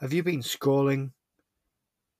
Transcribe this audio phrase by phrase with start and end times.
[0.00, 1.10] Have you been scrolling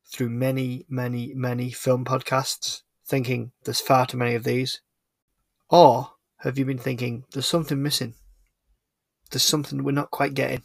[0.05, 4.81] through many, many, many film podcasts thinking there's far too many of these?
[5.71, 8.15] Or have you been thinking there's something missing?
[9.31, 10.65] There's something we're not quite getting?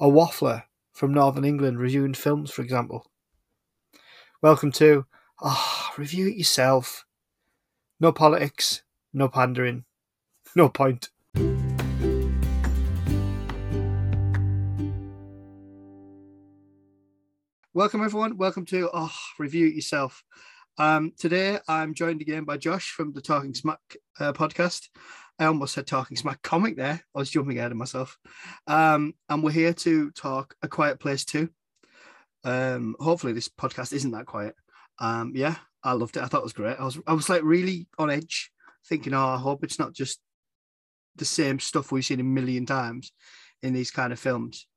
[0.00, 3.08] A waffler from Northern England reviewing films, for example.
[4.42, 5.06] Welcome to
[5.40, 7.06] Ah, oh, Review It Yourself.
[8.00, 8.82] No politics,
[9.12, 9.84] no pandering,
[10.56, 11.10] no point.
[17.76, 18.36] Welcome, everyone.
[18.36, 20.22] Welcome to oh, Review It Yourself.
[20.78, 23.80] Um, today, I'm joined again by Josh from the Talking Smack
[24.20, 24.86] uh, podcast.
[25.40, 27.02] I almost said Talking Smack comic there.
[27.12, 28.16] I was jumping ahead of myself.
[28.68, 31.48] Um, and we're here to talk A Quiet Place too.
[32.44, 34.54] Um, hopefully, this podcast isn't that quiet.
[35.00, 36.22] Um, yeah, I loved it.
[36.22, 36.78] I thought it was great.
[36.78, 38.52] I was, I was like really on edge,
[38.88, 40.20] thinking, oh, I hope it's not just
[41.16, 43.10] the same stuff we've seen a million times
[43.64, 44.68] in these kind of films.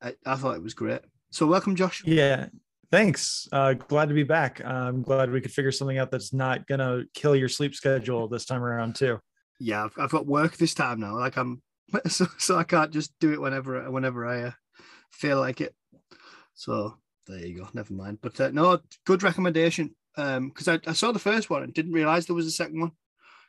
[0.00, 1.02] I, I thought it was great.
[1.30, 2.02] So welcome, Josh.
[2.04, 2.46] Yeah,
[2.90, 3.48] thanks.
[3.52, 4.64] Uh, glad to be back.
[4.64, 8.46] I'm glad we could figure something out that's not gonna kill your sleep schedule this
[8.46, 9.20] time around too.
[9.60, 11.18] Yeah, I've, I've got work this time now.
[11.18, 11.62] Like I'm,
[12.06, 14.50] so, so I can't just do it whenever whenever I uh,
[15.12, 15.74] feel like it.
[16.54, 17.68] So there you go.
[17.74, 18.18] Never mind.
[18.22, 19.94] But uh, no, good recommendation.
[20.16, 22.80] Um, because I, I saw the first one and didn't realize there was a second
[22.80, 22.92] one.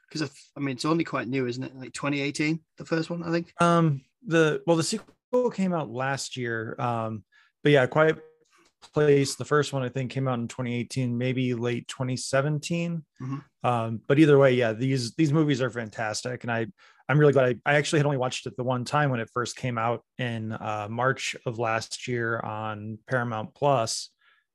[0.08, 1.76] Because I, I mean, it's only quite new, isn't it?
[1.76, 3.54] Like 2018, the first one, I think.
[3.62, 6.76] Um, the well, the sequel came out last year.
[6.80, 7.24] Um,
[7.64, 8.18] but yeah, Quiet
[8.94, 13.04] Place, the first one I think came out in 2018, maybe late 2017.
[13.22, 13.68] Mm-hmm.
[13.68, 16.68] Um, but either way, yeah, these these movies are fantastic, and I
[17.10, 19.32] I'm really glad I, I actually had only watched it the one time when it
[19.34, 24.12] first came out in uh, March of last year on Paramount Plus.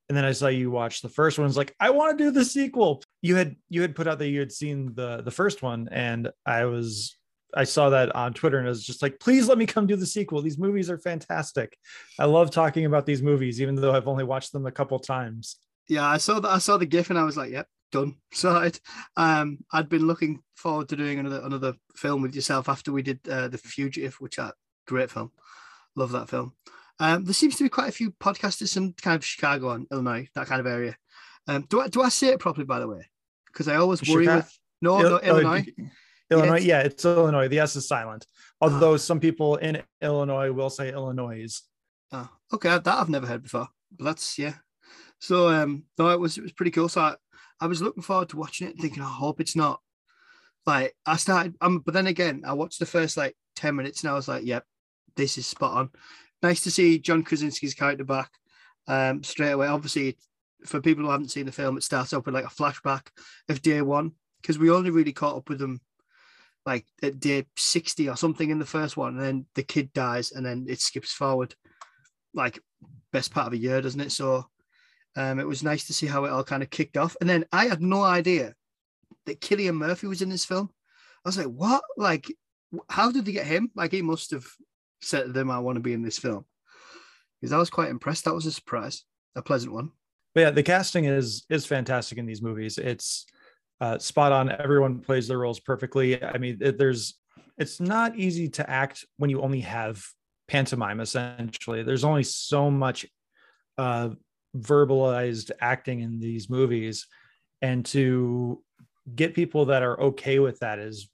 [0.08, 1.44] And then I saw you watch the first one.
[1.44, 3.02] I was like, I want to do the sequel.
[3.22, 6.30] You had you had put out that you had seen the the first one, and
[6.46, 7.16] I was
[7.56, 9.96] I saw that on Twitter and it was just like, please let me come do
[9.96, 10.42] the sequel.
[10.42, 11.76] These movies are fantastic.
[12.18, 15.56] I love talking about these movies, even though I've only watched them a couple times.
[15.88, 16.48] Yeah, I saw that.
[16.48, 18.16] I saw the GIF and I was like, yep, done.
[18.32, 18.70] So
[19.16, 23.20] um, I'd been looking forward to doing another another film with yourself after we did
[23.28, 24.54] uh, the Fugitive, which are
[24.86, 25.30] great film.
[25.96, 26.52] Love that film.
[26.98, 30.28] Um, there seems to be quite a few podcasters in kind of Chicago and Illinois,
[30.34, 30.96] that kind of area.
[31.46, 33.08] Um, do I do I say it properly, by the way?
[33.46, 34.36] Because I always worry Chicago?
[34.36, 35.66] with no, no Illinois.
[36.30, 36.64] Illinois, yes.
[36.64, 37.48] yeah, it's Illinois.
[37.48, 38.26] The S is silent.
[38.60, 41.60] Although some people in Illinois will say Illinois.
[42.12, 43.68] Oh, okay, that I've never heard before.
[43.92, 44.54] But that's yeah.
[45.18, 46.88] So um, no, it was it was pretty cool.
[46.88, 47.14] So I,
[47.60, 49.80] I was looking forward to watching it, thinking, I hope it's not
[50.66, 51.54] like I started.
[51.60, 54.44] Um, but then again, I watched the first like ten minutes, and I was like,
[54.44, 54.64] yep,
[55.16, 55.90] this is spot on.
[56.42, 58.30] Nice to see John Krasinski's character back
[58.86, 59.66] um, straight away.
[59.66, 60.16] Obviously,
[60.66, 63.08] for people who haven't seen the film, it starts off with like a flashback
[63.48, 65.80] of day one because we only really caught up with them
[66.66, 70.32] like at day 60 or something in the first one, and then the kid dies,
[70.32, 71.54] and then it skips forward
[72.34, 72.58] like
[73.12, 74.12] best part of a year, doesn't it?
[74.12, 74.46] So
[75.16, 77.16] um, it was nice to see how it all kind of kicked off.
[77.20, 78.54] And then I had no idea
[79.26, 80.70] that Cillian Murphy was in this film.
[81.24, 81.82] I was like, what?
[81.96, 82.26] Like,
[82.90, 83.70] how did they get him?
[83.74, 84.46] Like, he must have
[85.00, 86.44] said to them, I want to be in this film.
[87.40, 88.24] Because I was quite impressed.
[88.24, 89.04] That was a surprise,
[89.36, 89.92] a pleasant one.
[90.34, 92.76] But yeah, the casting is is fantastic in these movies.
[92.78, 93.26] It's
[93.80, 94.50] uh, spot on.
[94.50, 96.22] Everyone plays their roles perfectly.
[96.22, 97.18] I mean, it, there's
[97.58, 100.02] it's not easy to act when you only have
[100.48, 101.00] pantomime.
[101.00, 103.06] Essentially, there's only so much
[103.78, 104.10] uh,
[104.56, 107.06] verbalized acting in these movies,
[107.62, 108.62] and to
[109.14, 111.08] get people that are okay with that is,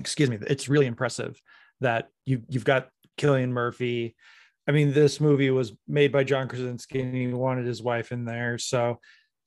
[0.00, 1.40] excuse me, it's really impressive
[1.80, 2.88] that you you've got
[3.18, 4.16] Cillian Murphy.
[4.68, 8.24] I mean, this movie was made by John Krasinski, and he wanted his wife in
[8.24, 8.98] there, so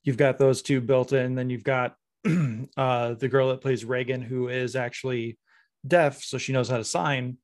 [0.03, 1.35] you've got those two built in.
[1.35, 1.95] Then you've got
[2.77, 5.37] uh, the girl that plays Regan, who is actually
[5.87, 7.37] deaf, so she knows how to sign.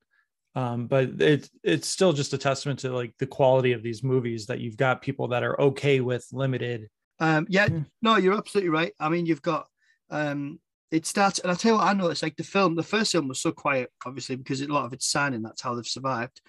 [0.56, 4.46] Um, but it, it's still just a testament to like the quality of these movies
[4.46, 6.88] that you've got people that are okay with limited.
[7.19, 7.81] Um, yeah, hmm.
[8.02, 8.94] no, you're absolutely right.
[9.00, 9.68] I mean, you've got
[10.09, 10.59] um,
[10.92, 13.28] it starts, and I tell you what, I noticed like the film, the first film
[13.28, 15.42] was so quiet, obviously, because a lot of it's signing.
[15.42, 16.42] That's how they've survived,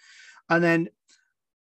[0.48, 0.88] and then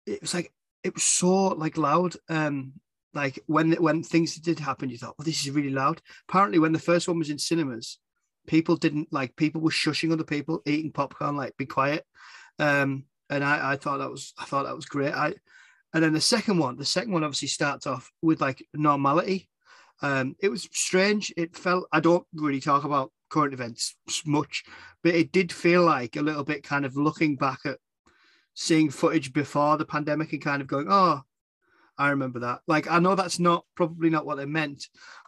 [0.07, 0.53] it was like
[0.83, 2.17] it was so like loud.
[2.29, 2.73] Um,
[3.15, 6.73] like when when things did happen, you thought, "Well, this is really loud." Apparently, when
[6.73, 7.99] the first one was in cinemas,
[8.47, 12.05] people didn't like people were shushing other people, eating popcorn, like be quiet.
[12.59, 15.13] Um, and I, I thought that was I thought that was great.
[15.13, 15.35] I
[15.95, 19.49] and then the second one, the second one obviously starts off with like normality.
[20.01, 21.33] Um, it was strange.
[21.37, 23.95] It felt I don't really talk about current events
[24.27, 24.65] much,
[25.03, 27.79] but it did feel like a little bit kind of looking back at
[28.55, 31.23] seeing footage before the pandemic and kind of going, oh,
[32.07, 32.61] I remember that.
[32.67, 34.81] Like, I know that's not probably not what they meant,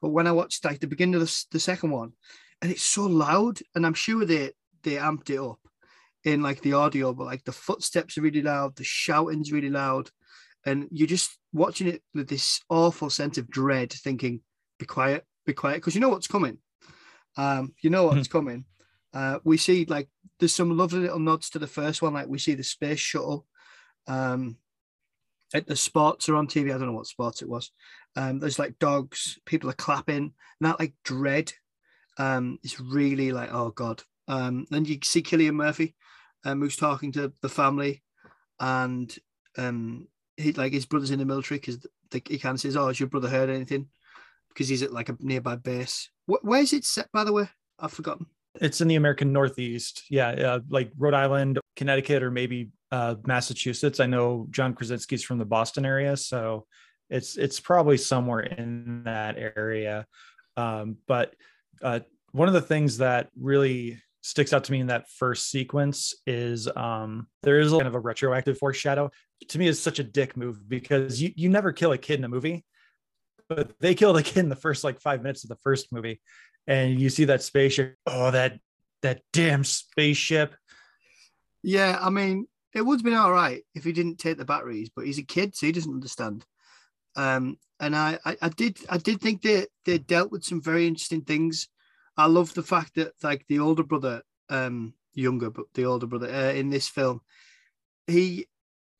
[0.02, 2.12] but when I watched like the beginning of the, the second one,
[2.60, 5.60] and it's so loud, and I'm sure they they amped it up.
[6.24, 10.10] in like the audio, but like the footsteps are really loud, the shouting's really loud,
[10.64, 14.40] and you're just watching it with this awful sense of dread, thinking,
[14.78, 16.58] "Be quiet, be quiet," because you know what's coming.
[17.36, 18.64] Um, you know what's coming.
[19.12, 22.38] Uh, we see like there's some lovely little nods to the first one, like we
[22.38, 23.46] see the space shuttle.
[24.06, 24.56] Um,
[25.54, 26.66] at the sports are on TV.
[26.66, 27.70] I don't know what sports it was.
[28.16, 31.52] Um, there's like dogs, people are clapping, and that like dread.
[32.18, 34.02] Um, it's really like, oh god.
[34.26, 35.94] Um, then you see Cillian Murphy,
[36.44, 38.02] um, who's talking to the family,
[38.58, 39.14] and
[39.56, 42.98] um, he like his brother's in the military because he kind of says, "Oh, has
[42.98, 43.88] your brother heard anything?"
[44.48, 46.10] Because he's at like a nearby base.
[46.26, 47.48] Wh- where is it set, by the way?
[47.78, 48.26] I've forgotten.
[48.60, 50.04] It's in the American Northeast.
[50.10, 53.98] Yeah, uh, like Rhode Island, Connecticut, or maybe uh, Massachusetts.
[53.98, 56.64] I know John Krasinski's from the Boston area, so
[57.10, 60.06] it's it's probably somewhere in that area.
[60.56, 61.34] Um, but
[61.82, 62.00] uh,
[62.30, 66.68] one of the things that really sticks out to me in that first sequence is
[66.76, 69.10] um, there is kind of a retroactive foreshadow.
[69.48, 72.24] To me, is such a dick move because you you never kill a kid in
[72.24, 72.64] a movie,
[73.48, 76.20] but they killed a kid in the first like five minutes of the first movie,
[76.68, 77.96] and you see that spaceship.
[78.06, 78.60] Oh, that
[79.02, 80.54] that damn spaceship.
[81.64, 84.90] Yeah, I mean, it would have been all right if he didn't take the batteries,
[84.94, 86.44] but he's a kid, so he doesn't understand.
[87.16, 90.86] Um, and I, I, I did, I did think they they dealt with some very
[90.86, 91.68] interesting things.
[92.16, 96.28] I love the fact that like the older brother, um, younger, but the older brother
[96.28, 97.20] uh, in this film,
[98.06, 98.46] he,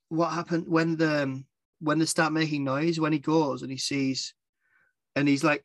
[0.09, 1.47] what happened when the um,
[1.81, 4.35] when they start making noise when he goes and he sees,
[5.17, 5.65] and he's like,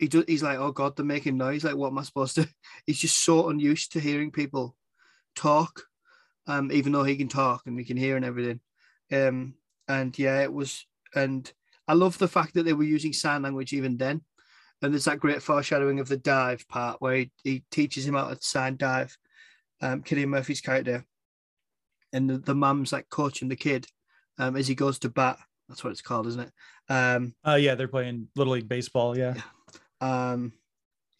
[0.00, 1.64] he do, he's like, oh god, they're making noise.
[1.64, 2.48] Like, what am I supposed to?
[2.86, 4.76] He's just so unused to hearing people
[5.36, 5.84] talk
[6.46, 8.60] um, even though he can talk and we can hear and everything.
[9.10, 9.54] Um,
[9.88, 11.50] and yeah, it was, and
[11.86, 14.22] I love the fact that they were using sign language even then.
[14.80, 18.28] And there's that great foreshadowing of the dive part where he, he teaches him how
[18.28, 19.16] to sign dive,
[19.80, 21.04] um, Cillian Murphy's character.
[22.12, 23.86] And the, the mum's like coaching the kid
[24.38, 25.38] um, as he goes to bat.
[25.68, 26.52] That's what it's called, isn't it?
[26.92, 29.16] Um, uh, yeah, they're playing Little League Baseball.
[29.16, 29.34] Yeah.
[30.00, 30.52] Um,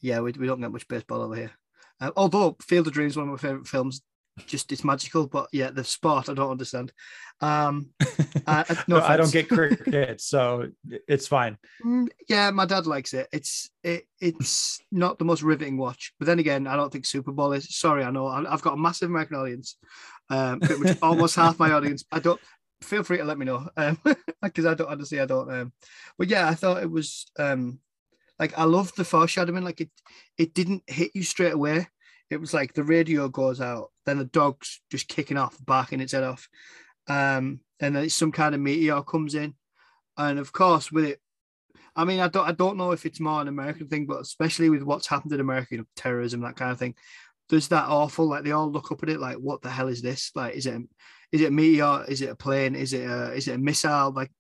[0.01, 1.53] yeah, we, we don't get much baseball over here.
[2.01, 4.03] Uh, although Field of Dreams is one of my favorite films
[4.47, 5.27] just it's magical.
[5.27, 6.93] But yeah, the sport I don't understand.
[7.41, 7.91] Um,
[8.47, 10.69] uh, no, no I don't get cricket, so
[11.09, 11.59] it's fine.
[11.85, 13.29] Mm, yeah, my dad likes it.
[13.33, 17.33] It's it, it's not the most riveting watch, but then again, I don't think Super
[17.33, 17.75] Bowl is.
[17.77, 19.77] Sorry, I know I've got a massive American audience,
[20.31, 20.61] um,
[21.03, 22.05] almost half my audience.
[22.11, 22.41] I don't.
[22.83, 23.69] Feel free to let me know,
[24.43, 25.53] because um, I don't honestly I don't.
[25.53, 25.73] Um,
[26.19, 27.79] but yeah, I thought it was um,
[28.41, 29.63] like I love the foreshadowing.
[29.63, 29.91] Like it,
[30.37, 31.87] it didn't hit you straight away
[32.33, 36.13] it was like the radio goes out, then the dog's just kicking off, barking its
[36.13, 36.49] head off.
[37.09, 39.55] Um, and then some kind of meteor comes in.
[40.17, 41.21] And of course, with it,
[41.95, 44.71] I mean, I don't I don't know if it's more an American thing, but especially
[44.71, 46.95] with what's happened in America, you know, terrorism, that kind of thing.
[47.51, 50.01] There's that awful, like they all look up at it like, what the hell is
[50.01, 50.31] this?
[50.35, 50.81] Like, is it,
[51.33, 52.05] is it a meteor?
[52.09, 52.75] Is it a plane?
[52.75, 54.11] Is it a is it a missile?
[54.13, 54.31] Like,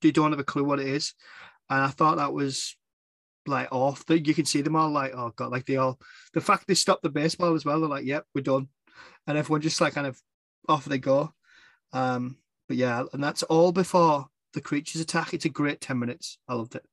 [0.00, 1.12] they don't have a clue what it is.
[1.68, 2.76] And I thought that was
[3.46, 4.04] like off.
[4.06, 5.98] That you can see them all like, oh god, like they all.
[6.32, 8.68] The fact they stopped the baseball as well, they're like, yep, we're done,
[9.26, 10.20] and everyone just like kind of
[10.68, 11.32] off they go.
[11.92, 12.36] Um,
[12.68, 15.34] but yeah, and that's all before the creatures attack.
[15.34, 16.38] It's a great ten minutes.
[16.48, 16.84] I loved it.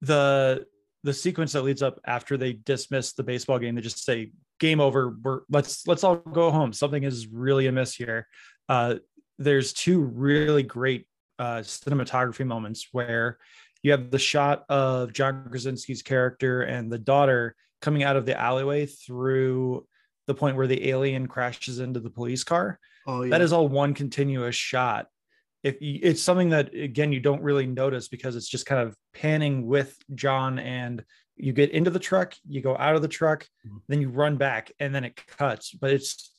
[0.00, 0.66] The
[1.02, 4.80] the sequence that leads up after they dismiss the baseball game, they just say game
[4.80, 5.16] over.
[5.22, 6.72] We're let's let's all go home.
[6.72, 8.26] Something is really amiss here.
[8.68, 8.96] Uh,
[9.38, 11.06] there's two really great
[11.38, 13.38] uh, cinematography moments where
[13.84, 18.38] you have the shot of John Krasinski's character and the daughter coming out of the
[18.40, 19.86] alleyway through
[20.26, 22.80] the point where the alien crashes into the police car.
[23.06, 23.30] Oh, yeah.
[23.30, 25.08] That is all one continuous shot.
[25.62, 28.96] If you, it's something that again you don't really notice because it's just kind of
[29.12, 31.04] panning with John and
[31.36, 33.78] you get into the truck, you go out of the truck, mm-hmm.
[33.88, 35.72] then you run back and then it cuts.
[35.72, 36.30] But it's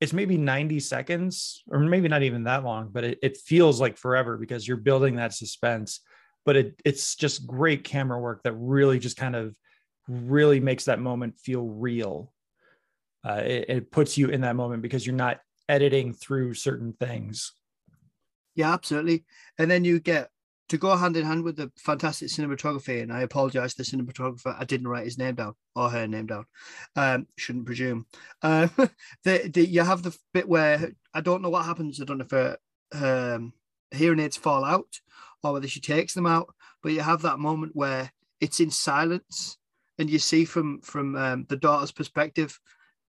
[0.00, 3.96] it's maybe 90 seconds or maybe not even that long, but it, it feels like
[3.96, 6.00] forever because you're building that suspense
[6.46, 9.54] but it, it's just great camera work that really just kind of
[10.08, 12.32] really makes that moment feel real.
[13.28, 17.52] Uh, it, it puts you in that moment because you're not editing through certain things.
[18.54, 19.24] Yeah, absolutely.
[19.58, 20.30] And then you get
[20.68, 23.02] to go hand in hand with the fantastic cinematography.
[23.02, 26.26] And I apologize to the cinematographer, I didn't write his name down or her name
[26.26, 26.46] down.
[26.94, 28.06] Um, shouldn't presume.
[28.42, 28.68] Uh,
[29.24, 32.00] the, the, you have the bit where I don't know what happens.
[32.00, 32.56] I don't know if her,
[33.34, 33.52] um,
[33.90, 35.00] hearing aids fall out
[35.42, 36.52] or whether she takes them out.
[36.82, 39.58] But you have that moment where it's in silence,
[39.98, 42.58] and you see from from um, the daughter's perspective,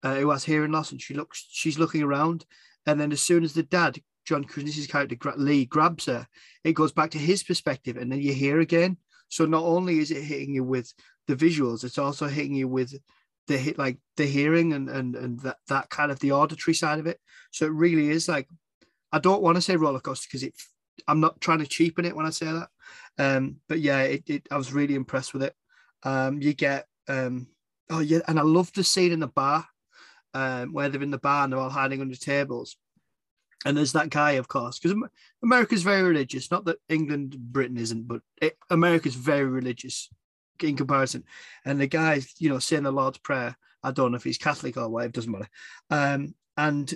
[0.03, 2.45] uh, who has hearing loss, and she looks, she's looking around,
[2.85, 6.27] and then as soon as the dad, John Krasinski's character Lee, grabs her,
[6.63, 8.97] it goes back to his perspective, and then you hear again.
[9.29, 10.93] So not only is it hitting you with
[11.27, 12.93] the visuals, it's also hitting you with
[13.47, 16.99] the hit like the hearing and and and that that kind of the auditory side
[16.99, 17.19] of it.
[17.51, 18.47] So it really is like
[19.11, 20.53] I don't want to say roller coaster because it
[21.07, 22.69] I'm not trying to cheapen it when I say that.
[23.17, 25.55] Um, but yeah, it, it I was really impressed with it.
[26.03, 27.47] Um, you get um,
[27.89, 29.65] oh yeah, and I love the scene in the bar
[30.33, 32.77] um, where they're in the bar and they're all hiding under tables.
[33.65, 34.95] And there's that guy, of course, because
[35.43, 36.51] America's very religious.
[36.51, 40.09] Not that England, Britain isn't, but it, America's very religious
[40.61, 41.23] in comparison.
[41.65, 43.57] And the guy's, you know, saying the Lord's Prayer.
[43.83, 45.49] I don't know if he's Catholic or what, it doesn't matter.
[45.89, 46.93] Um, and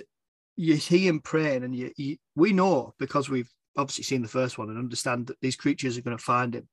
[0.56, 4.58] you see him praying, and you, you, we know because we've obviously seen the first
[4.58, 6.68] one and understand that these creatures are going to find him.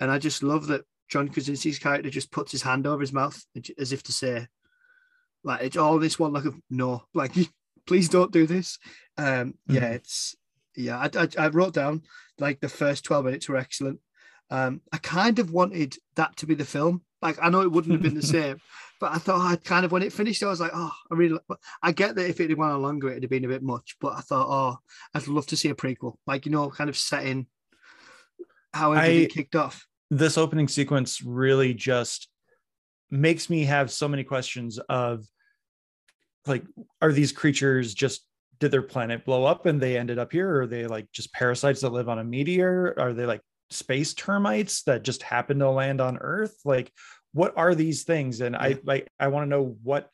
[0.00, 3.44] And I just love that John Krasinski's character just puts his hand over his mouth
[3.78, 4.48] as if to say,
[5.44, 7.32] like, it's all this one, like, no, like,
[7.86, 8.78] please don't do this.
[9.18, 9.74] Um, mm-hmm.
[9.74, 10.36] yeah, it's,
[10.76, 12.02] yeah, I, I, I, wrote down
[12.38, 14.00] like the first 12 minutes were excellent.
[14.50, 17.02] Um, I kind of wanted that to be the film.
[17.20, 18.58] Like, I know it wouldn't have been the same,
[19.02, 21.36] but I thought I kind of, when it finished, I was like, oh, I really,
[21.82, 23.96] I get that if it had gone on longer, it'd have been a bit much,
[24.00, 24.78] but I thought, oh,
[25.12, 27.48] I'd love to see a prequel, like, you know, kind of setting
[28.72, 29.84] how everything I, kicked off.
[30.12, 32.28] this opening sequence really just
[33.10, 35.26] makes me have so many questions of
[36.46, 36.64] like
[37.00, 38.24] are these creatures just
[38.60, 40.48] did their planet blow up and they ended up here?
[40.48, 42.94] Or are they like just parasites that live on a meteor?
[42.96, 46.54] Are they like space termites that just happen to land on earth?
[46.64, 46.92] Like
[47.32, 50.10] what are these things and i like i want to know what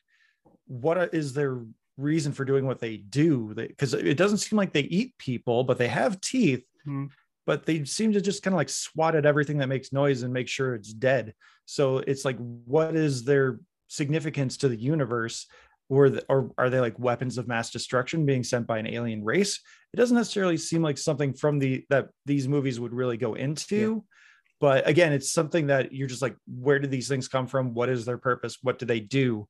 [0.67, 1.61] what is their
[1.97, 5.77] reason for doing what they do because it doesn't seem like they eat people but
[5.77, 7.05] they have teeth mm-hmm
[7.49, 10.31] but they seem to just kind of like swat at everything that makes noise and
[10.31, 11.33] make sure it's dead.
[11.65, 15.47] So it's like, what is their significance to the universe?
[15.89, 19.23] Or, the, or are they like weapons of mass destruction being sent by an alien
[19.23, 19.61] race?
[19.91, 23.75] It doesn't necessarily seem like something from the that these movies would really go into.
[24.05, 24.18] Yeah.
[24.59, 27.73] But again, it's something that you're just like, where do these things come from?
[27.73, 28.57] What is their purpose?
[28.61, 29.47] What do they do?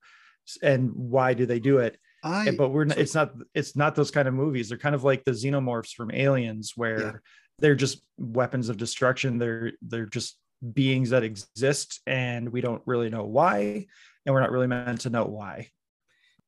[0.62, 1.98] And why do they do it?
[2.24, 4.70] I, but we're not, it's not it's not those kind of movies.
[4.70, 7.12] They're kind of like the xenomorphs from Aliens, where yeah
[7.60, 10.38] they're just weapons of destruction they're they're just
[10.74, 13.86] beings that exist and we don't really know why
[14.26, 15.70] and we're not really meant to know why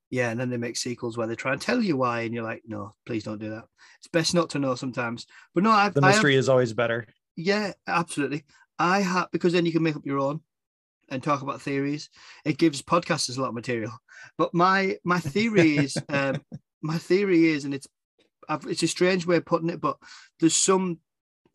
[0.10, 2.44] yeah and then they make sequels where they try and tell you why and you're
[2.44, 3.64] like no please don't do that
[4.00, 5.26] it's best not to know sometimes
[5.56, 7.06] but no I've, the mystery have, is always better
[7.42, 8.44] yeah absolutely.
[8.80, 10.42] I have because then you can make up your own
[11.10, 12.10] and talk about theories.
[12.46, 13.94] It gives podcasters a lot of material.
[14.38, 16.42] But my my theory is um
[16.82, 17.88] my theory is and it's
[18.50, 19.98] I've, it's a strange way of putting it, but
[20.40, 21.00] there's some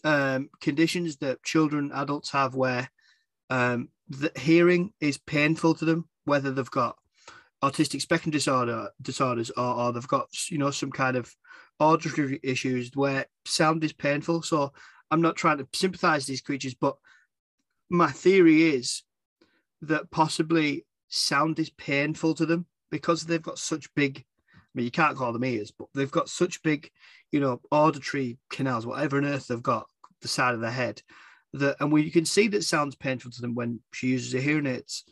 [0.04, 2.88] um, conditions that children, adults have where
[3.50, 6.96] um, the hearing is painful to them, whether they've got
[7.62, 11.34] autistic spectrum disorder disorders or, or they've got you know some kind of
[11.80, 14.42] auditory issues where sound is painful.
[14.42, 14.72] So
[15.10, 16.96] I'm not trying to sympathize these creatures, but
[17.88, 19.02] my theory is
[19.82, 24.24] that possibly sound is painful to them because they've got such big
[24.76, 26.90] I mean, you can't call them ears, but they've got such big,
[27.32, 29.86] you know, auditory canals, whatever on earth they've got,
[30.20, 31.00] the side of the head,
[31.54, 34.38] that, and we you can see that sounds painful to them when she uses her
[34.38, 35.04] hearing aids,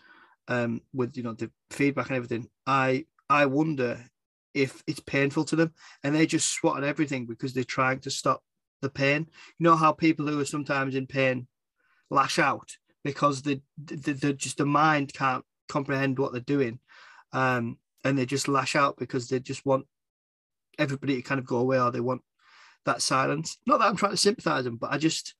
[0.49, 2.47] um, with you know the feedback and everything.
[2.67, 4.05] I I wonder
[4.53, 5.73] if it's painful to them,
[6.03, 8.43] and they just swat at everything because they're trying to stop
[8.85, 9.27] the pain.
[9.59, 11.49] You know how people who are sometimes in pain
[12.11, 16.79] lash out because the the just the mind can't comprehend what they're doing.
[17.33, 19.87] Um, and they just lash out because they just want
[20.79, 22.23] everybody to kind of go away or they want
[22.85, 23.59] that silence.
[23.67, 25.35] Not that I'm trying to sympathize them, but I just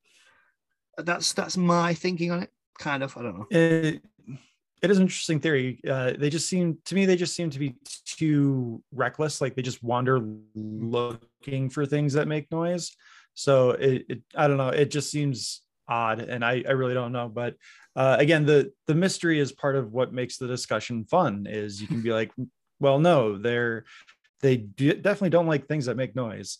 [0.97, 2.51] that's that's my thinking on it.
[2.79, 3.47] Kind of, I don't know.
[3.51, 4.01] It,
[4.81, 5.81] it is an interesting theory.
[5.87, 7.75] Uh, they just seem to me they just seem to be
[8.05, 9.41] too reckless.
[9.41, 10.21] Like they just wander
[10.55, 12.95] looking for things that make noise.
[13.35, 14.69] So it, it I don't know.
[14.69, 17.29] It just seems odd, and I I really don't know.
[17.29, 17.55] But
[17.95, 21.45] uh, again, the the mystery is part of what makes the discussion fun.
[21.47, 22.31] Is you can be like,
[22.79, 23.85] well, no, they're
[24.41, 26.59] they definitely don't like things that make noise.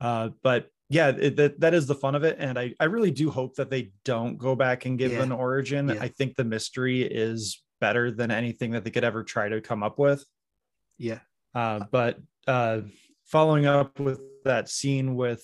[0.00, 3.10] Uh, but yeah, it, that that is the fun of it, and I I really
[3.10, 5.22] do hope that they don't go back and give yeah.
[5.22, 5.88] an origin.
[5.88, 5.96] Yeah.
[6.00, 9.82] I think the mystery is better than anything that they could ever try to come
[9.82, 10.24] up with.
[10.98, 11.18] Yeah.
[11.54, 12.82] Uh, but uh,
[13.26, 15.42] following up with that scene with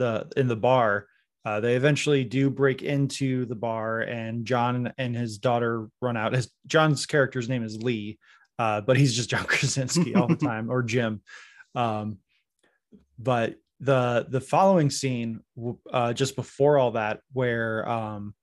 [0.00, 1.06] the in the bar,
[1.44, 6.32] uh, they eventually do break into the bar, and John and his daughter run out.
[6.32, 8.18] His John's character's name is Lee,
[8.58, 11.22] uh, but he's just John Krasinski all the time, or Jim.
[11.74, 12.18] Um,
[13.18, 15.40] but the the following scene,
[15.92, 18.34] uh, just before all that, where um,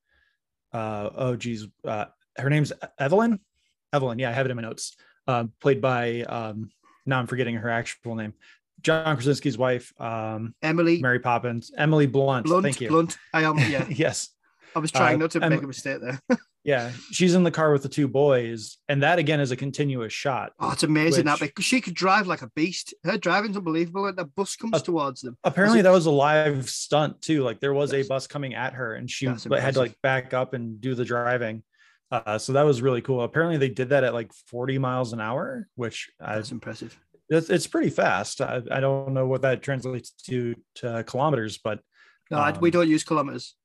[0.72, 2.06] uh, oh geez, uh,
[2.38, 3.40] her name's Evelyn.
[3.92, 4.96] Evelyn, yeah, I have it in my notes.
[5.28, 6.70] Uh, played by um,
[7.08, 8.34] now I'm forgetting her actual name.
[8.82, 12.46] John Krasinski's wife, um, Emily, Mary Poppins, Emily Blunt.
[12.46, 12.90] Blunt thank you.
[12.90, 13.18] Blunt.
[13.34, 13.58] I am.
[13.58, 13.86] Yeah.
[13.90, 14.30] yes.
[14.76, 16.22] I was trying uh, not to make a mistake there.
[16.68, 20.12] Yeah, she's in the car with the two boys, and that again is a continuous
[20.12, 20.52] shot.
[20.60, 22.94] Oh, it's amazing that because she could drive like a beast.
[23.06, 24.02] Her driving's unbelievable.
[24.02, 25.38] Like the bus comes Uh, towards them.
[25.46, 27.42] Apparently, that was a live stunt too.
[27.42, 30.34] Like there was a bus coming at her, and she That's had to like back
[30.34, 31.64] up and do the driving.
[32.12, 33.22] Uh, so that was really cool.
[33.22, 37.00] Apparently, they did that at like 40 miles an hour, which I, That's impressive.
[37.30, 38.42] It's, it's pretty fast.
[38.42, 41.80] I, I don't know what that translates to to kilometers, but
[42.32, 43.56] No, we Um, don't use kilometers.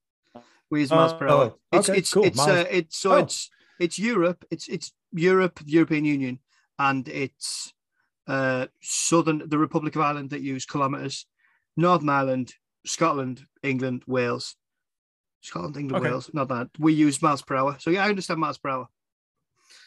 [0.71, 1.55] We use miles per oh, hour.
[1.73, 2.25] It's okay, it's cool.
[2.25, 3.17] it's uh, it's so Oh.
[3.19, 4.45] it's it's Europe.
[4.51, 6.39] It's it's Europe, the European Union,
[6.79, 7.73] and it's
[8.29, 11.27] uh southern the Republic of Ireland that use kilometers.
[11.77, 12.55] Northern Ireland,
[12.87, 14.57] Scotland, England, Wales.
[15.41, 16.11] Scotland, England, Okay.
[16.13, 16.31] Wales.
[16.33, 17.77] Not that we use miles per hour.
[17.81, 18.89] So yeah, I understand miles per hour.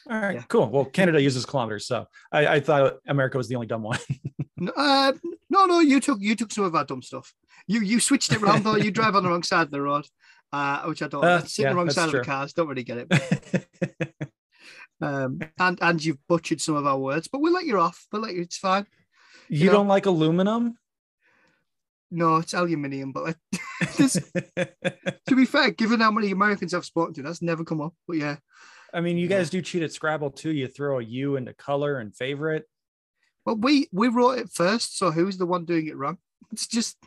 [0.10, 0.44] All right, Yeah.
[0.48, 0.70] cool.
[0.70, 4.00] Well, Canada uses kilometers, so I, I thought America was the only dumb one.
[4.78, 5.12] Uh,
[5.50, 7.34] no, no, you took you took some of our dumb stuff.
[7.68, 8.78] You you switched it around though.
[8.78, 10.06] You drive on the wrong side of the road,
[10.54, 11.26] uh, which I don't.
[11.26, 12.22] Uh, sit yeah, on the wrong side true.
[12.22, 12.54] of the cars.
[12.54, 13.68] Don't really get it.
[15.02, 18.08] Um, and and you've butchered some of our words, but we'll let you off.
[18.14, 18.42] We'll let you.
[18.44, 18.86] It's fine.
[19.50, 20.78] you know- don't like aluminum?
[22.12, 23.12] No, it's aluminium.
[23.12, 23.38] But like,
[25.28, 27.94] to be fair, given how many Americans I've spoken to, that's never come up.
[28.08, 28.38] But yeah,
[28.96, 30.52] I mean, you guys do cheat at Scrabble too.
[30.52, 32.64] You throw a U into color and favorite.
[33.46, 36.18] well, we we wrote it first, so who's the one doing it wrong?
[36.52, 36.98] It's just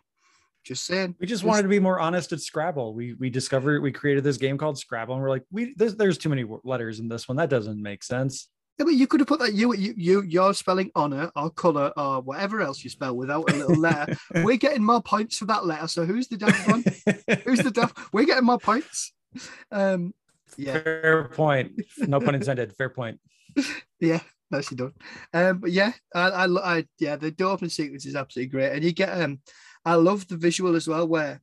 [0.64, 1.14] just saying.
[1.18, 2.92] We just Just- wanted to be more honest at Scrabble.
[2.94, 6.18] We we discovered we created this game called Scrabble, and we're like, we there's, there's
[6.18, 7.36] too many letters in this one.
[7.38, 8.48] That doesn't make sense.
[8.78, 11.92] Yeah, but you could have put that you you you you're spelling honor or color
[11.96, 14.14] or whatever else you spell without a little letter.
[14.44, 15.88] We're getting more points for that letter.
[15.88, 16.84] So who's the daft one?
[17.44, 17.96] Who's the daft?
[18.12, 19.12] We're getting more points.
[19.72, 20.12] Um,
[20.56, 21.80] yeah, Fair point.
[21.98, 22.74] No pun intended.
[22.76, 23.20] Fair point.
[24.00, 24.92] yeah, nicely done.
[25.32, 28.84] Um, but yeah, I, I, I, yeah, the door opening sequence is absolutely great, and
[28.84, 29.40] you get um,
[29.84, 31.40] I love the visual as well where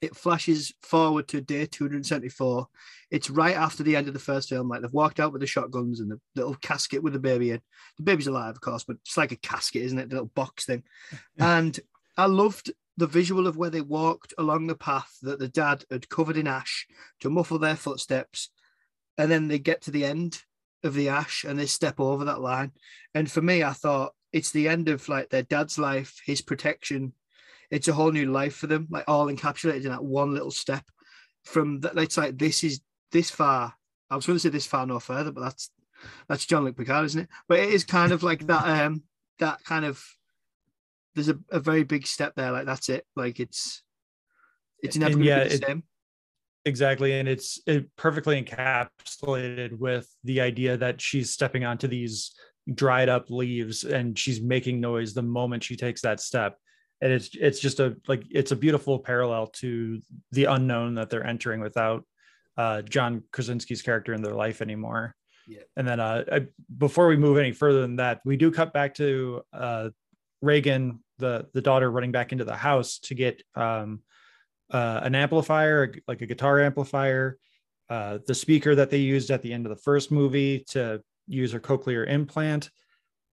[0.00, 2.66] it flashes forward to day 274.
[3.10, 4.68] It's right after the end of the first film.
[4.68, 7.60] Like they've walked out with the shotguns and the little casket with the baby in.
[7.98, 10.08] The baby's alive, of course, but it's like a casket, isn't it?
[10.08, 10.84] The little box thing.
[11.38, 11.78] and
[12.16, 16.10] I loved the visual of where they walked along the path that the dad had
[16.10, 16.86] covered in ash
[17.20, 18.50] to muffle their footsteps.
[19.16, 20.42] And then they get to the end
[20.84, 22.72] of the ash and they step over that line.
[23.14, 27.14] And for me, I thought it's the end of like their dad's life, his protection.
[27.70, 30.84] It's a whole new life for them, like all encapsulated in that one little step.
[31.44, 33.72] From that, it's like this is this far.
[34.10, 35.70] I was going to say this far no further, but that's
[36.28, 37.28] that's Jean-Luc Picard, isn't it?
[37.48, 38.84] But it is kind of like that.
[38.84, 39.04] Um,
[39.38, 40.04] that kind of
[41.14, 42.52] there's a, a very big step there.
[42.52, 43.04] Like that's it.
[43.16, 43.82] Like it's
[44.82, 45.82] it's never And going to yeah, be the it- same.
[46.66, 47.18] Exactly.
[47.18, 52.34] And it's it perfectly encapsulated with the idea that she's stepping onto these
[52.74, 56.58] dried up leaves and she's making noise the moment she takes that step.
[57.00, 61.26] And it's it's just a like it's a beautiful parallel to the unknown that they're
[61.26, 62.04] entering without
[62.58, 65.14] uh, John Krasinski's character in their life anymore.
[65.48, 65.62] Yeah.
[65.78, 66.46] And then uh, I,
[66.76, 69.88] before we move any further than that, we do cut back to uh,
[70.42, 74.00] Regan, the the daughter, running back into the house to get um,
[74.70, 77.38] uh, an amplifier, like a guitar amplifier,
[77.88, 81.52] uh, the speaker that they used at the end of the first movie to use
[81.52, 82.70] her cochlear implant.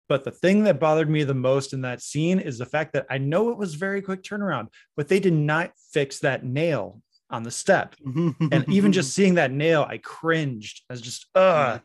[0.09, 3.07] But the thing that bothered me the most in that scene is the fact that
[3.09, 7.45] I know it was very quick turnaround, but they did not fix that nail on
[7.45, 7.95] the step.
[8.53, 10.83] And even just seeing that nail, I cringed.
[10.91, 11.79] I was just, uh,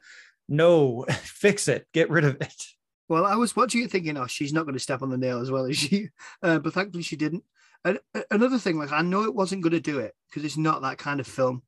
[0.49, 2.65] no, fix it, get rid of it.
[3.10, 5.39] Well, I was watching it thinking, oh, she's not going to step on the nail
[5.39, 6.10] as well as she,
[6.43, 7.43] uh, but thankfully she didn't.
[7.86, 10.58] And uh, another thing, like I know it wasn't going to do it because it's
[10.58, 11.63] not that kind of film.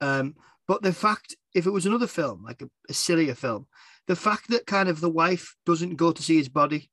[0.00, 3.66] Um, but the fact, if it was another film, like a, a sillier film,
[4.06, 6.90] the fact that kind of the wife doesn't go to see his body,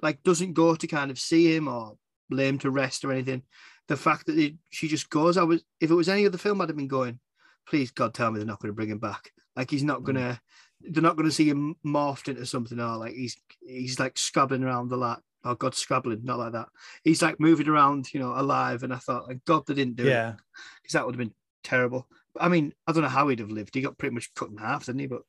[0.00, 1.96] like doesn't go to kind of see him or
[2.30, 3.42] lay him to rest or anything,
[3.88, 6.60] the fact that it, she just goes, I was, if it was any other film,
[6.60, 7.18] I'd have been going,
[7.66, 9.30] please God, tell me they're not going to bring him back.
[9.56, 10.40] Like he's not going to,
[10.80, 14.62] they're not going to see him morphed into something or like he's he's like scrabbling
[14.62, 15.22] around a lot.
[15.44, 16.68] Oh God, scrabbling, not like that.
[17.04, 18.82] He's like moving around, you know, alive.
[18.82, 20.34] And I thought, like, God, they didn't do it Yeah.
[20.82, 22.08] because that would have been terrible.
[22.38, 23.74] I mean, I don't know how he'd have lived.
[23.74, 25.06] He got pretty much cut in half, didn't he?
[25.06, 25.22] But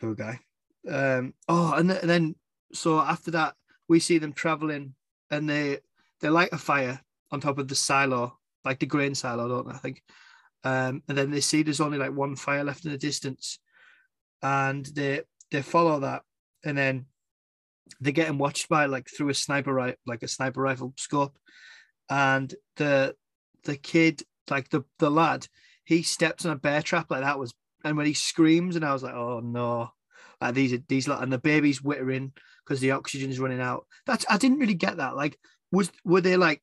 [0.00, 0.40] poor guy.
[0.88, 2.34] Um, oh, and, th- and then
[2.72, 3.54] so after that,
[3.88, 4.94] we see them traveling,
[5.30, 5.78] and they
[6.20, 9.74] they light a fire on top of the silo, like the grain silo, don't they?
[9.74, 10.02] I think.
[10.64, 13.58] Um, and then they see there's only like one fire left in the distance,
[14.42, 16.22] and they they follow that,
[16.64, 17.06] and then
[18.00, 21.36] they're getting watched by like through a sniper rifle, like a sniper rifle scope,
[22.10, 23.14] and the
[23.64, 25.46] the kid, like the the lad,
[25.84, 28.92] he steps on a bear trap like that was, and when he screams, and I
[28.92, 29.90] was like, oh no,
[30.40, 32.32] like these are these like, and the baby's wittering
[32.64, 33.86] because the oxygen's running out.
[34.06, 35.16] That's I didn't really get that.
[35.16, 35.38] Like,
[35.70, 36.62] was were they like,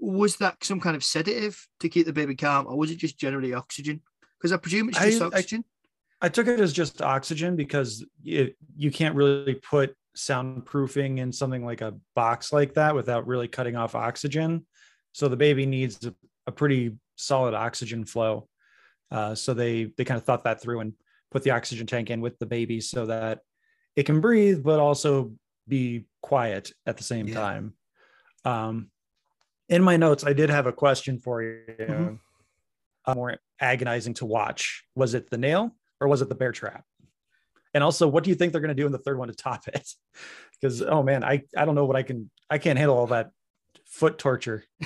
[0.00, 3.18] was that some kind of sedative to keep the baby calm, or was it just
[3.18, 4.02] generally oxygen?
[4.38, 5.64] Because I presume it's just I- oxygen.
[6.20, 11.64] I took it as just oxygen because it, you can't really put soundproofing in something
[11.64, 14.66] like a box like that without really cutting off oxygen.
[15.12, 16.14] So the baby needs a,
[16.46, 18.48] a pretty solid oxygen flow.
[19.10, 20.92] Uh, so they they kind of thought that through and
[21.30, 23.40] put the oxygen tank in with the baby so that
[23.96, 25.32] it can breathe but also
[25.66, 27.34] be quiet at the same Yeah.
[27.34, 27.74] time.
[28.44, 28.90] Um,
[29.68, 31.64] in my notes, I did have a question for you.
[31.78, 32.18] Mhm.
[33.04, 34.84] Uh, more agonizing to watch.
[34.94, 36.84] Was it the nail or was it the bear trap?
[37.72, 39.34] And also, what do you think they're going to do in the third one to
[39.34, 39.88] top it?
[40.60, 42.30] Because oh man, I I don't know what I can.
[42.50, 43.30] I can't handle all that
[43.90, 44.64] foot torture.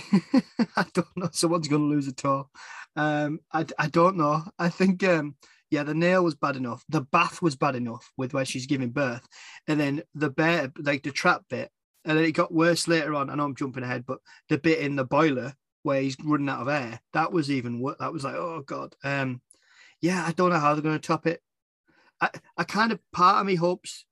[0.76, 1.28] I don't know.
[1.32, 2.48] Someone's going to lose a toe.
[2.96, 4.42] Um, I, I don't know.
[4.58, 5.36] I think, um,
[5.70, 6.84] yeah, the nail was bad enough.
[6.88, 9.26] The bath was bad enough with where she's giving birth.
[9.68, 11.70] And then the bear, like the trap bit.
[12.04, 13.30] And then it got worse later on.
[13.30, 16.62] I know I'm jumping ahead, but the bit in the boiler where he's running out
[16.62, 17.96] of air, that was even worse.
[18.00, 18.94] That was like, oh God.
[19.04, 19.40] Um,
[20.04, 21.40] yeah, I don't know how they're going to top it.
[22.20, 24.04] I, I kind of, part of me hopes,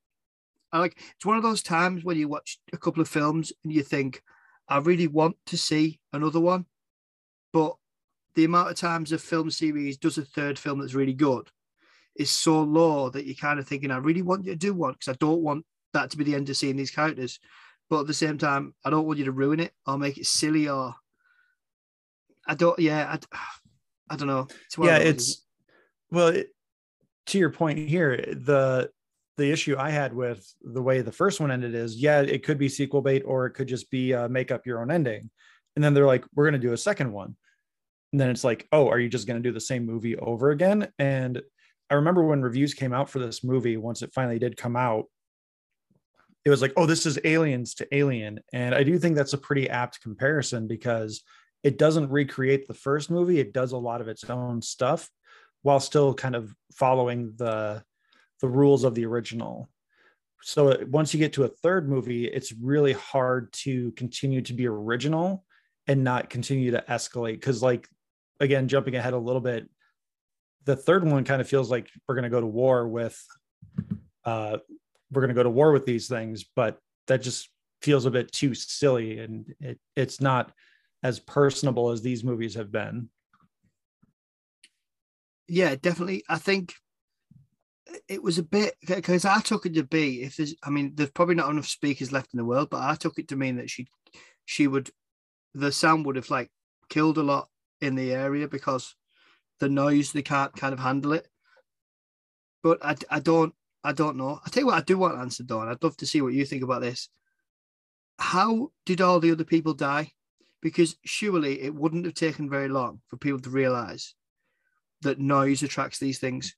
[0.72, 3.70] I like, it's one of those times when you watch a couple of films and
[3.70, 4.22] you think,
[4.66, 6.64] I really want to see another one,
[7.52, 7.74] but
[8.36, 11.50] the amount of times a film series does a third film that's really good
[12.16, 14.92] is so low that you're kind of thinking, I really want you to do one
[14.92, 17.38] because I don't want that to be the end of seeing these characters.
[17.90, 20.24] But at the same time, I don't want you to ruin it or make it
[20.24, 20.94] silly or
[22.48, 23.38] I don't, yeah, I,
[24.08, 24.46] I don't know.
[24.64, 25.42] It's one of yeah, those, it's
[26.12, 26.28] well.
[26.28, 26.48] It,
[27.26, 28.90] to your point here, the
[29.36, 32.58] the issue I had with the way the first one ended is, yeah, it could
[32.58, 35.30] be sequel bait or it could just be uh, make up your own ending.
[35.74, 37.34] And then they're like, we're going to do a second one.
[38.12, 40.50] And then it's like, oh, are you just going to do the same movie over
[40.50, 40.88] again?
[40.98, 41.40] And
[41.88, 45.06] I remember when reviews came out for this movie, once it finally did come out,
[46.44, 48.40] it was like, oh, this is aliens to alien.
[48.52, 51.22] And I do think that's a pretty apt comparison because
[51.62, 55.08] it doesn't recreate the first movie, it does a lot of its own stuff
[55.62, 57.82] while still kind of following the
[58.40, 59.68] the rules of the original.
[60.42, 64.66] So once you get to a third movie, it's really hard to continue to be
[64.66, 65.44] original
[65.86, 67.34] and not continue to escalate.
[67.34, 67.88] Because, like,
[68.40, 69.68] again, jumping ahead a little bit,
[70.64, 73.24] the third one kind of feels like we're going to go to war with,
[74.24, 74.58] uh,
[75.12, 77.48] we're going to go to war with these things, but that just
[77.80, 80.52] feels a bit too silly, and it, it's not
[81.04, 83.08] as personable as these movies have been.
[85.52, 86.24] Yeah, definitely.
[86.30, 86.72] I think
[88.08, 91.10] it was a bit because I took it to be if there's, I mean, there's
[91.10, 93.68] probably not enough speakers left in the world, but I took it to mean that
[93.68, 93.86] she,
[94.46, 94.88] she would,
[95.52, 96.50] the sound would have like
[96.88, 97.50] killed a lot
[97.82, 98.94] in the area because
[99.60, 101.28] the noise they can't kind of handle it.
[102.62, 104.40] But I, I don't, I don't know.
[104.46, 105.68] I tell you what, I do want an answer, Dawn.
[105.68, 107.10] I'd love to see what you think about this.
[108.18, 110.12] How did all the other people die?
[110.62, 114.14] Because surely it wouldn't have taken very long for people to realize
[115.02, 116.54] that noise attracts these things.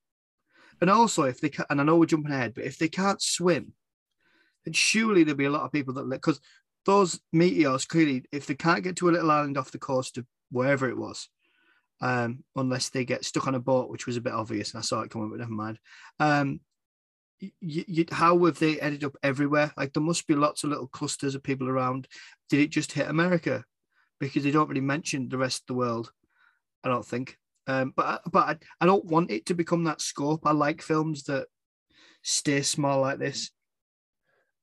[0.81, 3.23] And also, if they can, and I know we're jumping ahead, but if they can't
[3.23, 3.73] swim,
[4.65, 6.41] then surely there'll be a lot of people that because
[6.85, 10.27] those meteors clearly, if they can't get to a little island off the coast of
[10.51, 11.29] wherever it was,
[12.01, 14.83] um, unless they get stuck on a boat, which was a bit obvious, and I
[14.83, 15.79] saw it coming, but never mind.
[16.19, 16.61] Um,
[17.41, 19.73] you, you, how have they ended up everywhere?
[19.77, 22.09] Like there must be lots of little clusters of people around.
[22.49, 23.65] Did it just hit America?
[24.21, 26.11] Because they don't really mention the rest of the world.
[26.83, 27.37] I don't think.
[27.67, 30.47] Um, but I- but I, I don't want it to become that scope.
[30.47, 31.47] I like films that
[32.23, 33.51] stay small like this.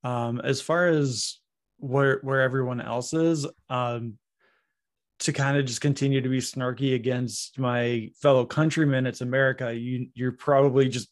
[0.03, 1.39] Um, as far as
[1.77, 4.17] where where everyone else is, um,
[5.19, 9.73] to kind of just continue to be snarky against my fellow countrymen, it's America.
[9.73, 11.09] You you're probably just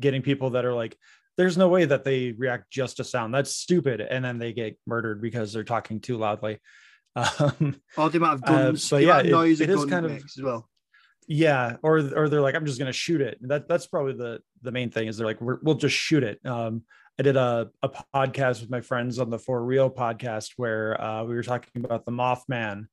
[0.00, 0.96] getting people that are like,
[1.36, 3.34] there's no way that they react just to sound.
[3.34, 6.58] That's stupid, and then they get murdered because they're talking too loudly.
[7.14, 10.12] Um, Or the amount of Uh, guns, but yeah, it- noise it is kind of-
[10.12, 10.66] as well.
[11.28, 13.38] Yeah or or they're like i'm just gonna shoot it.
[13.42, 16.40] That that's probably the the main thing is they're like We're, we'll just shoot it.
[16.44, 16.82] Um
[17.18, 21.24] i did a, a podcast with my friends on the for real podcast where uh
[21.24, 22.86] we were talking about the mothman.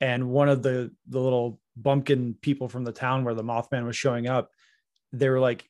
[0.00, 3.96] And one of the the little bumpkin people from the town where the mothman was
[3.96, 4.50] showing up
[5.12, 5.68] they were like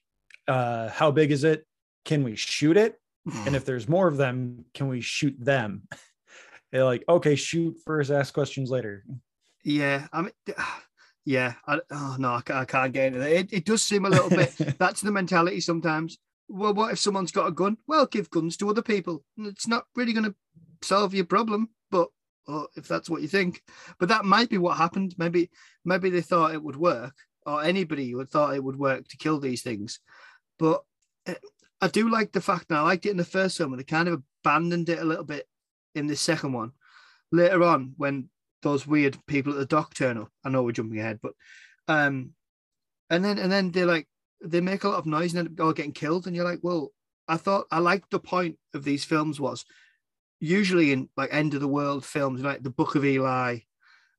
[0.49, 1.67] uh how big is it?
[2.05, 2.99] Can we shoot it?
[3.47, 5.89] And if there's more of them can we shoot them?
[6.73, 9.05] They're like okay shoot first ask questions later.
[9.65, 10.33] Yeah, I mean,
[11.25, 11.55] yeah.
[11.67, 13.33] I, oh no, I can't, I can't get into that.
[13.33, 14.55] It, it does seem a little bit.
[14.79, 16.19] that's the mentality sometimes.
[16.49, 17.79] Well, what if someone's got a gun?
[17.87, 19.25] Well, give guns to other people.
[19.39, 20.35] It's not really going to
[20.83, 22.09] solve your problem, but
[22.47, 23.63] or if that's what you think.
[23.99, 25.15] But that might be what happened.
[25.17, 25.51] Maybe,
[25.85, 27.15] maybe they thought it would work,
[27.47, 30.01] or anybody would thought it would work to kill these things.
[30.59, 30.83] But
[31.27, 31.35] eh,
[31.81, 33.85] I do like the fact, and I liked it in the first one, but they
[33.85, 35.47] kind of abandoned it a little bit
[35.95, 36.73] in the second one.
[37.31, 38.29] Later on, when
[38.63, 40.29] those weird people at the dock turn up.
[40.45, 41.33] I know we're jumping ahead, but
[41.89, 42.31] um,
[43.11, 44.09] and then and then they like
[44.43, 46.93] they make a lot of noise and then all getting killed, and you're like, well,
[47.29, 49.65] I thought I liked the point of these films was
[50.41, 53.59] usually in like end of the world films, like the Book of Eli,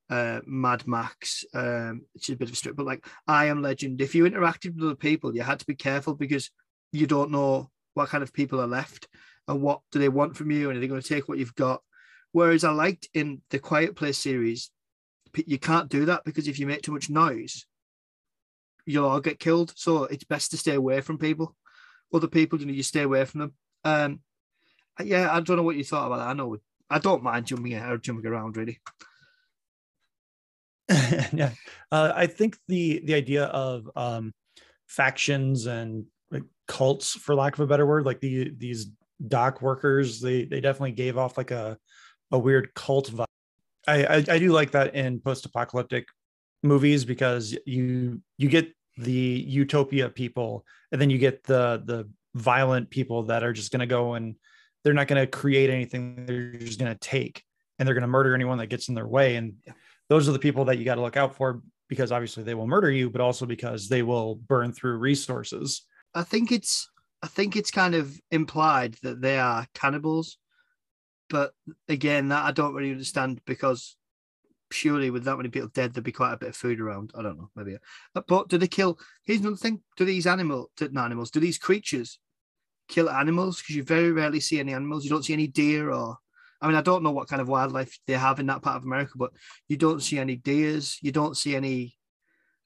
[0.10, 4.02] uh, Mad Max, um, is a bit of a strip, but like I Am Legend.
[4.02, 6.50] If you interacted with other people, you had to be careful because
[6.92, 9.08] you don't know what kind of people are left
[9.48, 11.56] and what do they want from you, and are they going to take what you've
[11.56, 11.82] got?
[12.34, 14.72] Whereas I liked in the Quiet Place series,
[15.46, 17.65] you can't do that because if you make too much noise,
[18.86, 19.72] you'll all get killed.
[19.76, 21.56] So it's best to stay away from people.
[22.12, 23.54] Other people, you know, you stay away from them.
[23.84, 24.19] Um,
[25.04, 26.28] yeah, I don't know what you thought about that.
[26.28, 26.58] I know
[26.89, 28.80] I don't mind jumping or jumping around really.
[30.89, 31.52] yeah,
[31.91, 34.34] uh, I think the the idea of um,
[34.88, 38.88] factions and like cults, for lack of a better word, like the these
[39.28, 41.78] dock workers, they they definitely gave off like a
[42.34, 43.26] a weird cult vibe.
[43.88, 46.08] I I, I do like that in post apocalyptic
[46.62, 52.89] movies because you you get the utopia people and then you get the the violent
[52.89, 54.36] people that are just going to go and
[54.84, 57.43] they're not going to create anything they're just going to take
[57.78, 59.36] and they're going to murder anyone that gets in their way.
[59.36, 59.56] And
[60.10, 62.67] those are the people that you got to look out for because obviously they will
[62.67, 65.84] murder you but also because they will burn through resources.
[66.15, 66.89] I think it's
[67.24, 70.38] i think it's kind of implied that they are cannibals
[71.34, 71.52] but
[71.89, 73.98] again that i don't really understand because
[74.72, 77.22] surely with that many people dead there'd be quite a bit of food around i
[77.22, 81.06] don't know maybe uh, but do they kill here's another thing do these animal not
[81.06, 82.19] animals do these creatures
[82.88, 85.04] kill animals because you very rarely see any animals.
[85.04, 86.17] You don't see any deer or
[86.62, 88.86] I mean, I don't know what kind of wildlife they have in that part of
[88.86, 89.32] America, but
[89.67, 90.98] you don't see any deers.
[91.02, 91.98] You don't see any,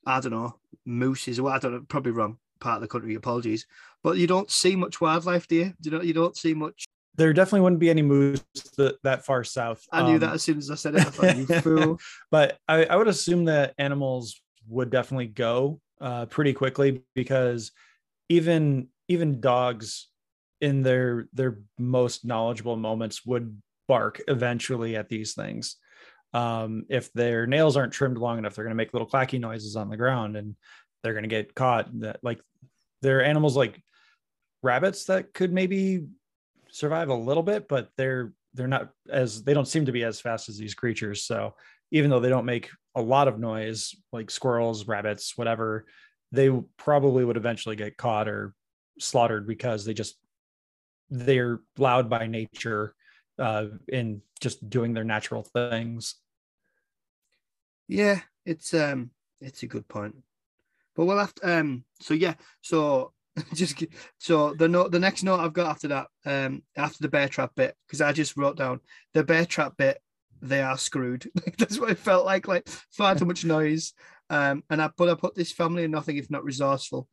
[0.06, 1.41] I don't know, mooses.
[1.41, 3.15] Well, I don't know, probably wrong part of the country.
[3.15, 3.65] Apologies,
[4.03, 5.73] but you don't see much wildlife, do you?
[5.82, 6.86] You know, you don't see much.
[7.17, 8.43] There definitely wouldn't be any moose
[8.77, 9.84] that, that far south.
[9.91, 11.01] I knew um, that as soon as I said it.
[11.01, 11.99] I thought, you fool.
[12.30, 17.71] But I, I would assume that animals would definitely go uh, pretty quickly because
[18.30, 20.10] even even dogs
[20.62, 25.77] in their their most knowledgeable moments would bark eventually at these things
[26.34, 29.75] um, if their nails aren't trimmed long enough they're going to make little clacky noises
[29.75, 30.56] on the ground and
[31.03, 32.41] they're going to get caught that like
[33.01, 33.82] there are animals like
[34.63, 36.06] rabbits that could maybe
[36.78, 40.20] survive a little bit but they're they're not as they don't seem to be as
[40.20, 41.54] fast as these creatures so
[41.92, 45.86] even though they don't make a lot of noise like squirrels rabbits whatever
[46.32, 48.54] they probably would eventually get caught or
[49.00, 50.18] slaughtered because they just
[51.10, 52.94] they're loud by nature
[53.40, 56.16] uh, in just doing their natural things.
[57.88, 60.16] Yeah, it's um, it's a good point.
[60.96, 63.13] But we'll have to, um, so yeah, so
[63.54, 63.84] just
[64.17, 67.52] so the note, the next note I've got after that, um, after the bear trap
[67.56, 68.80] bit, because I just wrote down
[69.13, 70.00] the bear trap bit.
[70.41, 71.30] They are screwed.
[71.58, 72.47] That's what it felt like.
[72.47, 73.93] Like far too much noise.
[74.30, 77.08] Um, and I but I put this family in nothing if not resourceful.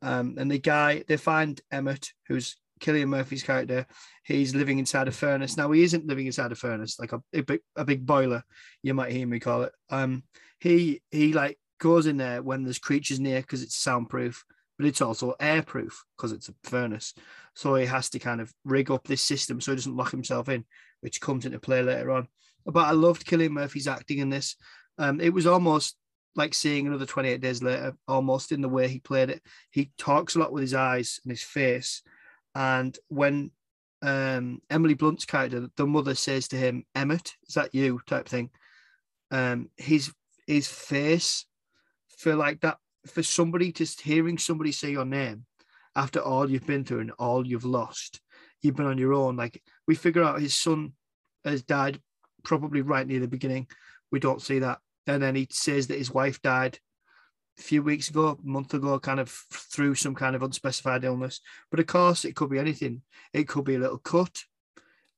[0.00, 3.86] Um, and the guy they find Emmett, who's Cillian Murphy's character,
[4.22, 5.56] he's living inside a furnace.
[5.56, 8.44] Now he isn't living inside a furnace, like a, a big a big boiler,
[8.82, 9.72] you might hear me call it.
[9.90, 10.22] Um,
[10.60, 14.44] he he like goes in there when there's creatures near because it's soundproof,
[14.78, 17.14] but it's also airproof because it's a furnace.
[17.54, 20.48] So he has to kind of rig up this system so he doesn't lock himself
[20.48, 20.64] in,
[21.00, 22.28] which comes into play later on.
[22.64, 24.56] But I loved Cillian Murphy's acting in this.
[24.98, 25.96] Um, it was almost
[26.36, 29.42] like seeing another 28 days later, almost in the way he played it.
[29.70, 32.02] He talks a lot with his eyes and his face
[32.58, 33.52] and when
[34.02, 38.50] um, Emily Blunt's character, the mother says to him, "Emmett, is that you?" type thing.
[39.30, 40.12] Um, his
[40.46, 41.46] his face
[42.18, 45.46] for like that for somebody just hearing somebody say your name
[45.96, 48.20] after all you've been through and all you've lost,
[48.62, 49.36] you've been on your own.
[49.36, 50.92] Like we figure out his son
[51.44, 52.00] has died
[52.44, 53.66] probably right near the beginning.
[54.10, 56.78] We don't see that, and then he says that his wife died
[57.58, 61.40] a few weeks ago, a month ago, kind of through some kind of unspecified illness.
[61.70, 63.02] But of course, it could be anything.
[63.32, 64.44] It could be a little cut,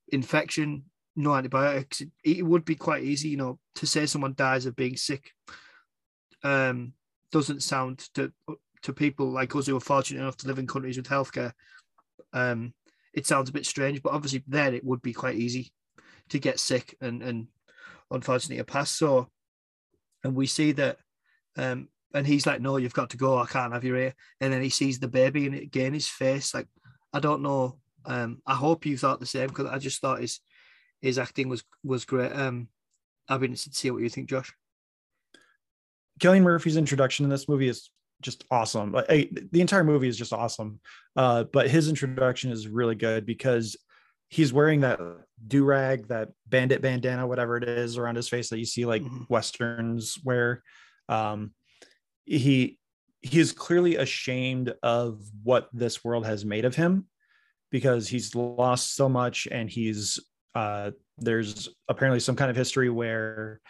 [0.08, 2.00] infection, no antibiotics.
[2.00, 5.32] It, it would be quite easy, you know, to say someone dies of being sick.
[6.42, 6.94] Um,
[7.32, 8.32] doesn't sound to
[8.82, 11.52] to people like us who are fortunate enough to live in countries with healthcare.
[12.32, 12.72] Um,
[13.12, 15.72] it sounds a bit strange, but obviously then it would be quite easy
[16.30, 17.48] to get sick and and
[18.10, 18.90] unfortunately a pass.
[18.90, 19.28] So,
[20.24, 20.98] and we see that
[21.56, 23.38] um, and he's like, "No, you've got to go.
[23.38, 26.54] I can't have you here." And then he sees the baby, and again, his face,
[26.54, 26.66] like,
[27.12, 27.78] I don't know.
[28.04, 30.40] Um, I hope you thought the same because I just thought his
[31.00, 32.32] his acting was was great.
[32.32, 32.68] Um,
[33.28, 34.52] I've been interested to see what you think, Josh.
[36.20, 37.90] Cillian Murphy's introduction in this movie is
[38.22, 38.92] just awesome.
[38.92, 40.80] Like, the entire movie is just awesome,
[41.16, 43.76] uh, but his introduction is really good because
[44.28, 45.00] he's wearing that
[45.46, 49.02] do rag, that bandit bandana, whatever it is, around his face that you see like
[49.02, 49.24] mm-hmm.
[49.28, 50.62] westerns wear.
[51.08, 51.52] Um,
[52.24, 52.78] he
[53.22, 57.06] he is clearly ashamed of what this world has made of him
[57.70, 60.18] because he's lost so much and he's
[60.54, 63.60] uh there's apparently some kind of history where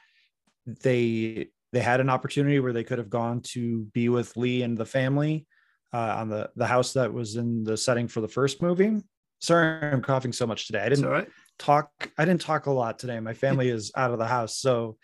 [0.82, 4.76] they they had an opportunity where they could have gone to be with Lee and
[4.76, 5.46] the family
[5.92, 8.96] uh, on the the house that was in the setting for the first movie.
[9.40, 10.80] Sorry, I'm coughing so much today.
[10.80, 11.28] I didn't right.
[11.59, 11.90] talk.
[12.18, 13.18] I didn't talk a lot today.
[13.20, 14.96] My family is out of the house, so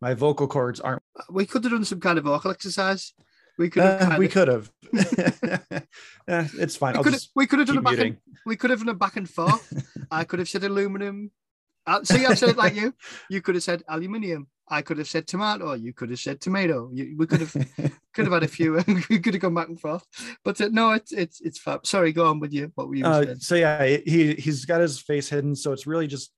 [0.00, 1.02] my vocal cords aren't.
[1.30, 3.12] We could have done some kind of vocal exercise.
[3.58, 4.12] We could have.
[4.12, 4.70] Uh, we of, could have.
[6.28, 6.96] Eh, it's fine.
[6.96, 8.94] we could have, we could have done a back and, we could have done a
[8.94, 9.72] back and forth.
[10.10, 11.32] I could have said aluminum.
[11.84, 12.94] Uh, see, I've said it like you.
[13.28, 14.46] You could have said aluminium.
[14.68, 15.74] I could have said tomato.
[15.74, 16.90] You could have said tomato.
[16.92, 17.52] You, we could have
[18.14, 18.82] could have had a few.
[19.10, 20.04] we could have gone back and forth.
[20.44, 21.86] But uh, no, it's it's it's fab.
[21.86, 22.72] Sorry, go on with you.
[22.74, 26.06] What were you Uh, so yeah, he he's got his face hidden, so it's really
[26.06, 26.32] just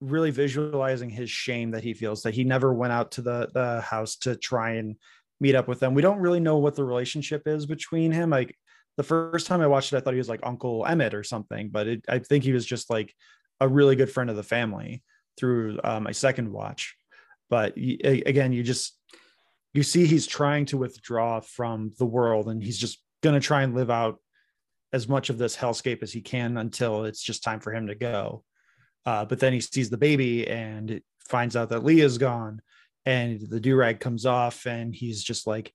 [0.00, 3.80] really visualizing his shame that he feels that he never went out to the the
[3.80, 4.96] house to try and
[5.40, 5.94] meet up with them.
[5.94, 8.30] We don't really know what the relationship is between him.
[8.30, 8.56] Like
[8.96, 11.68] the first time I watched it, I thought he was like Uncle Emmett or something,
[11.68, 13.14] but it, I think he was just like
[13.60, 15.02] a really good friend of the family
[15.36, 16.95] through uh, my second watch.
[17.48, 18.98] But again, you just
[19.72, 23.74] you see he's trying to withdraw from the world, and he's just gonna try and
[23.74, 24.20] live out
[24.92, 27.94] as much of this hellscape as he can until it's just time for him to
[27.94, 28.44] go.
[29.04, 32.60] Uh, but then he sees the baby and finds out that Leah's gone,
[33.04, 35.72] and the do rag comes off, and he's just like,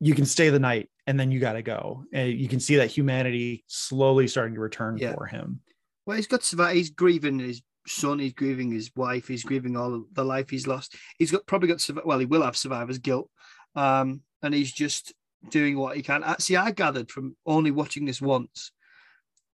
[0.00, 2.76] "You can stay the night, and then you got to go." And you can see
[2.76, 5.14] that humanity slowly starting to return Yeah.
[5.14, 5.60] for him.
[6.06, 6.74] Well, he's got survive.
[6.74, 8.18] He's grieving his son.
[8.18, 9.28] He's grieving his wife.
[9.28, 10.96] He's grieving all the life he's lost.
[11.18, 13.30] He's got probably got well, he will have survivor's guilt,
[13.74, 15.12] um, and he's just
[15.50, 16.22] doing what he can.
[16.38, 18.72] See, I gathered from only watching this once,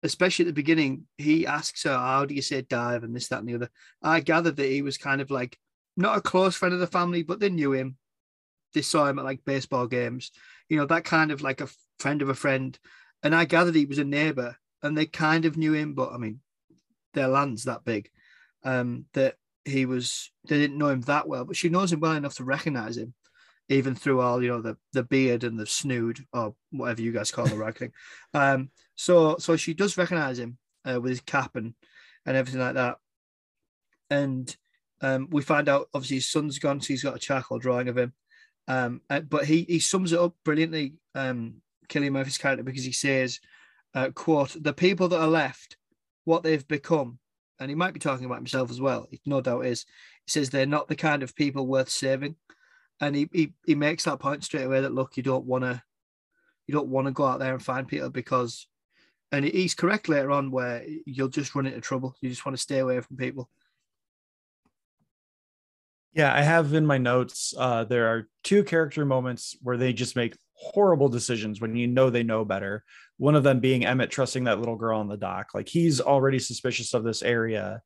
[0.03, 1.07] especially at the beginning.
[1.17, 3.71] He asks her, "How do you say dive?" and this, that, and the other.
[4.03, 5.59] I gathered that he was kind of like
[5.97, 7.97] not a close friend of the family, but they knew him.
[8.75, 10.31] They saw him at like baseball games,
[10.69, 12.79] you know, that kind of like a friend of a friend.
[13.23, 16.19] And I gathered he was a neighbor and they kind of knew him, but I
[16.19, 16.41] mean,
[17.15, 18.11] their land's that big
[18.69, 22.13] um, that he was, they didn't know him that well, but she knows him well
[22.13, 23.15] enough to recognize him,
[23.71, 27.31] even through all, you know, the, the beard and the snood or whatever you guys
[27.31, 27.93] call the rag thing.
[28.35, 31.75] Um, so, so she does recognize him uh, with his cap and,
[32.27, 32.99] and everything like that.
[34.11, 34.55] And
[35.01, 37.97] um, we find out obviously his son's gone, so he's got a charcoal drawing of
[37.97, 38.13] him.
[38.67, 42.93] Um, uh, but he he sums it up brilliantly, um, Cillian Murphy's character, because he
[42.93, 43.41] says,
[43.95, 45.79] uh, "quote The people that are left,
[46.25, 47.19] what they've become,
[47.61, 49.09] and he might be talking about himself as well.
[49.27, 49.85] No doubt is.
[50.27, 52.37] He says they're not the kind of people worth saving,
[53.01, 55.83] and he he, he makes that point straight away that look, you don't want to,
[56.67, 58.67] you don't want to go out there and find people because."
[59.31, 62.17] And he's correct later on where you'll just run into trouble.
[62.23, 63.51] You just want to stay away from people.
[66.15, 67.53] Yeah, I have in my notes.
[67.57, 72.11] Uh, there are two character moments where they just make horrible decisions when you know
[72.11, 72.85] they know better.
[73.17, 75.51] One of them being Emmett trusting that little girl on the dock.
[75.55, 77.81] Like he's already suspicious of this area,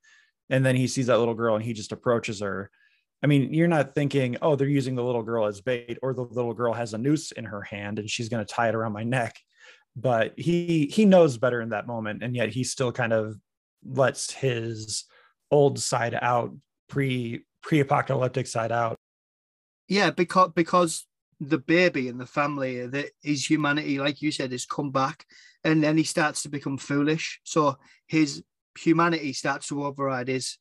[0.50, 2.70] and then he sees that little girl and he just approaches her.
[3.22, 6.22] I mean, you're not thinking, oh, they're using the little girl as bait, or the
[6.22, 8.92] little girl has a noose in her hand and she's going to tie it around
[8.92, 9.38] my neck.
[9.94, 13.36] But he he knows better in that moment, and yet he still kind of
[13.84, 15.04] lets his
[15.50, 16.56] old side out,
[16.88, 18.96] pre pre-apocalyptic side out.
[19.88, 21.06] Yeah, because because
[21.48, 25.26] the baby and the family, that his humanity, like you said, has come back,
[25.64, 27.40] and then he starts to become foolish.
[27.44, 28.42] So his
[28.78, 30.58] humanity starts to override his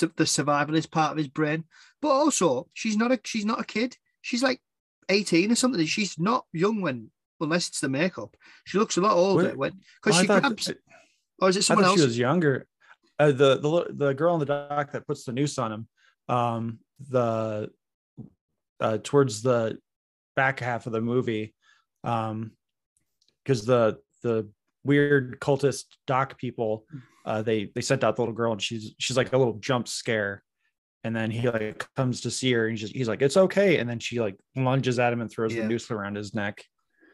[0.00, 1.64] the survivalist part of his brain.
[2.00, 3.96] But also, she's not a she's not a kid.
[4.22, 4.60] She's like
[5.08, 5.84] eighteen or something.
[5.86, 7.10] She's not young when
[7.40, 8.36] unless it's the makeup.
[8.64, 10.72] She looks a lot older when because she thought- grabs.
[11.40, 12.00] Or is it I someone thought else?
[12.00, 12.66] she was younger.
[13.18, 15.88] Uh, the the the girl on the dock that puts the noose on him,
[16.28, 16.78] um,
[17.10, 17.70] the
[18.80, 19.78] uh, towards the
[20.36, 21.54] back half of the movie,
[22.02, 22.52] um,
[23.44, 24.48] because the the
[24.84, 26.86] weird cultist doc people,
[27.24, 29.88] uh, they they sent out the little girl and she's she's like a little jump
[29.88, 30.42] scare,
[31.04, 33.78] and then he like comes to see her and he's just, he's like it's okay,
[33.78, 35.62] and then she like lunges at him and throws Yeah.
[35.62, 36.64] the noose around his neck.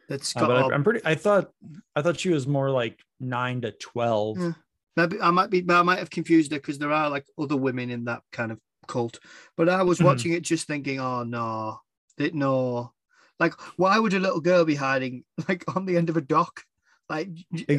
[0.09, 1.01] That's Uh, but I, I'm pretty.
[1.05, 1.51] I thought
[1.95, 4.39] I thought she was more like nine to twelve.
[4.39, 4.53] Yeah.
[4.97, 7.57] Maybe I might be, but I might have confused her because there are like other
[7.57, 8.59] women in that kind of
[8.89, 9.21] cult.
[9.57, 10.05] But I was Mhm.
[10.07, 11.79] watching it just thinking, oh no,
[12.19, 12.93] no,
[13.41, 16.63] like why would a little girl be hiding like on the end of a dock?
[17.09, 17.31] Like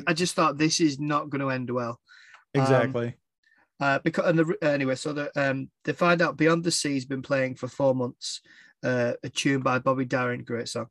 [0.07, 1.99] I just thought this is not going to end well.
[2.53, 3.15] Um, Exactly.
[3.79, 7.21] Uh, because and the, anyway, so the, um, they find out Beyond the Sea's been
[7.21, 8.41] playing for four months.
[8.83, 10.87] Uh, a tune by Bobby Darin, great song.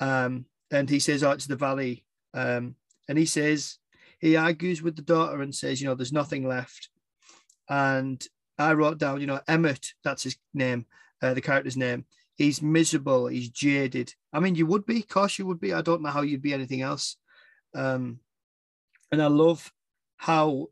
[0.00, 2.04] Um, and he says, "Oh, it's the Valley."
[2.34, 2.76] Um,
[3.08, 3.78] and he says
[4.18, 6.88] he argues with the daughter and says, "You know, there's nothing left."
[7.68, 8.24] And
[8.58, 10.86] I wrote down, you know, Emmett, that's his name,
[11.22, 12.06] uh, the character's name.
[12.36, 13.26] He's miserable.
[13.26, 14.14] He's jaded.
[14.32, 15.72] I mean, you would be, of course, you would be.
[15.72, 17.16] I don't know how you'd be anything else.
[17.74, 18.20] Um,
[19.10, 19.70] and I love
[20.16, 20.68] how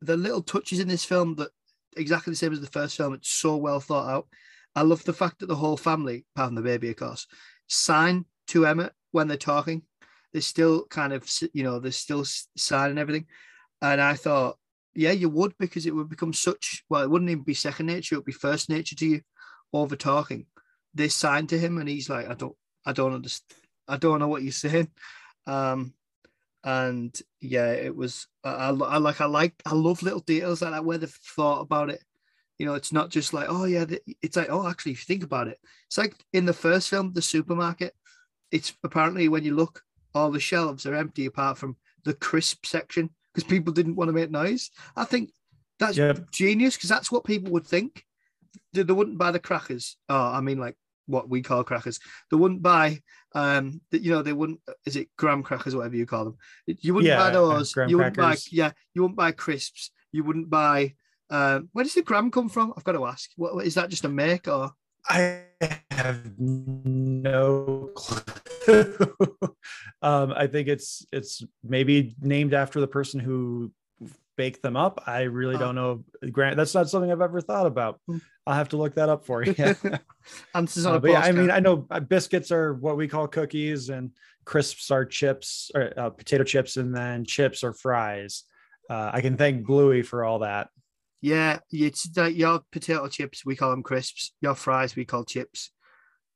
[0.00, 1.50] the little touches in this film that
[1.96, 3.14] exactly the same as the first film.
[3.14, 4.28] It's so well thought out.
[4.74, 7.26] I love the fact that the whole family, apart from the baby, of course,
[7.66, 9.82] sign to Emmett when they're talking.
[10.32, 12.24] They're still kind of, you know, they're still
[12.56, 13.26] signing everything.
[13.80, 14.58] And I thought,
[14.94, 18.14] yeah, you would because it would become such, well, it wouldn't even be second nature.
[18.14, 19.20] It would be first nature to you
[19.72, 20.46] over talking.
[20.96, 23.60] They signed to him and he's like, I don't, I don't understand.
[23.86, 24.90] I don't know what you're saying.
[25.46, 25.92] Um,
[26.64, 30.84] and yeah, it was, I, I like, I like, I love little details like that
[30.84, 32.02] where they've thought about it.
[32.58, 33.84] You know, it's not just like, oh yeah,
[34.22, 37.12] it's like, oh, actually, if you think about it, it's like in the first film,
[37.12, 37.94] the supermarket.
[38.50, 39.82] It's apparently when you look,
[40.14, 44.14] all the shelves are empty apart from the crisp section because people didn't want to
[44.14, 44.70] make noise.
[44.96, 45.30] I think
[45.78, 46.30] that's yep.
[46.30, 48.04] genius because that's what people would think.
[48.72, 49.96] They, they wouldn't buy the crackers.
[50.08, 50.76] Oh, I mean, like
[51.06, 51.98] what we call crackers.
[52.30, 53.00] They wouldn't buy,
[53.34, 54.60] um, you know, they wouldn't.
[54.84, 56.36] Is it graham crackers, or whatever you call them?
[56.66, 57.74] You wouldn't yeah, buy those.
[57.76, 58.44] You wouldn't crackers.
[58.44, 59.90] buy, yeah, you wouldn't buy crisps.
[60.12, 60.94] You wouldn't buy.
[61.28, 62.72] Um, where does the gram come from?
[62.76, 63.30] I've got to ask.
[63.36, 63.90] What is that?
[63.90, 64.72] Just a make or?
[65.08, 65.42] I
[65.90, 68.22] have no clue.
[70.02, 73.70] um, I think it's it's maybe named after the person who
[74.36, 75.02] baked them up.
[75.06, 75.58] I really oh.
[75.58, 76.04] don't know.
[76.30, 78.00] Grant, that's not something I've ever thought about.
[78.46, 79.54] I'll have to look that up for you.
[79.58, 79.98] I'm
[80.54, 84.12] Answers uh, yeah, I mean, I know uh, biscuits are what we call cookies, and
[84.44, 88.44] crisps are chips or uh, potato chips, and then chips are fries.
[88.88, 90.68] Uh, I can thank Bluey for all that.
[91.20, 94.32] Yeah, it's like your potato chips, we call them crisps.
[94.40, 95.72] Your fries, we call chips.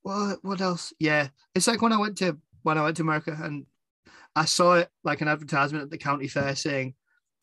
[0.01, 0.93] What what else?
[0.99, 3.65] Yeah, it's like when I went to when I went to America and
[4.35, 6.95] I saw it like an advertisement at the county fair saying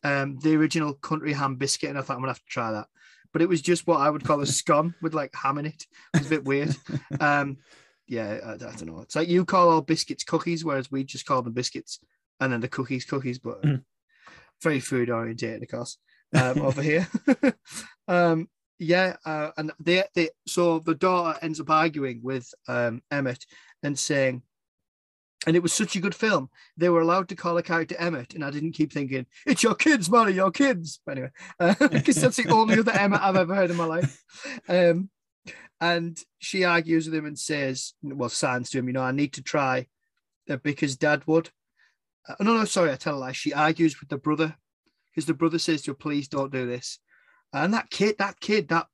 [0.05, 2.87] um, the original country ham biscuit, and I thought I'm gonna have to try that.
[3.33, 5.87] But it was just what I would call a scone with like ham in it.
[6.15, 6.75] It was a bit weird.
[7.21, 7.59] Um,
[8.07, 9.01] yeah, I, I, don't know.
[9.01, 11.99] It's like you call all biscuits cookies, whereas we just call them biscuits,
[12.41, 13.39] and then the cookies cookies.
[13.39, 13.83] But mm.
[14.63, 15.99] very food oriented, of course
[16.35, 17.09] um, over here.
[18.09, 18.49] um,
[18.79, 23.45] yeah, uh, and they, they so the daughter ends up arguing with um, Emmett
[23.83, 24.43] and saying,
[25.47, 26.51] and it was such a good film.
[26.77, 29.75] They were allowed to call a character Emmett, and I didn't keep thinking it's your
[29.75, 31.01] kids, Molly, your kids.
[31.07, 31.31] But anyway,
[31.91, 34.23] because uh, that's the only other Emmett I've ever heard in my life.
[34.69, 35.11] Um,
[35.81, 39.35] and she argues with him and says, well, signs to him, you know, I need
[39.35, 39.87] to try
[40.51, 41.51] uh, because Dad would.
[42.29, 43.33] Uh, no, no, sorry, I tell a lie.
[43.33, 44.57] She argues with the brother
[45.11, 46.99] because the brother says to her, "Please don't do this."
[47.53, 48.89] And that kid, that kid, that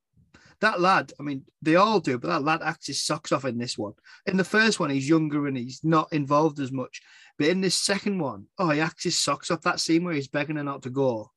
[0.60, 3.58] that lad, I mean, they all do, but that lad acts his socks off in
[3.58, 3.94] this one.
[4.26, 7.00] In the first one, he's younger and he's not involved as much.
[7.38, 9.62] But in this second one, oh, he acts his socks off.
[9.62, 11.30] That scene where he's begging her not to go.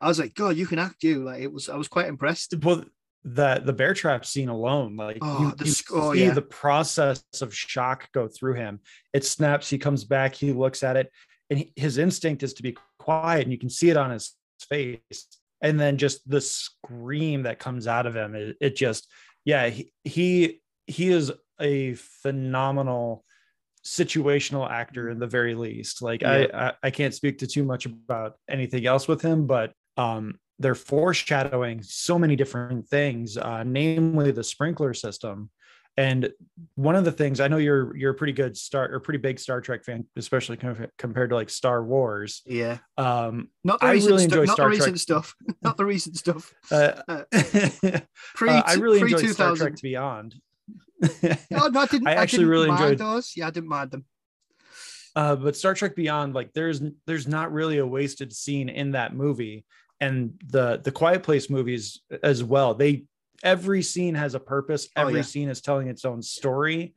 [0.00, 1.24] I was like, God, you can act you.
[1.24, 2.54] Like it was, I was quite impressed.
[2.62, 2.84] Well,
[3.24, 6.32] the the bear trap scene alone, like oh, you, the, you oh, see yeah.
[6.32, 8.80] the process of shock go through him.
[9.12, 11.12] It snaps, he comes back, he looks at it,
[11.48, 14.34] and his instinct is to be quiet and you can see it on his
[14.68, 14.98] face
[15.62, 19.10] and then just the scream that comes out of him it, it just
[19.44, 23.24] yeah he, he he is a phenomenal
[23.84, 26.46] situational actor in the very least like yeah.
[26.52, 30.38] I, I i can't speak to too much about anything else with him but um
[30.58, 35.50] they're foreshadowing so many different things uh namely the sprinkler system
[35.96, 36.32] and
[36.74, 39.38] one of the things I know you're you're a pretty good Star or pretty big
[39.38, 42.42] Star Trek fan, especially compared to like Star Wars.
[42.46, 42.78] Yeah.
[42.96, 45.34] Um, not the I recent really enjoy stu- Star not the recent stuff.
[45.62, 46.54] not the recent stuff.
[46.70, 47.22] Uh, uh,
[48.34, 50.34] pre, uh, I really enjoyed Star Trek Beyond.
[51.04, 52.06] oh, no, I didn't.
[52.06, 53.32] I actually I didn't really enjoyed those.
[53.36, 54.04] Yeah, I didn't mind them.
[55.14, 59.14] Uh, but Star Trek Beyond, like there's there's not really a wasted scene in that
[59.14, 59.66] movie,
[60.00, 62.72] and the the Quiet Place movies as well.
[62.72, 63.04] They
[63.42, 64.88] every scene has a purpose.
[64.96, 65.22] Oh, every oh, yeah.
[65.22, 66.94] scene is telling its own story.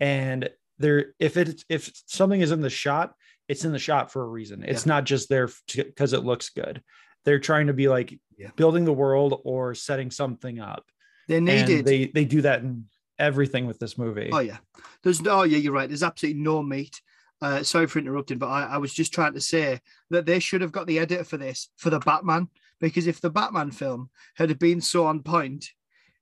[0.00, 3.14] And there if it if something is in the shot
[3.48, 4.62] it's in the shot for a reason.
[4.62, 4.94] It's yeah.
[4.94, 6.82] not just there because it looks good.
[7.24, 8.50] They're trying to be like yeah.
[8.56, 10.84] building the world or setting something up.
[11.28, 12.84] They needed they they do that in
[13.18, 14.30] everything with this movie.
[14.32, 14.58] Oh yeah.
[15.02, 15.88] There's no oh, yeah you're right.
[15.88, 17.00] There's absolutely no meat.
[17.40, 19.80] Uh, sorry for interrupting, but I, I, was just trying to say
[20.10, 22.48] that they should have got the editor for this for the Batman
[22.80, 25.70] because if the Batman film had been so on point,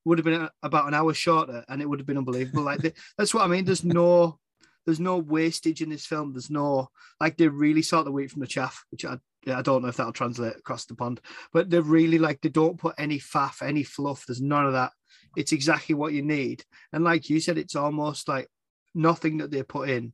[0.07, 2.63] would have been about an hour shorter and it would have been unbelievable.
[2.63, 3.65] Like that's what I mean.
[3.65, 4.39] There's no
[4.85, 6.33] there's no wastage in this film.
[6.33, 6.89] There's no
[7.21, 9.97] like they really sort the wheat from the chaff, which I I don't know if
[9.97, 11.21] that'll translate across the pond,
[11.53, 14.25] but they're really like they don't put any faff, any fluff.
[14.27, 14.93] There's none of that.
[15.37, 16.65] It's exactly what you need.
[16.93, 18.49] And like you said, it's almost like
[18.95, 20.13] nothing that they put in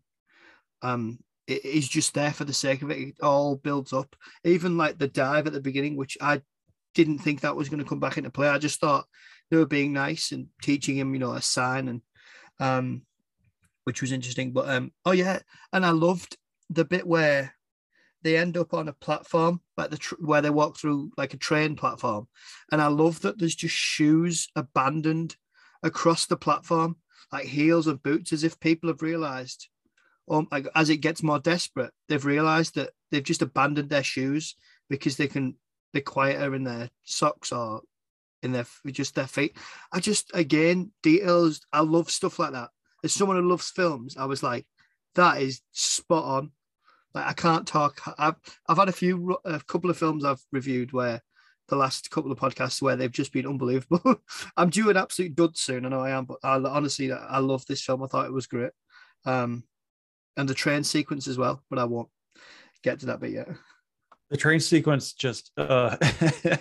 [0.82, 2.99] um it is just there for the sake of it.
[2.99, 4.16] It all builds up.
[4.45, 6.40] Even like the dive at the beginning, which I
[6.95, 8.49] didn't think that was going to come back into play.
[8.49, 9.07] I just thought
[9.53, 11.88] they were being nice and teaching him, you know, a sign.
[11.88, 12.00] And
[12.59, 13.03] um,
[13.84, 14.53] which was interesting.
[14.53, 15.40] But um, oh yeah,
[15.74, 16.38] and I loved
[16.70, 17.55] the bit where
[18.22, 21.38] they end up on a platform, like the tr- where they walk through like a
[21.38, 22.28] train platform,
[22.70, 25.36] and I love that there's just shoes abandoned
[25.82, 26.96] across the platform,
[27.30, 29.68] like heels and boots, as if people have realised,
[30.30, 34.55] um, like as it gets more desperate, they've realised that they've just abandoned their shoes
[34.88, 35.57] because they can
[35.92, 37.82] be quieter in their socks or
[38.43, 39.57] in their just their feet.
[39.93, 41.61] I just again details.
[41.72, 42.70] I love stuff like that.
[43.05, 44.66] As someone who loves films, I was like,
[45.14, 46.53] that is spot on.
[47.14, 48.01] Like I can't talk.
[48.18, 48.36] I've
[48.68, 51.22] I've had a few a couple of films I've reviewed where
[51.68, 54.20] the last couple of podcasts where they've just been unbelievable.
[54.57, 55.86] I'm due an absolute dud soon.
[55.86, 58.03] I know I am, but I honestly I love this film.
[58.03, 58.72] I thought it was great,
[59.24, 59.64] um,
[60.36, 61.62] and the train sequence as well.
[61.70, 62.09] But I won't
[62.82, 63.49] get to that bit yet.
[64.30, 65.97] The train sequence just uh,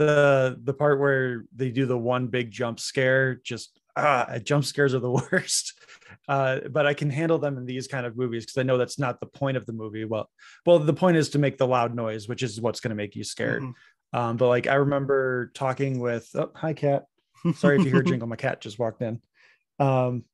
[0.00, 4.94] the the part where they do the one big jump scare just ah, jump scares
[4.94, 5.78] are the worst.
[6.26, 8.98] Uh, but I can handle them in these kind of movies because I know that's
[8.98, 10.04] not the point of the movie.
[10.04, 10.30] Well,
[10.64, 13.14] well, the point is to make the loud noise, which is what's going to make
[13.14, 13.62] you scared.
[13.62, 14.18] Mm-hmm.
[14.18, 17.04] Um, but like I remember talking with, oh, hi cat.
[17.56, 18.28] Sorry if you hear jingle.
[18.28, 19.20] My cat just walked in.
[19.78, 20.24] Um,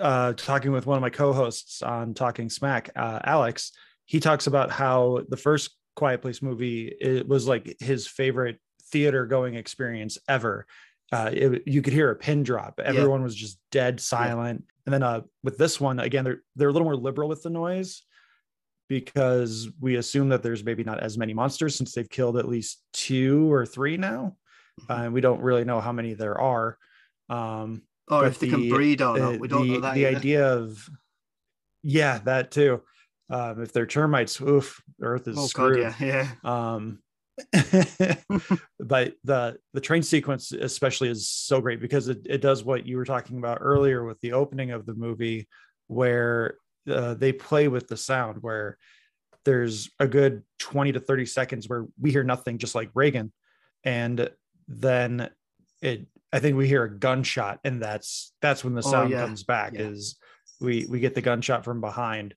[0.00, 3.72] uh, talking with one of my co-hosts on Talking Smack, uh, Alex.
[4.06, 8.58] He talks about how the first Quiet Place movie it was like his favorite
[8.92, 10.66] theater going experience ever
[11.12, 12.80] uh, it, you could hear a pin drop.
[12.82, 13.24] Everyone yeah.
[13.24, 14.62] was just dead silent.
[14.64, 14.74] Yeah.
[14.86, 17.50] And then uh, with this one, again, they're they're a little more liberal with the
[17.50, 18.02] noise
[18.88, 22.82] because we assume that there's maybe not as many monsters since they've killed at least
[22.92, 24.36] two or three now,
[24.80, 24.92] mm-hmm.
[24.92, 26.78] uh, and we don't really know how many there are.
[27.28, 29.94] Um, or if they the, can breed or not, we don't the, know that.
[29.94, 30.16] The either.
[30.16, 30.88] idea of
[31.82, 32.82] yeah, that too.
[33.28, 35.82] Um, if they're termites, oof, Earth is oh, screwed.
[35.82, 36.74] God, yeah, yeah.
[36.74, 37.00] Um,
[38.78, 42.96] but the the train sequence especially is so great because it, it does what you
[42.96, 45.48] were talking about earlier with the opening of the movie
[45.86, 46.56] where
[46.90, 48.76] uh, they play with the sound where
[49.44, 53.32] there's a good 20 to 30 seconds where we hear nothing just like Regan
[53.84, 54.30] and
[54.68, 55.30] then
[55.80, 59.16] it i think we hear a gunshot and that's that's when the oh, sound oh,
[59.16, 59.24] yeah.
[59.24, 59.82] comes back yeah.
[59.82, 60.16] is
[60.60, 62.34] we we get the gunshot from behind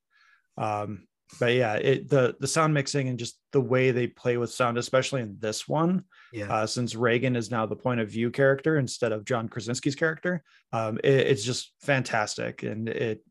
[0.57, 1.05] um
[1.39, 4.77] but yeah, it the the sound mixing and just the way they play with sound,
[4.77, 6.51] especially in this one, yeah.
[6.51, 10.43] Uh, since Regan is now the point of view character instead of John Krasinski's character,
[10.71, 13.23] um, it, it's just fantastic, and it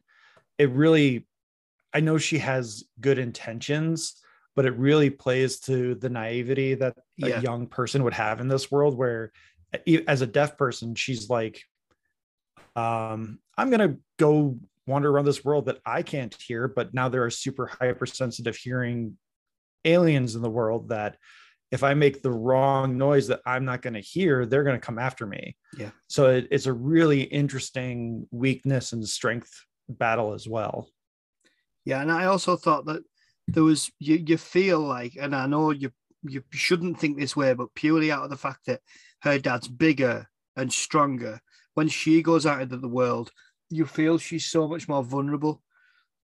[0.58, 1.26] it really,
[1.92, 4.22] I know she has good intentions,
[4.54, 7.38] but it really plays to the naivety that yeah.
[7.38, 9.32] a young person would have in this world, where
[10.06, 11.64] as a deaf person, she's like,
[12.76, 17.24] um, I'm gonna go wander around this world that I can't hear, but now there
[17.24, 19.16] are super hypersensitive hearing
[19.84, 21.16] aliens in the world that
[21.70, 24.86] if I make the wrong noise that I'm not going to hear, they're going to
[24.86, 25.56] come after me.
[25.76, 25.90] Yeah.
[26.08, 29.50] So it, it's a really interesting weakness and strength
[29.88, 30.88] battle as well.
[31.84, 33.02] Yeah, and I also thought that
[33.48, 35.90] there was you you feel like, and I know you
[36.22, 38.80] you shouldn't think this way, but purely out of the fact that
[39.22, 41.40] her dad's bigger and stronger,
[41.74, 43.32] when she goes out into the world,
[43.72, 45.62] you feel she's so much more vulnerable.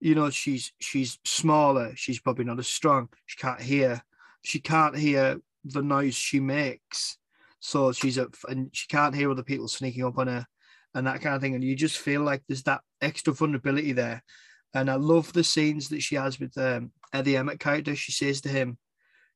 [0.01, 1.93] You know, she's she's smaller.
[1.97, 3.09] She's probably not as strong.
[3.27, 4.03] She can't hear.
[4.45, 7.19] She can't hear the noise she makes.
[7.61, 10.47] So she's up and she can't hear other people sneaking up on her
[10.95, 11.55] and that kind of thing.
[11.55, 14.23] And you just feel like there's that extra vulnerability there.
[14.75, 17.95] And I love the scenes that she has with um, Eddie Emmett character.
[17.95, 18.79] She says to him,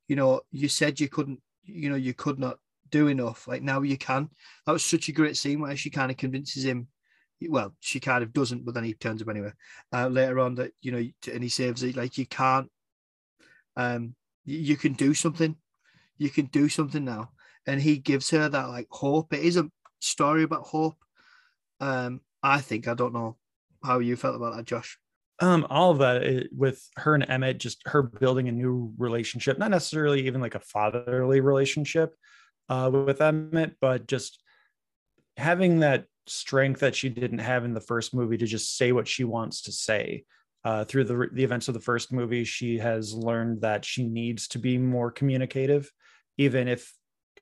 [0.09, 2.59] you know, you said you couldn't, you know, you could not
[2.91, 3.47] do enough.
[3.47, 4.31] Like now you can.
[4.65, 6.89] That was such a great scene where she kind of convinces him
[7.49, 9.53] well, she kind of doesn't, but then he turns up anyway.
[9.93, 11.97] Uh, later on, that you know, and he saves it.
[11.97, 12.71] Like you can't,
[13.77, 14.15] um,
[14.45, 15.57] you can do something.
[16.19, 17.31] You can do something now,
[17.67, 19.33] and he gives her that like hope.
[19.33, 19.71] It is a
[20.01, 20.97] story about hope.
[21.81, 23.37] Um, I think I don't know
[23.85, 24.99] how you felt about that, Josh.
[25.39, 29.59] Um, all of that it, with her and Emmett, just her building a new relationship,
[29.59, 32.15] not necessarily even like a fatherly relationship
[32.71, 34.43] uh, with Emmett, but just
[35.37, 39.09] having that strength that she didn't have in the first movie to just say what
[39.09, 40.25] she wants to say.
[40.65, 44.49] Uh, through the, the events of the first movie, she has learned that she needs
[44.49, 45.93] to be more communicative,
[46.39, 46.93] even if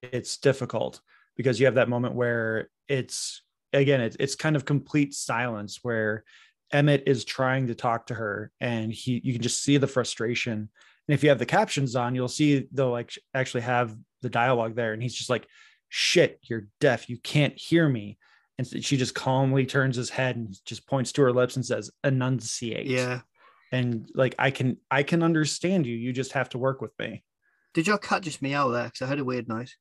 [0.02, 1.00] it's difficult,
[1.34, 6.24] because you have that moment where it's again, it's, it's kind of complete silence where
[6.72, 10.68] Emmett is trying to talk to her, and he you can just see the frustration.
[11.08, 14.74] And if you have the captions on, you'll see they'll like actually have the dialogue
[14.74, 15.46] there, and he's just like,
[15.88, 17.08] "Shit, you're deaf.
[17.08, 18.18] You can't hear me."
[18.58, 21.90] And she just calmly turns his head and just points to her lips and says
[22.04, 22.86] enunciate.
[22.86, 23.20] Yeah.
[23.72, 25.96] And like i can i can understand you.
[25.96, 27.24] You just have to work with me.
[27.72, 28.84] Did your cat just meow there?
[28.84, 29.76] Because i heard a weird noise.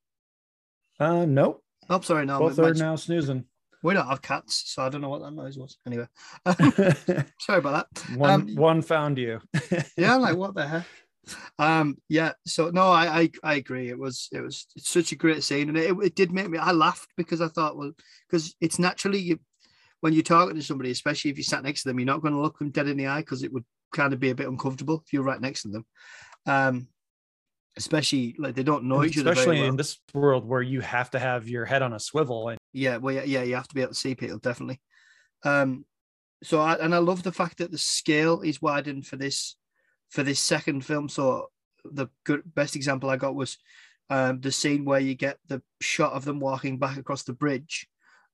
[0.99, 1.63] Uh nope.
[1.89, 3.45] Oh sorry no both are now snoozing.
[3.83, 5.77] We don't have cats, so I don't know what that noise was.
[5.85, 6.07] Anyway,
[7.37, 8.17] sorry about that.
[8.17, 9.41] one Um, one found you.
[9.97, 10.85] yeah, I'm like, what the heck?
[11.57, 12.33] Um, yeah.
[12.45, 13.89] So no, I, I I agree.
[13.89, 16.57] It was it was such a great scene, and it, it did make me.
[16.57, 17.91] I laughed because I thought, well,
[18.27, 19.39] because it's naturally you
[20.01, 22.33] when you're talking to somebody, especially if you sat next to them, you're not going
[22.33, 23.63] to look them dead in the eye because it would
[23.93, 25.85] kind of be a bit uncomfortable if you're right next to them.
[26.45, 26.87] Um,
[27.77, 29.23] especially like they don't know each other.
[29.23, 29.69] very especially well.
[29.69, 32.97] in this world where you have to have your head on a swivel and Yeah,
[32.97, 34.81] well, yeah, yeah, you have to be able to see people definitely.
[35.45, 35.85] Um,
[36.43, 39.55] so I and I love the fact that the scale is widened for this
[40.13, 41.09] for this second film.
[41.09, 41.49] So
[41.83, 43.57] the good best example I got was
[44.11, 47.87] um, the scene where you get the shot of them walking back across the bridge,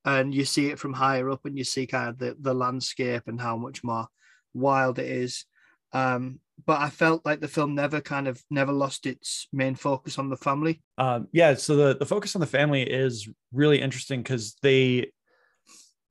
[0.04, 3.24] and you see it from higher up, and you see kind of the the landscape
[3.28, 4.08] and how much more
[4.54, 5.46] wild it is.
[5.94, 10.20] Um, but I felt like the film never kind of never lost its main focus
[10.20, 10.82] on the family.
[10.98, 15.12] um, yeah so the, the focus on the family is really interesting because they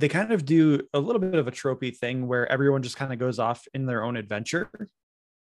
[0.01, 3.13] they kind of do a little bit of a tropey thing where everyone just kind
[3.13, 4.71] of goes off in their own adventure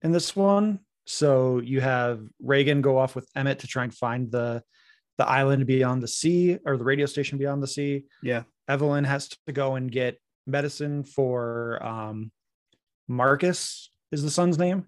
[0.03, 4.31] in this one so you have Regan go off with emmett to try and find
[4.31, 4.63] the
[5.17, 8.43] the island beyond the sea or the radio station beyond the sea Yeah.
[8.67, 12.31] evelyn has to go and get medicine for um
[13.07, 14.85] marcus is the son's name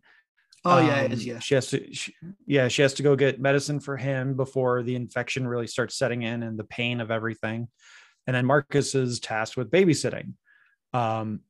[0.66, 1.40] Oh yeah, it um, yeah.
[1.40, 2.14] She has to, she,
[2.46, 6.22] yeah, she has to go get medicine for him before the infection really starts setting
[6.22, 7.68] in and the pain of everything.
[8.28, 10.36] And then Marcus is tasked with babysitting.
[10.94, 11.42] Um,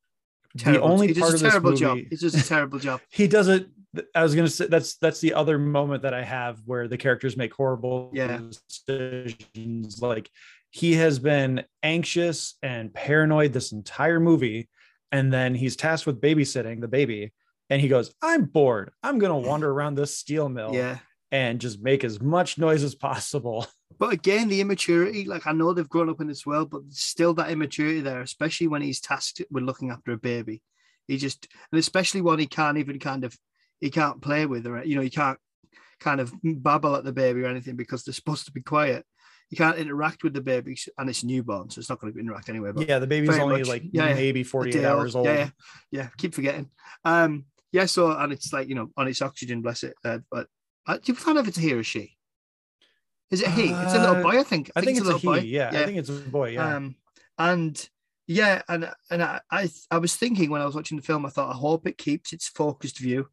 [0.58, 0.88] Terrible.
[0.88, 1.98] the only he does part a of this terrible movie, job.
[2.10, 3.02] He does a terrible job.
[3.10, 3.68] he does it.
[4.16, 7.38] I was gonna say that's that's the other moment that I have where the characters
[7.38, 8.40] make horrible Yeah.
[8.88, 10.02] decisions.
[10.02, 10.30] Like
[10.72, 14.70] he has been anxious and paranoid this entire movie,
[15.12, 17.32] and then he's tasked with babysitting the baby,
[17.70, 18.92] and he goes, "I'm bored.
[19.04, 20.98] I'm gonna wander around this steel mill Yeah.
[21.34, 23.68] And just make as much noise as possible."
[24.00, 27.36] But again, the immaturity, like I know they've grown up in this world, but still
[27.36, 30.64] that immaturity there, especially when he's tasked with looking after a baby.
[31.08, 33.38] He just, and especially when he can't even kind of,
[33.80, 35.38] he can't play with her, you know, he can't
[36.00, 39.06] kind of babble at the baby or anything because they're supposed to be quiet.
[39.52, 42.50] You can't interact with the baby, and it's newborn, so it's not going to interact
[42.50, 42.72] anyway.
[42.72, 45.00] But yeah, the baby's only much- like yeah, maybe a 48 day old.
[45.00, 45.28] hours old.
[45.28, 45.50] Yeah, yeah,
[45.92, 46.08] yeah.
[46.18, 46.72] Keep forgetting.
[47.06, 47.86] Um, yeah.
[47.86, 49.94] So, and it's like you know, on its oxygen, bless it.
[50.04, 50.48] Uh, but
[50.88, 52.18] uh, do you find out if it's a he or a she?
[53.32, 53.64] Is it a he?
[53.72, 54.70] it's a little Uh, boy, I think.
[54.76, 55.28] I think it's a he.
[55.28, 55.40] little boy.
[55.40, 56.50] Yeah, I think it's a boy.
[56.52, 56.76] Yeah.
[56.76, 56.96] Um,
[57.38, 57.90] and
[58.28, 61.30] yeah, and and I, I I was thinking when I was watching the film, I
[61.30, 63.28] thought I hope it keeps its focused view.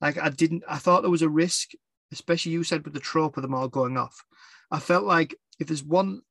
[0.00, 1.70] Like I didn't, I thought there was a risk,
[2.12, 4.24] especially you said with the trope of them all going off.
[4.70, 6.22] I felt like if there's one,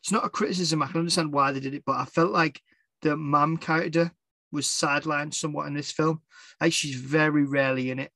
[0.00, 0.82] it's not a criticism.
[0.82, 2.60] I can understand why they did it, but I felt like
[3.02, 4.10] the mum character
[4.50, 6.22] was sidelined somewhat in this film.
[6.60, 8.10] Like she's very rarely in it.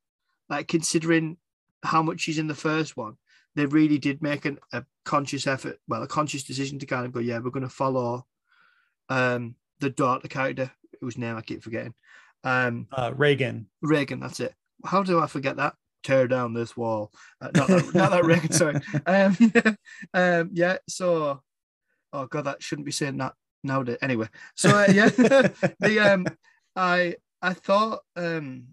[0.49, 1.37] Like considering
[1.83, 3.17] how much she's in the first one,
[3.55, 7.13] they really did make an, a conscious effort, well, a conscious decision to kind of
[7.13, 8.27] go, yeah, we're going to follow
[9.09, 10.71] um, the daughter character
[11.01, 11.95] whose name I keep forgetting.
[12.45, 13.67] Um, Uh, Regan.
[13.83, 14.55] Regan, that's it.
[14.85, 15.75] How do I forget that?
[16.03, 17.13] Tear down this wall.
[17.41, 18.81] Uh, not, that, not that Reagan, sorry.
[19.07, 19.37] Um,
[20.15, 21.43] um, yeah, so,
[22.13, 23.99] oh God, that shouldn't be saying that nowadays.
[24.03, 25.09] Anyway, so uh, yeah,
[25.81, 26.27] the um,
[26.75, 28.69] I I thought um,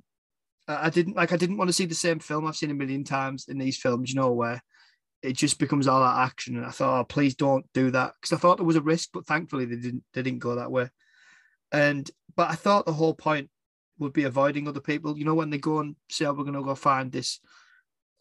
[0.70, 3.04] I didn't like I didn't want to see the same film I've seen a million
[3.04, 4.62] times in these films, you know, where
[5.24, 6.56] it just becomes all that action.
[6.58, 9.10] And I thought, oh, please don't do that because I thought there was a risk,
[9.14, 10.04] but thankfully they didn't.
[10.14, 10.90] They didn't go that way.
[11.72, 13.50] And but I thought the whole point
[13.98, 15.18] would be avoiding other people.
[15.18, 17.40] You know, when they go and say, oh, we're going to go find this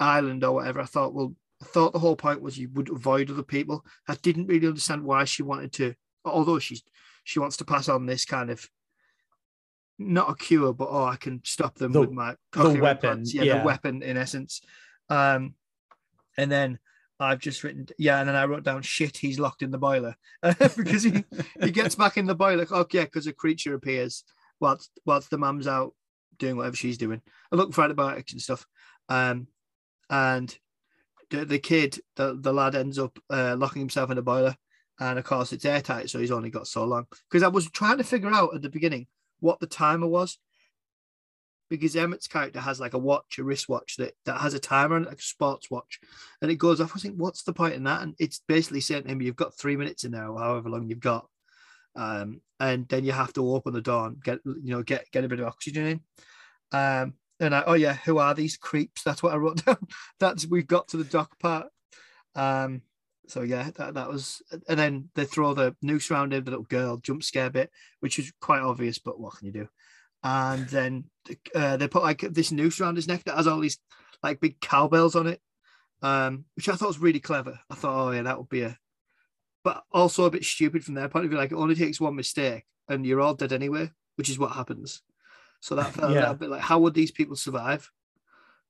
[0.01, 0.81] island or whatever.
[0.81, 3.85] I thought, well, I thought the whole point was you would avoid other people.
[4.09, 5.95] I didn't really understand why she wanted to,
[6.25, 6.83] although she's
[7.25, 8.67] she wants to pass on this kind of
[9.99, 13.23] not a cure, but oh, I can stop them The- with my the weapon.
[13.27, 13.59] Yeah, yeah.
[13.59, 14.61] the weapon in essence.
[15.09, 15.55] Um,
[16.37, 16.79] and then
[17.21, 19.17] I've just written, yeah, and then I wrote down shit.
[19.17, 21.25] He's locked in the boiler because he
[21.61, 22.67] he gets back in the boiler.
[22.71, 24.23] Oh yeah, because a creature appears
[24.61, 25.95] whilst whilst the mum's out
[26.39, 27.21] doing whatever she's doing.
[27.53, 28.67] I look for antibiotics and stuff.
[29.09, 29.49] Um,
[30.09, 30.57] and
[31.31, 34.57] the, the kid, the, the lad ends up uh, locking himself in the boiler.
[35.01, 37.07] And of course, it's airtight, so he's only got so long.
[37.29, 39.07] Because I was trying to figure out at the beginning
[39.41, 40.39] what the timer was.
[41.71, 45.03] Because Emmett's character has like a watch, a wristwatch that, that has a timer on
[45.03, 46.01] it, like a sports watch.
[46.41, 46.93] And it goes off.
[46.97, 48.01] I think, what's the point in that?
[48.01, 51.01] And it's basically saying to him, you've got three minutes in there, however long you've
[51.01, 51.27] got.
[51.95, 55.25] Um, and then you have to open the door and get, you know, get get
[55.25, 56.01] a bit of oxygen in.
[56.73, 59.03] Um, and I, oh yeah, who are these creeps?
[59.03, 59.87] That's what I wrote down.
[60.21, 61.69] That's we've got to the dock part.
[62.35, 62.83] Um,
[63.29, 66.65] so yeah, that, that was, and then they throw the noose around him, the little
[66.65, 67.71] girl jump scare bit,
[68.01, 69.69] which is quite obvious, but what can you do?
[70.23, 71.05] And then
[71.55, 73.79] uh, they put like this noose around his neck that has all these
[74.23, 75.41] like big cowbells on it,
[76.03, 77.59] um, which I thought was really clever.
[77.71, 78.77] I thought, oh yeah, that would be a.
[79.63, 81.39] but also a bit stupid from their point of view.
[81.39, 85.03] Like it only takes one mistake and you're all dead anyway, which is what happens.
[85.61, 86.31] So that felt Yeah.
[86.31, 87.91] a bit like how would these people survive?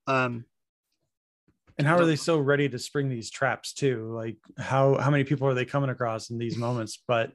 [0.07, 0.45] Um,
[1.79, 4.13] And how are they so ready to spring these traps too?
[4.13, 7.03] Like how how many people are they coming across in these moments?
[7.07, 7.33] But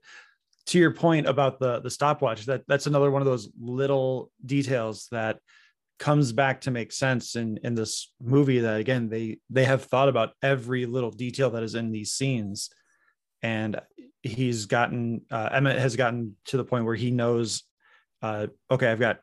[0.67, 5.07] to your point about the the stopwatch, that that's another one of those little details
[5.11, 5.39] that
[5.99, 10.09] comes back to make sense in in this movie that again they they have thought
[10.09, 12.69] about every little detail that is in these scenes
[13.41, 13.79] and
[14.21, 17.63] he's gotten uh, emmett has gotten to the point where he knows
[18.21, 19.19] uh, okay i've got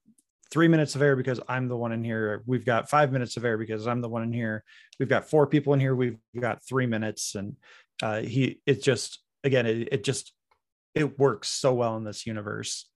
[0.51, 3.45] three minutes of air because i'm the one in here we've got five minutes of
[3.45, 4.65] air because i'm the one in here
[4.99, 7.57] we've got four people in here we've got three minutes and
[8.03, 10.33] uh, he it just again it, it just
[10.95, 12.91] it works so well in this universe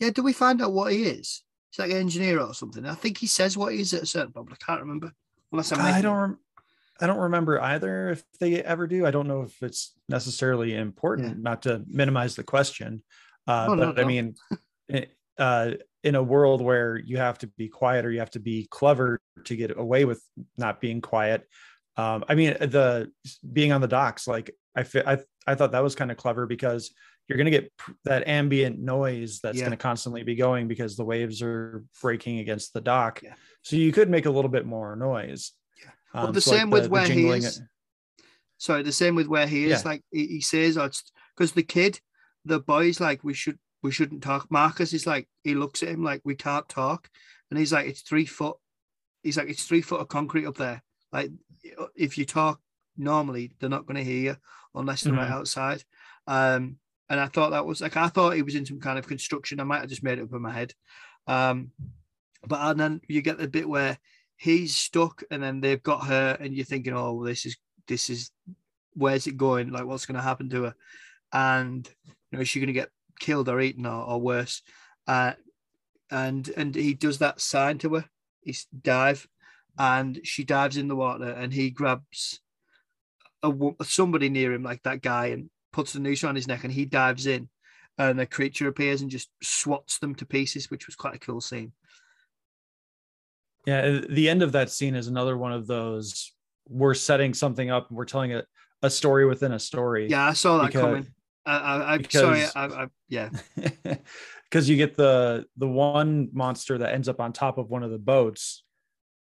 [0.00, 1.42] yeah, do we find out what he is?
[1.70, 2.86] He's like an engineer or something.
[2.86, 5.12] I think he says what he is at a certain point, but I can't remember.
[5.52, 6.16] Unless I'm I don't.
[6.16, 6.38] Rem-
[7.02, 9.06] I don't remember either if they ever do.
[9.06, 11.28] I don't know if it's necessarily important.
[11.28, 11.34] Yeah.
[11.38, 13.02] Not to minimize the question,
[13.46, 14.34] uh, Oh, no, but I mean,
[14.88, 15.10] it,
[15.40, 15.72] uh,
[16.04, 19.20] in a world where you have to be quiet or you have to be clever
[19.44, 20.22] to get away with
[20.56, 21.48] not being quiet.
[21.96, 23.10] Um, I mean, the
[23.52, 26.94] being on the docks, like I, I, I thought that was kind of clever because
[27.26, 27.72] you're going to get
[28.04, 29.64] that ambient noise that's Yeah.
[29.64, 33.22] going to constantly be going because the waves are breaking against the dock.
[33.22, 33.34] Yeah.
[33.62, 35.52] So you could make a little bit more noise.
[35.82, 35.90] Yeah.
[36.14, 37.62] Well, Um, the so, like, same with the where he is.
[38.58, 39.82] Sorry, the same with where he is.
[39.82, 39.88] Yeah.
[39.90, 40.90] Like he, says, oh,
[41.36, 42.00] because the kid,
[42.44, 44.50] the boy's like, we should, we shouldn't talk.
[44.50, 47.08] Marcus is like, he looks at him like, we can't talk,
[47.50, 48.56] and he's like, it's three foot.
[49.22, 50.82] He's like, it's three foot of concrete up there.
[51.12, 51.30] Like,
[51.94, 52.60] if you talk
[52.96, 54.36] normally, they're not going to hear you
[54.74, 55.32] unless they're right Mhm.
[55.32, 55.84] outside.
[56.26, 56.78] Um,
[57.08, 59.60] and I thought that was like, I thought he was in some kind of construction.
[59.60, 60.74] I might have just made it up in my head.
[61.26, 61.72] Um,
[62.46, 63.98] but and then you get the bit where
[64.36, 67.56] he's stuck, and then they've got her, and you're thinking, oh, well, this is
[67.88, 68.30] this is
[68.94, 69.70] where's it going?
[69.70, 70.74] Like, what's going to happen to her?
[71.32, 72.90] And you know, is she going to get
[73.20, 74.62] killed or eaten or, or worse?
[75.06, 75.32] Uh,
[76.10, 78.04] and and he does that sign to her.
[78.40, 79.28] He's dive,
[79.78, 82.40] and she dives in the water, and he grabs
[83.42, 83.52] a
[83.84, 86.84] somebody near him, like that guy, and puts the noose on his neck, and he
[86.84, 87.48] dives in,
[87.98, 91.40] and a creature appears and just swats them to pieces, which was quite a cool
[91.40, 91.72] scene.
[93.66, 96.32] Yeah, the end of that scene is another one of those.
[96.68, 98.44] We're setting something up and we're telling a,
[98.82, 100.08] a story within a story.
[100.08, 101.06] Yeah, I saw that coming.
[101.46, 102.44] I, I, I'm sorry.
[102.54, 103.30] I, I, yeah,
[104.44, 107.90] because you get the the one monster that ends up on top of one of
[107.90, 108.64] the boats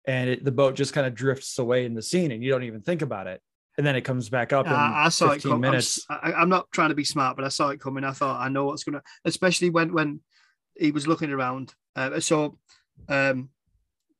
[0.07, 2.63] and it, the boat just kind of drifts away in the scene and you don't
[2.63, 3.41] even think about it
[3.77, 5.55] and then it comes back up in I, saw it 15 coming.
[5.55, 8.03] I'm, minutes s- I, am not trying to be smart, but I saw it coming.
[8.03, 10.21] I thought I know what's going to, especially when when
[10.77, 11.73] he was looking around.
[11.95, 12.57] Uh, so
[13.09, 13.49] um,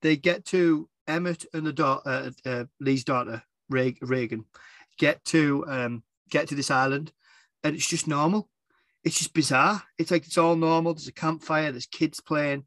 [0.02, 4.46] they get to Emmett and the daughter, uh, uh, Lee's daughter, Regan,
[4.98, 7.12] get to um, get to this island,
[7.66, 8.48] and it's just normal.
[9.04, 9.84] It's just bizarre.
[9.98, 10.94] It's like it's all normal.
[10.94, 11.72] There's a campfire.
[11.72, 12.66] There's kids playing.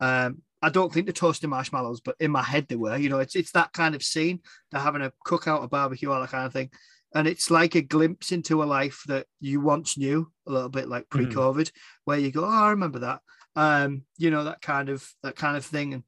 [0.00, 2.96] Um, I don't think they're toasting marshmallows, but in my head they were.
[2.96, 4.40] You know, it's it's that kind of scene.
[4.70, 6.70] They're having a cookout, a barbecue, all that kind of thing,
[7.14, 10.88] and it's like a glimpse into a life that you once knew, a little bit
[10.88, 11.10] like Mhm.
[11.10, 11.70] pre-COVID,
[12.04, 13.20] where you go, "Oh, I remember that."
[13.56, 16.04] Um, you know, that kind of that kind of thing, and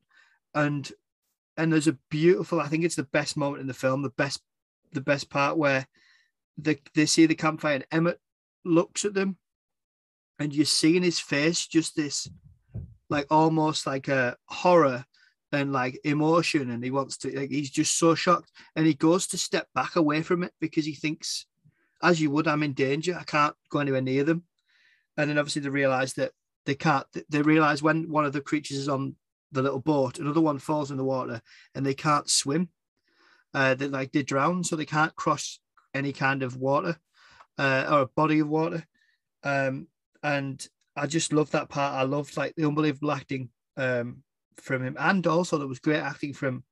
[0.54, 0.92] and
[1.56, 2.60] and there's a beautiful.
[2.60, 4.02] I think it's the best moment in the film.
[4.02, 4.40] The best
[4.92, 5.86] the best part where
[6.56, 8.20] they they see the campfire and Emmett
[8.64, 9.36] looks at them,
[10.38, 12.28] and you see in his face just this
[13.10, 15.04] like almost like a horror
[15.52, 18.50] and like emotion and he wants to like he's just so shocked.
[18.76, 21.46] And he goes to step back away from it because he thinks
[22.02, 23.16] as you would i'm in danger.
[23.18, 24.44] I can't go anywhere near them.
[25.16, 26.32] And then obviously they realize that
[26.66, 29.16] they can't they realize when one of the creatures is on
[29.50, 31.40] the little boat another one falls in the water
[31.74, 32.68] and they can't swim.
[33.54, 35.60] Uh they like they drown so they can't cross
[35.94, 36.98] any kind of water
[37.58, 38.84] uh, or a body of water
[39.44, 39.86] um
[40.22, 40.66] and
[40.98, 41.94] I just love that part.
[41.94, 44.22] I loved like the unbelievable acting um,
[44.56, 46.64] from him, and also there was great acting from,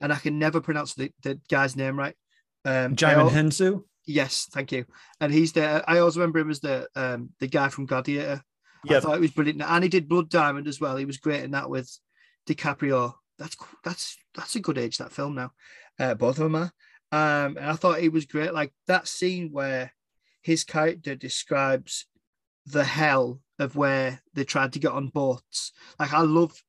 [0.00, 2.14] and I can never pronounce the, the guy's name right.
[2.64, 3.84] Um, Djimon Hounsou.
[4.06, 4.86] yes, thank you.
[5.20, 5.84] And he's the.
[5.86, 8.42] I always remember him as the um, the guy from Gladiator.
[8.88, 10.96] I thought he was brilliant, and he did Blood Diamond as well.
[10.96, 11.90] He was great in that with
[12.48, 13.14] DiCaprio.
[13.38, 15.52] That's that's that's a good age that film now.
[15.98, 16.72] Uh, both of them are.
[17.12, 18.54] Um, and I thought he was great.
[18.54, 19.92] Like that scene where
[20.46, 22.06] his character describes
[22.66, 25.72] the hell of where they tried to get on boats.
[25.98, 26.62] Like I love,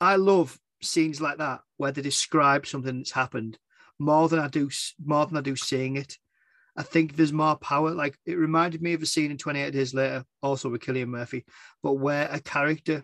[0.00, 3.58] I love scenes like that where they describe something that's happened
[3.98, 4.70] more than I do
[5.04, 6.18] more than I do seeing it.
[6.76, 7.90] I think there's more power.
[7.90, 11.44] Like it reminded me of a scene in 28 Days Later, also with Cillian Murphy,
[11.82, 13.02] but where a character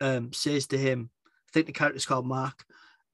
[0.00, 2.64] um, says to him, I think the character's called Mark,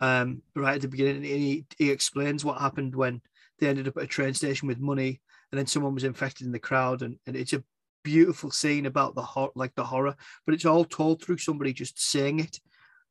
[0.01, 3.23] um, right at the beginning, and he, he explains what happened when
[3.59, 6.53] they ended up at a train station with money, and then someone was infected in
[6.53, 7.63] the crowd, and, and it's a
[8.05, 10.15] beautiful scene about the hor- like the horror,
[10.47, 12.59] but it's all told through somebody just saying it.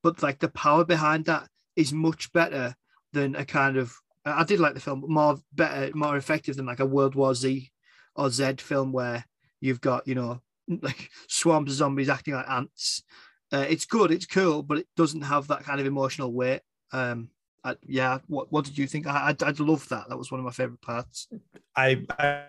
[0.03, 2.75] But like the power behind that is much better
[3.13, 6.65] than a kind of I did like the film, but more better, more effective than
[6.65, 7.71] like a World War Z
[8.15, 9.25] or Z film where
[9.61, 10.41] you've got you know
[10.81, 13.03] like swarms of zombies acting like ants.
[13.51, 16.61] Uh, it's good, it's cool, but it doesn't have that kind of emotional weight.
[16.91, 17.29] Um,
[17.67, 19.07] I, yeah, what what did you think?
[19.07, 20.09] I, I I love that.
[20.09, 21.27] That was one of my favorite parts.
[21.75, 22.45] I, I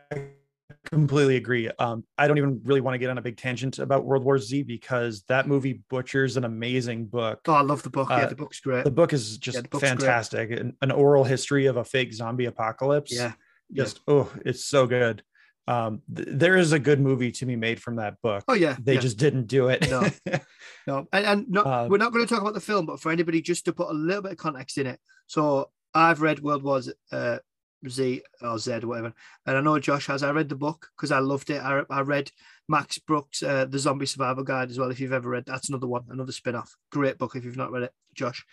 [0.84, 1.70] completely agree.
[1.78, 4.38] Um, I don't even really want to get on a big tangent about World War
[4.38, 7.40] Z because that movie butchers an amazing book.
[7.46, 8.08] Oh, I love the book.
[8.10, 8.84] Yeah, Uh, the book's great.
[8.84, 9.98] The book is just Yeah, the book's great.
[9.98, 10.50] fantastic.
[10.52, 13.12] An, an oral history of a fake zombie apocalypse.
[13.12, 13.32] yeah,
[13.70, 13.84] yeah.
[13.84, 15.22] Just oh, it's so good.
[15.68, 18.42] Um, th- there is a good movie to be made from that book.
[18.48, 19.00] Oh yeah, They yeah.
[19.00, 19.88] just didn't do it.
[19.90, 20.08] No.
[20.86, 23.12] No, and, and not, Uh, we're not going to talk about the film, but for
[23.12, 24.98] anybody just to put a little bit of context in it.
[25.26, 27.40] So I've read World War Z, uh,
[27.86, 29.12] Z or Z whatever,
[29.44, 30.22] and I know Josh has.
[30.22, 31.60] I read the book because I loved it.
[31.62, 32.32] I, I read
[32.70, 34.90] Max Brooks' uh, The Zombie Survival Guide as well.
[34.90, 36.74] If you've ever read, that's another one, another spin-off.
[36.90, 38.46] Great book if you've not read it, Josh.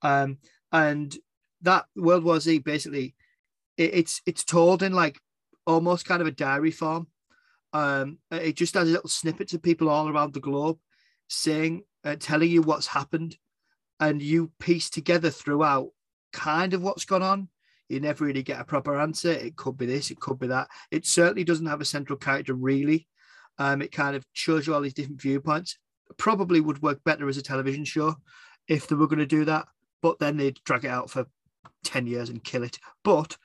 [0.00, 0.38] Um,
[0.72, 1.14] and
[1.60, 3.14] that World War Z basically,
[3.76, 5.20] it, it's it's told in like
[5.66, 7.06] almost kind of a diary form.
[7.72, 10.78] Um, it just has little snippets of people all around the globe
[11.28, 13.36] saying, uh, telling you what's happened,
[14.00, 15.88] and you piece together throughout
[16.32, 17.48] kind of what's gone on.
[17.88, 19.30] You never really get a proper answer.
[19.30, 20.68] It could be this, it could be that.
[20.90, 23.06] It certainly doesn't have a central character, really.
[23.58, 25.78] Um, it kind of shows you all these different viewpoints.
[26.16, 28.16] Probably would work better as a television show
[28.68, 29.66] if they were going to do that,
[30.00, 31.26] but then they'd drag it out for
[31.84, 32.78] 10 years and kill it.
[33.04, 33.36] But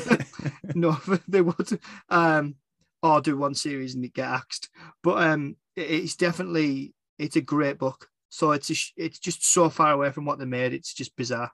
[0.74, 1.80] no, they would.
[2.08, 2.56] Um,
[3.02, 4.68] or do one series and get axed.
[5.02, 8.08] But um, it's definitely it's a great book.
[8.28, 10.72] So it's a, it's just so far away from what they made.
[10.72, 11.50] It's just bizarre.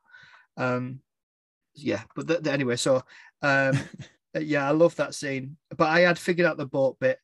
[0.57, 1.01] Um,
[1.75, 2.97] yeah, but anyway, so
[3.43, 3.79] um,
[4.37, 5.57] uh, yeah, I love that scene.
[5.77, 7.19] But I had figured out the boat bit,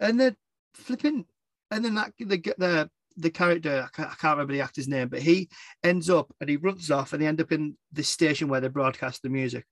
[0.00, 0.36] and then
[0.74, 1.24] flipping,
[1.70, 5.08] and then that the the the character I can't, I can't remember the actor's name,
[5.08, 5.48] but he
[5.82, 8.68] ends up and he runs off and they end up in the station where they
[8.68, 9.66] broadcast the music.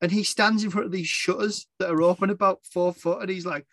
[0.00, 3.30] And he stands in front of these shutters that are open about four foot, and
[3.30, 3.66] he's like,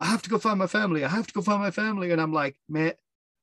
[0.00, 1.04] I have to go find my family.
[1.04, 2.10] I have to go find my family.
[2.10, 2.96] And I'm like, mate,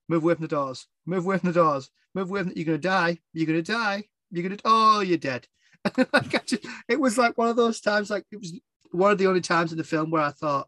[0.08, 0.88] move away from the doors.
[1.06, 1.90] Move away from the doors.
[2.14, 3.20] Move away from you're gonna die.
[3.34, 4.04] You're gonna die.
[4.30, 5.48] You're gonna oh, you're dead.
[6.14, 8.54] like just, it was like one of those times, like it was
[8.92, 10.68] one of the only times in the film where I thought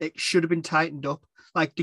[0.00, 1.24] it should have been tightened up.
[1.54, 1.78] Like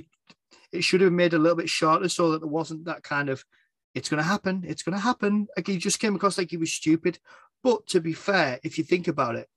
[0.71, 3.29] it should have been made a little bit shorter so that there wasn't that kind
[3.29, 3.45] of
[3.95, 5.47] it's gonna happen, it's gonna happen.
[5.55, 7.19] Like he just came across like he was stupid.
[7.63, 9.47] But to be fair, if you think about it,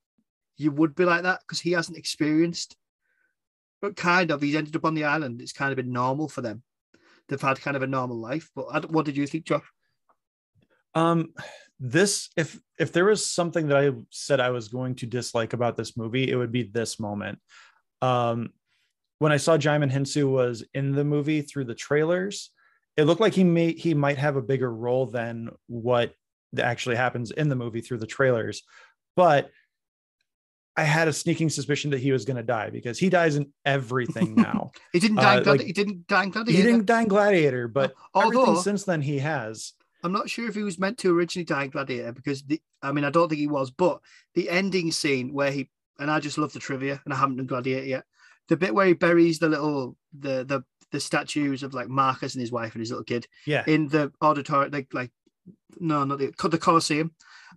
[0.57, 2.77] you would be like that because he hasn't experienced
[3.83, 5.43] but kind of he's ended up on the island.
[5.43, 6.63] It's kind of been normal for them.
[7.29, 8.49] They've had kind of a normal life.
[8.55, 9.65] But what did you think, Josh?
[10.95, 11.35] Um,
[11.81, 15.77] this if if there was something that I said I was going to dislike about
[15.77, 17.41] this movie, it would be this moment.
[18.01, 18.51] Um,
[19.19, 22.51] when I saw Djimon Hounsou was in the movie through the trailers,
[22.97, 26.15] it looked like he may he might have a bigger role than what
[26.59, 28.63] actually happens in the movie through the trailers.
[29.17, 29.51] But
[30.77, 33.53] I had a sneaking suspicion that he was going to die because he dies in
[33.65, 34.73] everything now.
[34.93, 35.37] He didn't die.
[35.37, 36.57] Uh, in Gladi- like- he didn't die in Gladiator.
[36.57, 39.75] he didn't die in Gladiator, but everything Although since then he has.
[40.05, 42.91] I'm not sure if he was meant to originally die in Gladiator because the, I
[42.91, 44.01] mean I don't think he was, but
[44.35, 45.69] the ending scene where he
[46.01, 48.05] and I just love the trivia and I haven't done Gladiator yet.
[48.49, 52.41] The bit where he buries the little the the the statues of like Marcus and
[52.41, 53.63] his wife and his little kid Yeah.
[53.67, 55.11] in the auditorium, like like
[55.81, 57.13] no, not the the Colosseum,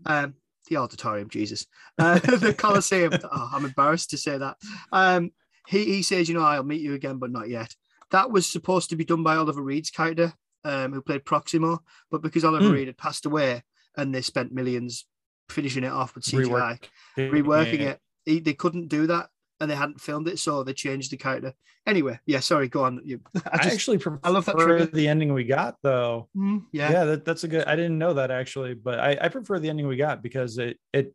[0.06, 0.34] um,
[0.70, 1.66] the auditorium, Jesus,
[2.00, 3.14] uh, the Colosseum.
[3.24, 4.58] Oh, I'm embarrassed to say that.
[4.92, 5.32] Um,
[5.68, 7.76] he he says, you know, I'll meet you again, but not yet.
[8.12, 10.34] That was supposed to be done by Oliver Reed's character,
[10.64, 12.74] um, who played Proximo, but because Oliver Hmm.
[12.74, 13.64] Reed had passed away
[13.98, 15.06] and they spent millions
[15.50, 16.80] finishing it off with CGI,
[17.18, 17.90] Rework- reworking Yeah.
[17.92, 19.30] it, he, they couldn't do that.
[19.60, 21.54] And they hadn't filmed it, so they changed the character.
[21.88, 23.02] Anyway, yeah, sorry, go on.
[23.06, 24.86] You, I I, actually prefer I love that trigger.
[24.86, 26.28] the ending we got though.
[26.36, 27.66] Mm, yeah, Yeah, that, that's a good.
[27.66, 30.78] I didn't know that actually, but I, I prefer the ending we got because it
[30.92, 31.14] it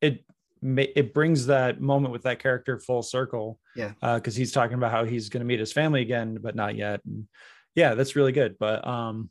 [0.00, 0.24] it
[0.62, 3.60] it brings that moment with that character full circle.
[3.76, 3.92] Yeah.
[4.00, 7.02] because he's talking about how he's going to meet his family again, but not yet.
[7.04, 7.28] And
[7.74, 8.56] yeah, that's really good.
[8.58, 9.30] But um,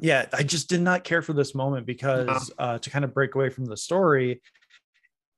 [0.00, 3.34] yeah, I just did not care for this moment because uh, to kind of break
[3.34, 4.42] away from the story,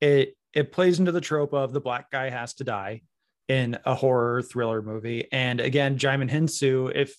[0.01, 3.03] it it plays into the trope of the black guy has to die
[3.47, 5.29] in a horror thriller movie.
[5.31, 7.15] And again, Djimon Hounsou, if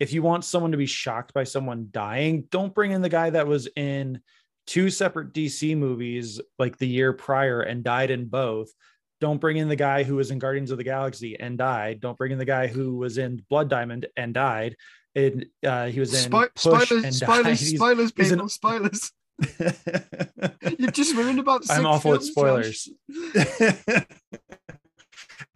[0.00, 3.30] if you want someone to be shocked by someone dying, don't bring in the guy
[3.30, 4.20] that was in
[4.66, 8.70] two separate DC movies like the year prior and died in both.
[9.20, 12.00] Don't bring in the guy who was in Guardians of the Galaxy and died.
[12.00, 14.74] Don't bring in the guy who was in Blood Diamond and died.
[15.14, 17.56] And uh, he was in Push spoilers, and spoilers, died.
[17.58, 19.12] He's- spoilers, he's an- spoilers.
[20.78, 21.62] You've just ruined about.
[21.70, 22.88] I'm six awful at spoilers.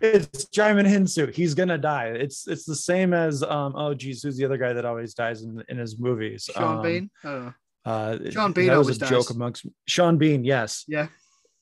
[0.01, 1.33] it's Djimon Hounsou.
[1.33, 2.07] He's gonna die.
[2.09, 3.75] It's it's the same as um.
[3.77, 6.49] Oh geez, who's the other guy that always dies in in his movies?
[6.53, 7.11] Sean Um, Bean.
[7.25, 7.55] I know.
[7.85, 10.45] Uh, Sean Bean that was a joke amongst Sean Bean.
[10.45, 11.09] Yes, Yeah.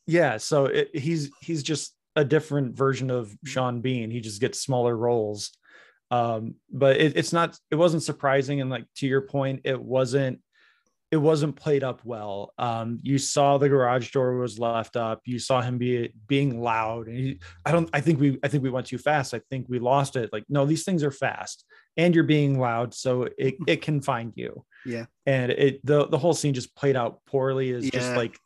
[0.07, 0.39] yeah.
[0.39, 3.35] So it, he's he's just a different version of.
[3.45, 4.11] Sean Bean.
[4.11, 5.53] He just gets smaller roles.
[6.11, 7.59] Um, but it, it's not.
[7.71, 10.41] It wasn't surprising, and like to your point, it wasn't.
[11.13, 12.53] It wasn't played up well.
[12.59, 15.21] Um, you saw the garage door was left up.
[15.25, 17.07] You saw him be being loud.
[17.07, 17.89] And he, I don't.
[17.93, 18.39] I think we.
[18.43, 19.33] I think we went too fast.
[19.33, 20.31] I think we lost it.
[20.33, 21.65] Like no, these things are fast,
[21.97, 25.07] and you're being loud, so it it can find you Yeah.
[25.27, 28.17] and it the the whole scene just played out poorly is just Yeah.
[28.17, 28.37] like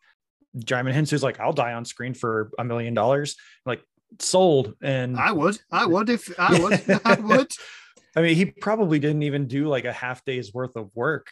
[0.58, 3.82] Djimon Hounsou's like I'll die on screen for a million dollars like
[4.18, 5.58] sold and I would.
[5.72, 7.00] I would if I would.
[7.06, 7.50] I would.
[8.16, 11.28] I mean he probably didn't even do like a half day's worth of work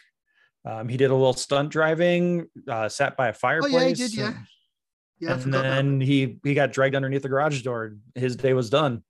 [0.69, 3.73] um, he did a little stunt driving uh, sat by a fireplace.
[3.73, 4.13] Oh yeah, he did.
[4.13, 4.27] Yeah.
[4.27, 4.37] and,
[5.19, 5.33] Yeah.
[5.33, 9.03] And then he he got dragged underneath the garage door his day was done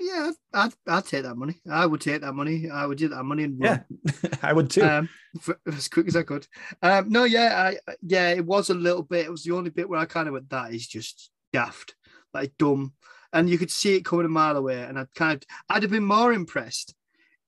[0.00, 1.60] Yeah, I'd, I'd take that money.
[1.70, 2.70] I would take that money.
[2.70, 3.80] I would do that money and yeah.
[4.42, 5.08] I would too um,
[5.40, 6.46] for, as quick as I could.
[6.80, 9.26] Um, no, yeah, I yeah, it was a little bit.
[9.26, 11.94] It was the only bit where I kind of went, "That is just daft,
[12.32, 12.92] like dumb,"
[13.32, 14.82] and you could see it coming a mile away.
[14.82, 16.94] And I'd kind of, I'd have been more impressed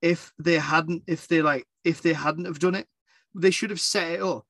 [0.02, 2.86] if they hadn't, if they like, if they hadn't have done it.
[3.34, 4.46] They should have set it up,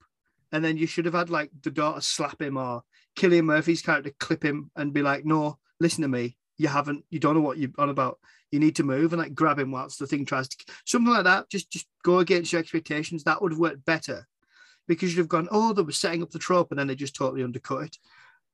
[0.53, 2.83] and then you should have had like the daughter slap him or
[3.19, 6.37] Cillian Murphy's character clip him and be like, "No, listen to me.
[6.57, 8.19] You haven't, you don't know what you're on about."
[8.51, 11.25] you need to move and like grab him whilst the thing tries to something like
[11.25, 11.49] that.
[11.51, 13.25] Just just go against your expectations.
[13.25, 14.27] That would have worked better
[14.87, 17.15] because you'd have gone, oh, they were setting up the trope and then they just
[17.15, 17.99] totally undercut it.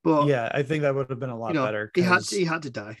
[0.03, 2.23] But yeah I think that would have been a lot you know, better he had
[2.23, 2.99] to, he had to die,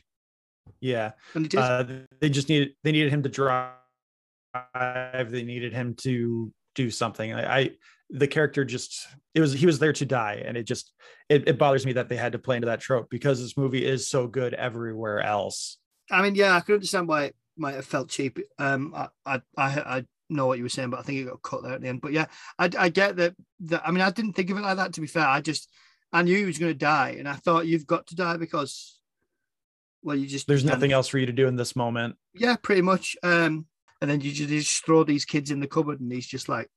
[0.79, 1.59] yeah and he did.
[1.59, 1.83] Uh,
[2.19, 3.73] they just needed they needed him to drive.
[4.73, 7.33] They needed him to do something.
[7.33, 7.69] I, I
[8.09, 10.91] the character just it was he was there to die, and it just
[11.29, 13.85] it, it bothers me that they had to play into that trope because this movie
[13.85, 15.77] is so good everywhere else.
[16.11, 18.39] I mean, yeah, I can understand why it might have felt cheap.
[18.59, 21.41] Um, I I I, I know what you were saying, but I think it got
[21.41, 22.01] cut there at the end.
[22.01, 22.25] But yeah,
[22.59, 23.35] I, I get that.
[23.61, 24.93] That I mean, I didn't think of it like that.
[24.93, 25.69] To be fair, I just
[26.13, 28.99] I knew he was going to die, and I thought you've got to die because,
[30.03, 32.15] well, you just There's nothing else for you to do in this moment.
[32.33, 33.17] Yeah, pretty much.
[33.23, 33.65] Um,
[34.05, 36.47] and then you just, you just throw these kids in the cupboard, and he's just
[36.47, 36.69] like,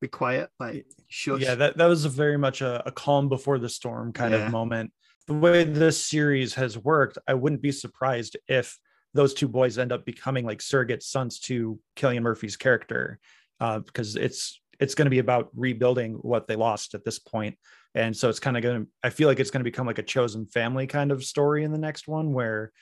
[0.00, 3.60] "Be quiet, like shush." Yeah, that, that was a very much a, a calm before
[3.60, 4.46] the storm kind Yeah.
[4.46, 4.92] of moment.
[5.28, 8.76] The way this series has worked, I wouldn't be surprised if
[9.14, 13.20] those two boys end up becoming like surrogate sons to Cillian Murphy's character,
[13.60, 17.56] uh, because it's it's going to be about rebuilding what they lost at this point,
[17.94, 18.88] and so it's kind of going to.
[19.04, 21.70] I feel like it's going to become like a chosen family kind of story in
[21.70, 22.72] the next one, where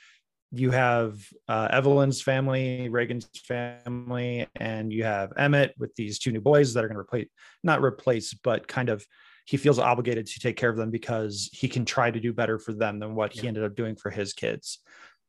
[0.53, 6.41] you have uh, Evelyn's family, Regan's family, and you have Emmett with these two new
[6.41, 7.29] boys that are going to replace,
[7.63, 9.05] not replace, but kind of
[9.45, 12.59] he feels obligated to take care of them because he can try to do better
[12.59, 14.79] for them than what he ended up doing for his kids.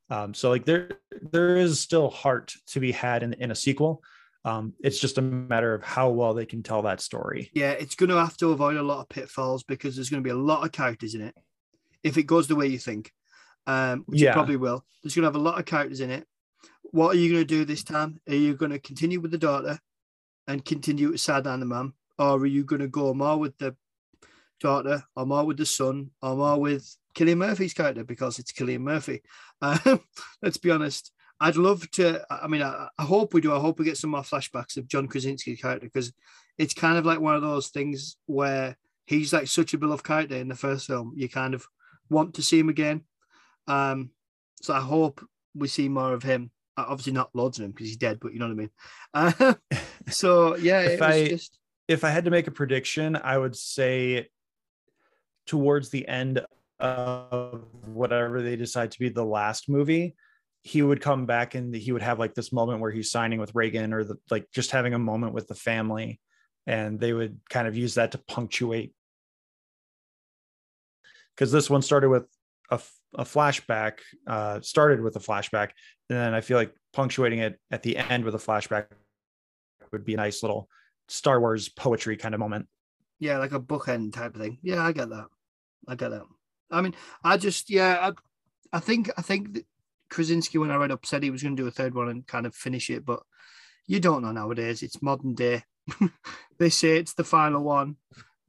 [0.09, 0.89] Um, so like there
[1.32, 4.03] there is still heart to be had in, in a sequel.
[4.43, 7.51] Um, it's just a matter of how well they can tell that story.
[7.53, 10.28] yeah, it's going to have to avoid a lot of pitfalls because there's going to
[10.28, 11.36] be a lot of characters in it.
[12.03, 13.11] If it goes the way you think,
[13.68, 14.32] um, which Yeah.
[14.32, 16.28] it probably will, there's going to have a lot of characters in it.
[16.84, 18.20] What are you going to do this time?
[18.28, 19.80] Are you going to continue with the daughter
[20.47, 23.76] and continue to sideline the mum, or are you going to go more with the
[24.59, 28.82] daughter, or more with the son, or more with Cillian Murphy's character because it's Cillian
[28.82, 29.22] Murphy?
[29.64, 30.01] Um,
[30.41, 31.12] let's be honest.
[31.39, 32.26] I'd love to.
[32.32, 33.53] I mean, I, I hope we do.
[33.55, 36.12] I hope we get some more flashbacks of John Krasinski's character because
[36.57, 40.36] it's kind of like one of those things where he's like such a beloved character
[40.36, 41.14] in the first film.
[41.16, 41.68] You kind of
[42.09, 43.03] want to see him again.
[43.68, 44.12] Um,
[44.62, 46.51] so I hope we see more of him.
[46.78, 48.70] Uh, Obviously, not loads of him because he's dead, but you know what I mean.
[49.14, 49.53] Uh,
[50.09, 51.57] so yeah, If I- just
[51.88, 54.30] if I had to make a prediction, I would say
[55.45, 56.45] towards the end
[56.80, 60.16] of whatever they decide to be the last movie,
[60.64, 63.53] he would come back and he would have like this moment where he's signing with
[63.53, 66.20] Regan or the like just having a moment with the family.
[66.66, 68.93] And they would kind of use that to punctuate.
[71.36, 72.28] Because this one started with
[72.70, 72.80] a,
[73.16, 75.72] a flashback, uh, started with a flashback.
[76.09, 78.88] And then I feel like punctuating it at the end with a flashback
[79.91, 80.70] would be a nice little
[81.07, 82.68] Star Wars poetry kind of moment.
[83.20, 84.57] yeah, like a bookend type of thing.
[84.64, 85.28] Yeah, I get that.
[85.88, 86.24] I get that.
[86.72, 88.12] I mean, I just yeah,
[88.72, 89.59] I, I think I think
[90.09, 92.26] Krasinski when I read up said he was going to do a third one and
[92.26, 93.22] kind of finish it, but
[93.88, 94.84] you don't know nowadays.
[94.84, 95.64] It's modern day.
[96.59, 97.97] they say it's the final one.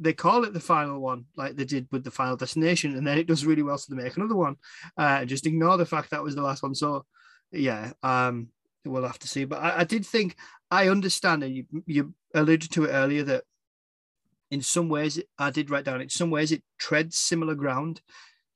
[0.02, 3.18] They call it the final one, like they did with the Final Destination, and then
[3.18, 4.56] it does really well, so they make another one.
[4.96, 6.74] Uh, just ignore the fact that was the last one.
[6.74, 7.04] So,
[7.52, 8.48] yeah, um,
[8.84, 9.44] we'll have to see.
[9.44, 10.36] But I, I did think
[10.70, 13.44] I understand, and you, you alluded to it earlier that
[14.50, 16.00] in some ways, I did write down.
[16.00, 18.00] In some ways, it treads similar ground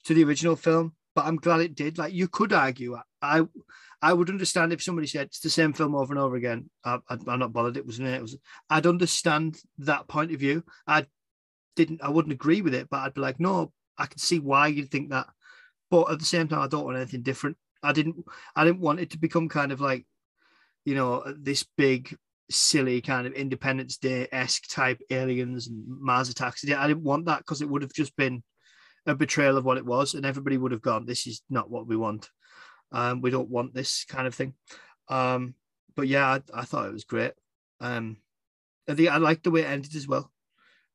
[0.04, 1.96] to the original film, but I'm glad it did.
[1.96, 3.46] Like you could argue, I,
[4.02, 6.70] I would understand if somebody said it's the same film over and over again.
[6.84, 7.76] I, am not bothered.
[7.76, 8.36] It was it was.
[8.68, 10.64] I'd understand that point of view.
[10.86, 11.06] I
[11.76, 12.02] didn't.
[12.02, 14.90] I wouldn't agree with it, but I'd be like, no, I can see why you'd
[14.90, 15.26] think that.
[15.90, 17.56] But at the same time, I don't want anything different.
[17.82, 18.24] I didn't.
[18.56, 20.06] I didn't want it to become kind of like,
[20.84, 22.16] you know, this big
[22.50, 26.64] silly kind of Independence Day esque type aliens and Mars attacks.
[26.64, 28.42] I didn't want that because it would have just been
[29.06, 31.86] a betrayal of what it was, and everybody would have gone, "This is not what
[31.86, 32.30] we want."
[32.92, 34.54] Um, we don't want this kind of thing.
[35.08, 35.54] Um,
[35.94, 37.32] but yeah, I, I, thought it was great.
[37.80, 38.18] Um,
[38.88, 40.30] I think I liked the way it ended as well.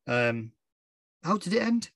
[0.08, 0.52] Um,
[1.24, 1.90] how did it end?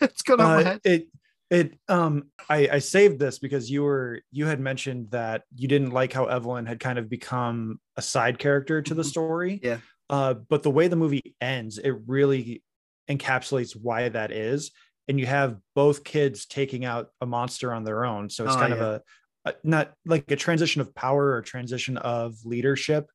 [0.00, 0.80] it's gone off uh, my head.
[0.84, 1.08] It
[1.50, 5.90] it um I, I saved this because you were you had mentioned that you didn't
[5.90, 9.08] like how Evelyn had kind of become a side character to the mm-hmm.
[9.08, 9.60] story.
[9.62, 9.78] Yeah.
[10.08, 12.62] Uh, but the way the movie ends, it really
[13.08, 14.72] encapsulates why that is.
[15.08, 18.28] And you have both kids taking out a monster on their own.
[18.28, 18.80] So it's oh, kind yeah.
[18.80, 19.02] of
[19.46, 23.08] a, not like a transition of power or transition of leadership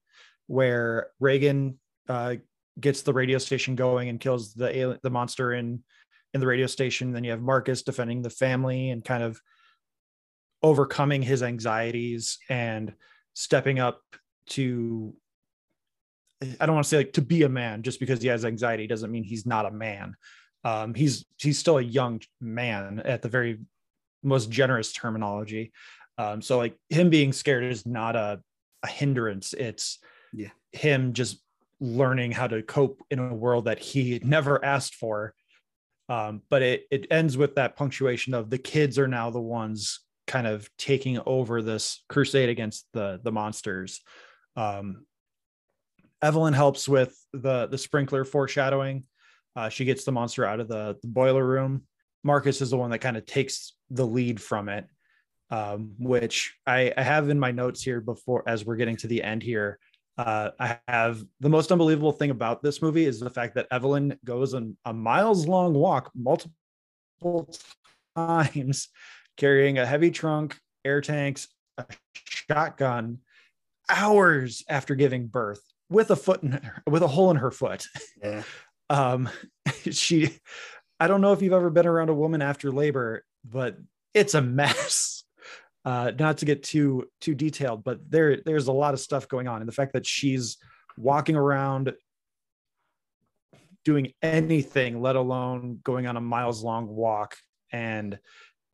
[0.47, 2.35] where Regan uh,
[2.79, 5.83] gets the radio station going and kills the alien, the monster in
[6.33, 7.11] in the radio station.
[7.11, 9.39] Then you have Marcus defending the family and kind of
[10.61, 12.93] overcoming his anxieties and
[13.33, 14.01] stepping up
[14.49, 15.15] to
[16.59, 18.87] I don't want to say like to be a man just because he has anxiety
[18.87, 20.15] doesn't mean he's not a man.
[20.63, 23.59] Um, he's he's still a young man at the very
[24.23, 25.71] most generous terminology.
[26.17, 28.41] Um, so like him being scared is not a,
[28.83, 29.53] a hindrance.
[29.53, 29.99] It's
[30.33, 31.41] yeah him just
[31.79, 35.33] learning how to cope in a world that he never asked for.
[36.07, 40.01] Um, but it it ends with that punctuation of the kids are now the ones
[40.27, 44.01] kind of taking over this crusade against the the monsters.
[44.55, 45.05] Um,
[46.21, 49.03] Evelyn helps with the the sprinkler foreshadowing.
[49.55, 51.83] Uh, she gets the monster out of the, the boiler room.
[52.23, 54.87] Marcus is the one that kind of takes the lead from it
[55.49, 59.23] um, which I, I, have in my notes here before as we're getting to the
[59.23, 59.79] end here.
[60.17, 64.17] Uh, I have the most unbelievable thing about this movie is the fact that Evelyn
[64.23, 67.49] goes on a miles long walk multiple
[68.15, 68.89] times
[69.37, 73.19] carrying a heavy trunk, air tanks, a shotgun,
[73.89, 77.85] hours after giving birth with a foot in her, with a hole in her foot.
[78.21, 78.43] Yeah.
[78.87, 79.29] Um,
[79.89, 80.37] she,
[80.99, 83.79] I don't know if you've ever been around a woman after labor, but
[84.13, 85.23] it's a mess
[85.85, 89.47] uh, not to get too too detailed, but there there's a lot of stuff going
[89.47, 90.57] on, and the fact that she's
[90.97, 91.93] walking around
[93.83, 97.37] doing anything, let alone going on a miles long walk
[97.71, 98.17] and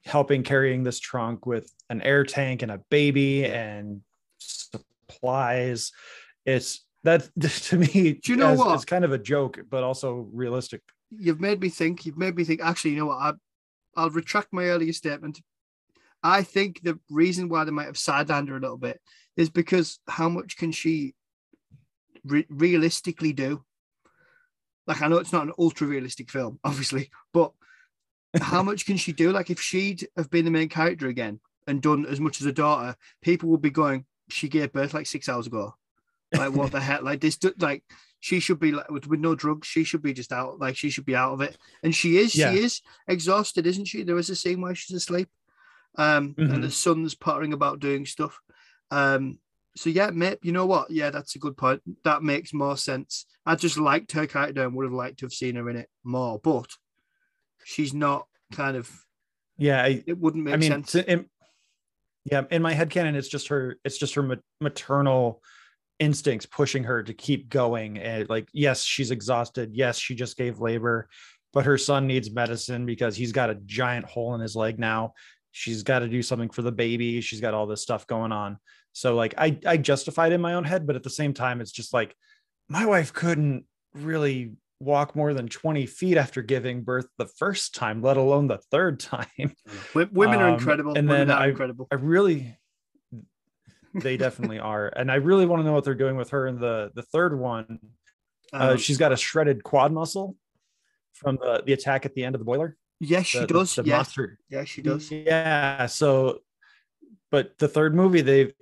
[0.05, 4.01] helping carrying this trunk with an air tank and a baby and
[4.39, 5.91] supplies.
[6.45, 8.73] It's that to me, do you know as, what?
[8.75, 10.81] It's kind of a joke, but also realistic.
[11.09, 12.05] You've made me think.
[12.05, 12.61] You've made me think.
[12.61, 13.17] Actually, you know what?
[13.17, 13.33] I,
[13.97, 15.41] I'll retract my earlier statement
[16.23, 18.99] I think the reason why they might have sidelined her a little bit
[19.35, 21.15] is because how much can she
[22.23, 23.63] re- realistically do?
[24.87, 27.51] Like, I know it's not an ultra realistic film, obviously, but
[28.39, 29.31] how much can she do?
[29.31, 32.53] Like, if she'd have been the main character again and done as much as a
[32.53, 35.75] daughter, people would be going, she gave birth like six hours ago.
[36.33, 37.01] Like, what the heck?
[37.01, 37.83] Like, this, like,
[38.19, 39.67] she should be like with, with no drugs.
[39.67, 40.59] She should be just out.
[40.59, 41.57] Like, she should be out of it.
[41.83, 42.35] And she is.
[42.35, 42.51] Yeah.
[42.51, 44.03] She is exhausted, isn't she?
[44.03, 45.27] There is a scene where she's asleep
[45.95, 46.53] um, mm-hmm.
[46.53, 48.39] and the son's pottering about doing stuff.
[48.89, 49.39] Um,
[49.75, 50.91] so yeah, mate, you know what?
[50.91, 51.81] Yeah, that's a good point.
[52.03, 53.25] That makes more sense.
[53.45, 55.89] I just liked her character and would have liked to have seen her in it
[56.03, 56.67] more, but
[57.63, 58.89] she's not kind of.
[59.57, 60.95] Yeah, I, it wouldn't make I mean, sense.
[60.95, 61.25] In,
[62.25, 63.77] yeah, in my head canon, it's just her.
[63.85, 65.41] It's just her maternal
[65.99, 67.97] instincts pushing her to keep going.
[67.99, 69.71] And like, yes, she's exhausted.
[69.73, 71.07] Yes, she just gave labor,
[71.53, 75.13] but her son needs medicine because he's got a giant hole in his leg now
[75.51, 78.57] she's got to do something for the baby she's got all this stuff going on.
[78.93, 81.71] So like i i justified in my own head but at the same time it's
[81.71, 82.15] just like
[82.67, 88.01] my wife couldn't really walk more than 20 feet after giving birth the first time
[88.01, 89.27] let alone the third time.
[89.95, 91.87] Women are um, incredible and women then I, incredible.
[91.91, 92.57] I really
[93.93, 94.87] they definitely are.
[94.87, 97.37] And i really want to know what they're doing with her in the the third
[97.37, 97.79] one.
[98.53, 100.35] Uh, um, she's got a shredded quad muscle
[101.13, 103.75] from the the attack at the end of the boiler Yes, she the, does.
[103.75, 104.37] The, the monster.
[104.47, 105.11] Yeah, she does.
[105.11, 105.87] Yeah.
[105.87, 106.41] So,
[107.31, 108.53] but the third movie, they've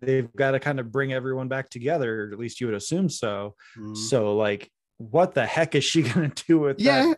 [0.00, 2.24] they've got to kind of bring everyone back together.
[2.24, 3.54] Or at least you would assume so.
[3.78, 3.96] Mm.
[3.96, 7.14] So, like, what the heck is she going to do with yeah?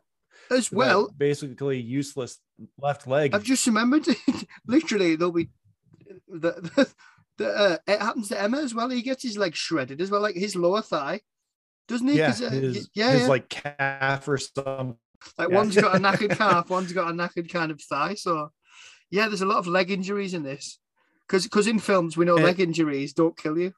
[0.50, 2.38] That, as well, basically useless
[2.78, 3.34] left leg.
[3.34, 4.06] I've just remembered.
[4.66, 5.48] literally, there'll be
[6.28, 6.90] the, the,
[7.38, 8.90] the uh, it happens to Emma as well.
[8.90, 11.20] He gets his leg shredded as well, like his lower thigh
[11.90, 12.18] doesn't he?
[12.18, 13.26] Yeah, uh, his, yeah, his yeah.
[13.26, 14.96] like calf or something.
[15.38, 15.56] Like Yeah.
[15.56, 18.14] one's got a knackered calf, one's got a knackered kind of thigh.
[18.14, 18.50] So
[19.10, 20.78] yeah, there's a lot of leg injuries in this.
[21.26, 23.72] Because because in films we know And- leg injuries don't kill you.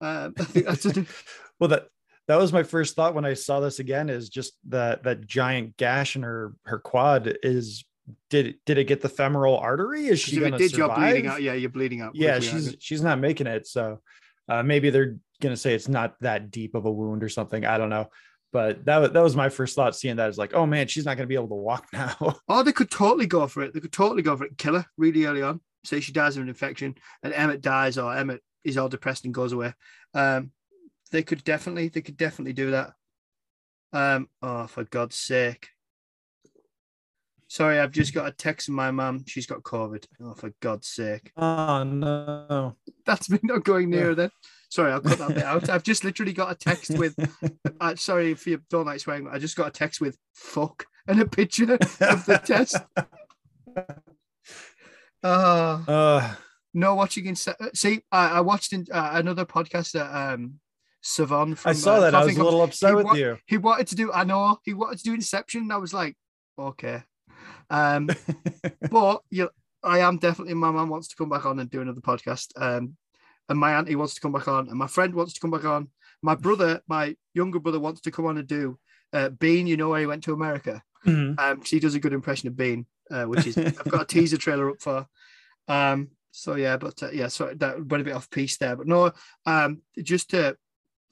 [0.00, 1.06] Um, I think that's a,
[1.60, 1.86] Well, that
[2.26, 4.08] that was my first thought when I saw this again.
[4.10, 7.84] Is just that that giant gash in her her quad is
[8.28, 10.06] did it- did it get the femoral artery?
[10.06, 11.12] Is she gonna did, you're survive?
[11.12, 11.42] bleeding out.
[11.42, 12.14] Yeah, you're bleeding out.
[12.14, 13.66] yeah, she's she's not making it.
[13.66, 14.00] So
[14.48, 17.64] uh, maybe they're gonna say it's not that deep of a wound or something.
[17.64, 18.08] I don't know.
[18.54, 21.04] But that was that was my first thought seeing that is like, oh man, she's
[21.04, 22.36] not gonna be able to walk now.
[22.48, 23.74] Oh, they could totally go for it.
[23.74, 25.60] They could totally go for it and kill her really early on.
[25.82, 26.94] Say she dies of an infection
[27.24, 29.74] and Emmett dies or Emmett is all depressed and goes away.
[30.14, 30.52] Um,
[31.10, 32.92] they could definitely, they could definitely do that.
[33.92, 35.70] Um, oh, for God's sake.
[37.48, 39.24] Sorry, I've just got a text from my mum.
[39.26, 40.04] She's got COVID.
[40.22, 41.32] Oh, for God's sake.
[41.36, 42.76] oh no.
[43.04, 44.30] That's me not going near then.
[44.74, 45.70] Sorry, I'll cut that bit out.
[45.70, 47.14] I've just literally got a text with,
[47.80, 51.20] uh, sorry if you don't like swearing, I just got a text with fuck and
[51.22, 52.76] a picture of the test.
[55.22, 56.34] Oh, Uh,
[56.74, 57.36] no watching in.
[57.36, 60.54] See, I, I watched in uh, another podcast that um,
[61.02, 61.70] Savon from.
[61.70, 62.14] I saw uh, that.
[62.16, 63.38] I was a little upset he with wa- you.
[63.46, 64.12] He wanted to do.
[64.12, 65.62] I know he wanted to do Inception.
[65.62, 66.16] And I was like,
[66.58, 67.04] okay,
[67.70, 68.10] um,
[68.90, 69.48] but you,
[69.84, 70.54] I am definitely.
[70.54, 72.48] My mum wants to come back on and do another podcast.
[72.56, 72.96] Um,
[73.48, 75.64] and my auntie wants to come back on, and my friend wants to come back
[75.64, 75.88] on.
[76.22, 78.78] My brother, my younger brother, wants to come on and do
[79.12, 79.66] uh, Bean.
[79.66, 80.82] You know where he went to America.
[81.06, 81.38] Mhm.
[81.38, 84.38] Um, he does a good impression of Bean, uh, which is I've got a teaser
[84.38, 85.06] trailer up for.
[85.68, 88.86] Um, so yeah, but uh, yeah, so that went a bit off piece there, but
[88.86, 89.12] no.
[89.46, 90.56] Um, just to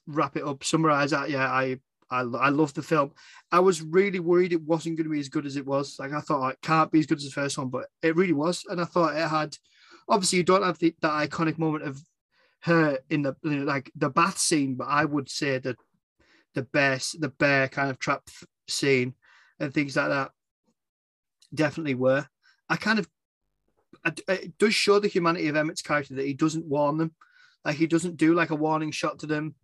[0.07, 1.29] wrap it up, summarize that.
[1.29, 1.79] Yeah, I
[2.09, 3.11] I, I love the film.
[3.51, 5.97] I was really worried it wasn't going to be as good as it was.
[5.99, 8.15] Like I thought oh, it can't be as good as the first one, but it
[8.15, 8.65] really was.
[8.69, 9.57] And I thought it had.
[10.09, 12.03] Obviously, you don't have the, that iconic moment of
[12.63, 15.75] her in the you know, like the bath scene, but I would say that
[16.53, 18.23] the bear the bear kind of trap
[18.67, 19.15] scene
[19.59, 20.31] and things like that
[21.53, 22.25] definitely were.
[22.69, 23.07] I kind of
[24.05, 27.13] it does show the humanity of Emmett's character that he doesn't warn them,
[27.65, 29.55] like he doesn't do like a warning shot to them,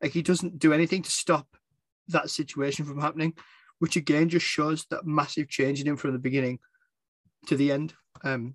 [0.00, 1.46] like he doesn't do anything to stop
[2.08, 3.34] that situation from happening,
[3.80, 6.60] which again just shows that massive change in him from the beginning
[7.46, 7.94] to the end.
[8.22, 8.54] Um,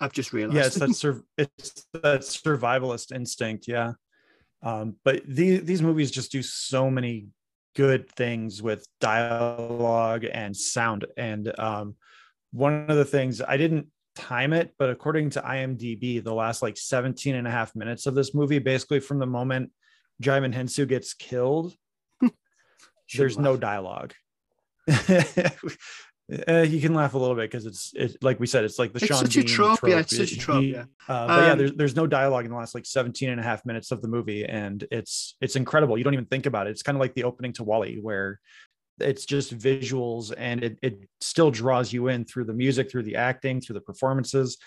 [0.00, 0.56] I've just realized.
[0.56, 3.68] yeah, it's that it's that survivalist instinct.
[3.68, 3.92] Yeah.
[4.62, 7.28] Um, but these these movies just do so many
[7.76, 11.06] good things with dialogue and sound.
[11.16, 11.96] And um,
[12.52, 13.86] one of the things I didn't
[14.16, 18.14] time it, but according to IMDb, the last like 17 and a half minutes of
[18.14, 19.70] this movie, basically from the moment
[20.22, 21.74] Djimon Hounsou gets killed,
[23.16, 24.12] there's no dialogue.
[26.48, 28.92] Uh, you can laugh a little bit because it's it like we said it's like
[28.92, 30.84] the It's Sean such a Bean trope, yeah, it's such a trope, he- yeah.
[31.08, 33.42] uh, but yeah Um, there's, there's no dialogue in the last like 17 and a
[33.42, 35.98] half minutes of the movie and it's it's incredible.
[35.98, 36.70] You don't even think about it.
[36.70, 38.38] It's kind of like the opening to WALL-E where
[39.00, 43.16] it's just visuals and it, it still draws you in through the music through the
[43.16, 44.58] acting through the performances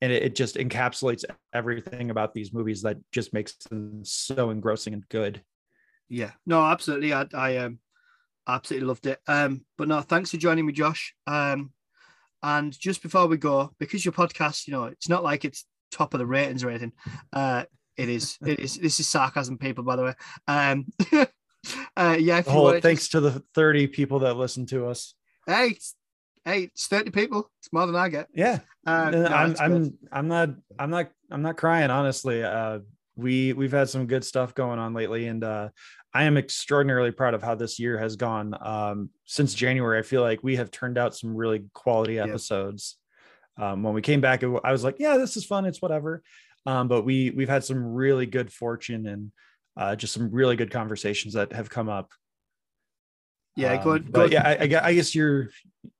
[0.00, 4.94] and it, it just encapsulates everything about these movies that just makes them so engrossing
[4.94, 5.42] and good.
[6.08, 7.12] Yeah, no, absolutely.
[7.12, 7.78] I, I um,
[8.48, 9.20] absolutely loved it.
[9.26, 11.14] Um, but no, thanks for joining me, Josh.
[11.26, 11.72] Um,
[12.42, 16.14] and just before we go, because your podcast, you know, it's not like it's top
[16.14, 16.92] of the ratings or anything.
[17.32, 17.64] Uh,
[17.96, 18.38] it is.
[18.44, 18.76] It is.
[18.76, 20.14] This is sarcasm, people, by the way.
[20.48, 20.86] Um,
[21.96, 22.42] uh, yeah.
[22.46, 25.14] Oh wanted to- thanks to the 30 people that listen to us
[25.46, 25.76] hey,
[26.44, 27.50] hey, it's thirty people.
[27.60, 28.28] It's more than I get.
[28.34, 29.56] yeah Uh, no, I'm.
[29.58, 32.42] I'm I'm not I'm not I'm not crying honestly.
[32.42, 32.80] Uh
[33.16, 35.68] we we've had some good stuff going on lately and uh
[36.14, 38.54] I am extraordinarily proud of how this year has gone.
[38.60, 42.24] Um since January I feel like we have turned out some really quality Yeah.
[42.24, 42.98] episodes.
[43.58, 46.22] Um when we came back it- I was like, yeah, this is fun, it's whatever.
[46.66, 49.32] Um but we we've had some really good fortune and
[49.76, 52.10] uh just some really good conversations that have come up.
[53.56, 54.12] yeah, Um, good.
[54.12, 54.32] but good.
[54.32, 55.48] yeah, I, I guess you're,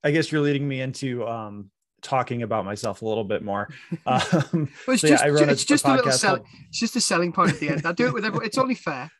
[0.05, 1.71] I guess you're leading me into um,
[2.03, 3.69] talking about myself a little bit more.
[4.07, 6.45] Um, But it's so yeah, just, I run a- it's just a, a little sell,
[6.69, 7.87] it's just a selling point at the end.
[7.87, 8.47] I do it with everyone.
[8.47, 9.11] It's only fair,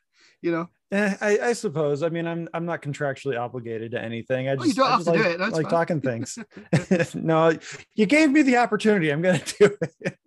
[0.43, 0.69] you know.
[0.91, 2.03] eh, I, I suppose.
[2.03, 4.47] I mean, I'm I'm not contractually obligated to anything.
[4.49, 5.71] I Well, just, you don't have to do like, it, that's like fine.
[5.71, 6.37] talking things.
[7.15, 7.57] no,
[7.95, 9.09] you gave me the opportunity.
[9.11, 10.17] I'm gonna do it.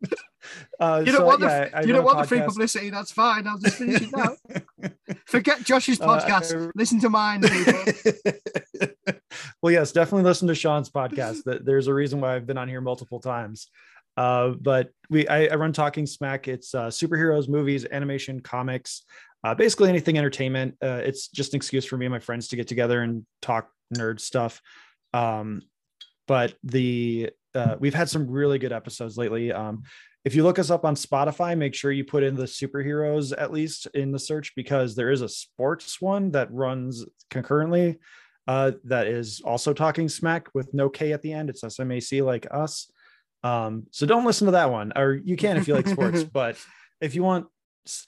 [0.80, 2.90] Uh, You don't so, want the yeah, I you don't want the free publicity.
[2.90, 3.46] That's fine.
[3.46, 4.36] I'll just finish it now.
[5.26, 6.68] Forget Josh's Uh, podcast.
[6.68, 7.42] I- Listen to mine,
[9.62, 11.38] well, yes, definitely listen to Sean's podcast.
[11.64, 13.68] There's a reason why I've been on here multiple times.
[14.16, 16.48] Uh, but we, I, I run Talking Smack.
[16.48, 19.02] It's uh, superheroes, movies, animation, comics,
[19.44, 20.76] uh, basically anything entertainment.
[20.82, 23.68] Uh, it's just an excuse for me and my friends to get together and talk
[23.94, 24.60] nerd stuff.
[25.12, 25.62] Um,
[26.26, 29.52] but the uh, we've had some really good episodes lately.
[29.52, 29.84] Um,
[30.24, 33.52] if you look us up on Spotify, make sure you put in the superheroes at
[33.52, 37.98] least in the search because there is a sports one that runs concurrently.
[38.48, 41.50] Uh, that is also talking smack with no K at the end.
[41.50, 42.90] It's SMAC like us.
[43.42, 46.24] Um, so don't listen to that one, or you can if you like sports.
[46.32, 46.56] but
[47.00, 47.46] if you want,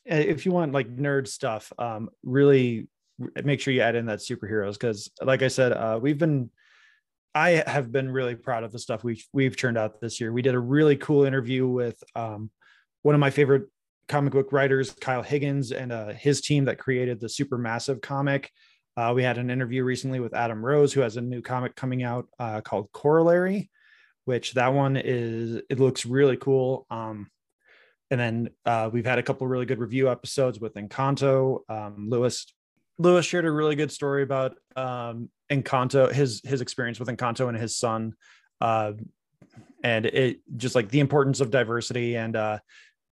[0.05, 2.89] if you want like nerd stuff, um, really
[3.43, 6.51] make sure you add in that superheroes because, like I said, uh, we've been
[7.35, 10.33] I have been really proud of the stuff we've we've churned out this year.
[10.33, 12.51] We did a really cool interview with um,
[13.03, 13.69] one of my favorite
[14.09, 18.51] comic book writers, Kyle Higgins, and uh, his team that created the Supermassive comic.
[18.97, 22.03] Uh, we had an interview recently with Adam Rose, who has a new comic coming
[22.03, 23.71] out uh, called Corollary,
[24.29, 26.87] which that one is it looks really cool.
[26.91, 27.31] Um,
[28.11, 31.61] and then uh, we've had a couple really good review episodes with Encanto.
[31.71, 32.45] Um, Lewis
[32.99, 37.57] Lewis shared a really good story about um, Encanto, his his experience with Encanto and
[37.57, 38.13] his son,
[38.61, 38.93] uh,
[39.83, 42.15] and it just like the importance of diversity.
[42.15, 42.59] And uh,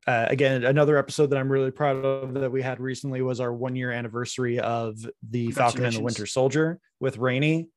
[0.07, 3.55] uh, again, another episode that I'm really proud of that we had recently was our
[3.55, 4.99] one year anniversary of
[5.31, 7.71] the Falcon and the Winter Soldier with Rainey.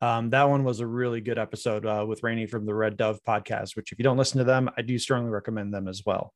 [0.00, 3.20] Um, that one was a really good episode uh, with Rainey from the Red Dove
[3.26, 3.76] podcast.
[3.76, 6.32] Which, if you don't listen to them, I do strongly recommend them as well.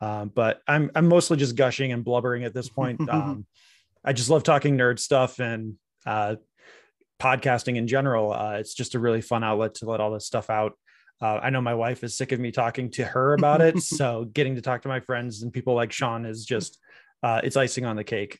[0.00, 3.00] Um, but I'm I'm mostly just gushing and blubbering at this point.
[3.10, 3.46] Um,
[4.04, 5.74] I just love talking nerd stuff and
[6.06, 6.36] uh,
[7.20, 8.32] podcasting in general.
[8.32, 10.74] Uh, it's just a really fun outlet to let all this stuff out.
[11.20, 14.24] Uh, I know my wife is sick of me talking to her about it, so
[14.24, 16.78] getting to talk to my friends and people like Sean is just
[17.22, 18.38] uh, it's icing on the cake.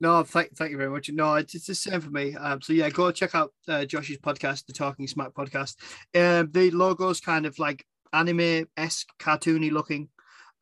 [0.00, 1.10] No, thank, thank you very much.
[1.10, 2.34] No, it's, it's the same for me.
[2.36, 5.76] Um, so yeah, go check out uh, Josh's podcast, the Talking Smack podcast.
[6.14, 10.08] Um, the logo's kind of like anime esque, cartoony looking.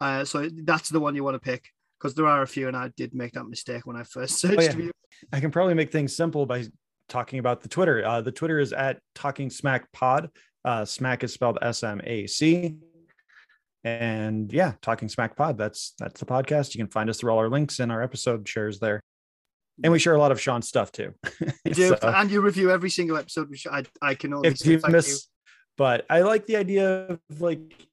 [0.01, 1.67] Uh, so that's the one you want to pick
[1.99, 4.75] because there are a few, and I did make that mistake when I first searched.
[4.75, 4.91] Oh, yeah.
[5.33, 6.65] I can probably make things simple by
[7.09, 8.05] talking about the Twitter.
[8.05, 10.31] Uh, the Twitter is at Talking Smack Pod.
[10.65, 12.77] Uh, smack is spelled S M A C.
[13.85, 15.57] And yeah, Talking Smack Pod.
[15.57, 16.75] That's that's the podcast.
[16.75, 19.01] You can find us through all our links and our episode shares there.
[19.83, 21.15] And we share a lot of Sean's stuff too.
[21.65, 24.65] You do, so, and you review every single episode, which I, I can only if
[24.65, 25.09] you miss.
[25.09, 25.19] You.
[25.77, 27.87] But I like the idea of like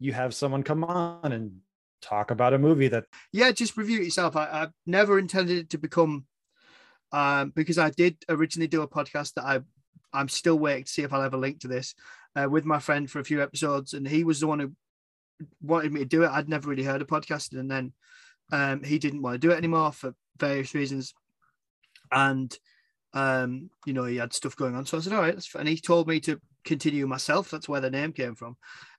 [0.00, 1.60] you have someone come on and
[2.00, 5.70] talk about a movie that yeah just review it yourself I, have never intended it
[5.70, 6.24] to become
[7.12, 9.60] um because i did originally do a podcast that i
[10.12, 11.94] i'm still waiting to see if i'll ever link to this
[12.36, 14.72] uh, with my friend for a few episodes and he was the one who
[15.62, 17.92] wanted me to do it i'd never really heard of podcasting and then
[18.52, 21.12] um he didn't want to do it anymore for various reasons
[22.12, 22.56] and
[23.14, 25.76] um you know he had stuff going on so i said all right and he
[25.76, 28.56] told me to continue myself that's where the name came from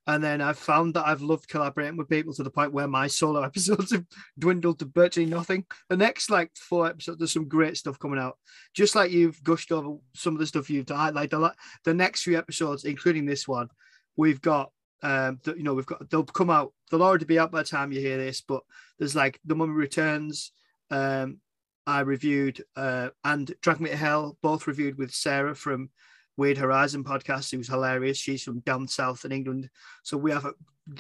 [0.08, 3.08] and then I've found that I've loved collaborating with people to the point where my
[3.08, 4.06] solo episodes have
[4.40, 5.66] dwindled to virtually nothing.
[5.90, 8.38] The next like four episodes, there's some great stuff coming out.
[8.74, 11.14] Just like you've gushed over some of the stuff you've done.
[11.14, 11.54] Like the
[11.86, 13.70] the next few episodes, including this one,
[14.16, 14.72] we've got
[15.04, 16.74] um the, you know we've got they'll come out.
[16.90, 18.42] They'll already be out by the time you hear this.
[18.42, 18.64] But
[18.98, 20.52] there's like the Mummy Returns.
[20.90, 21.40] Um,
[21.88, 25.90] I reviewed uh and Drag Me to Hell, both reviewed with Sarah from
[26.38, 28.18] Weird Horizon podcast, who's hilarious.
[28.18, 29.70] She's from down south in England,
[30.04, 30.54] so we have a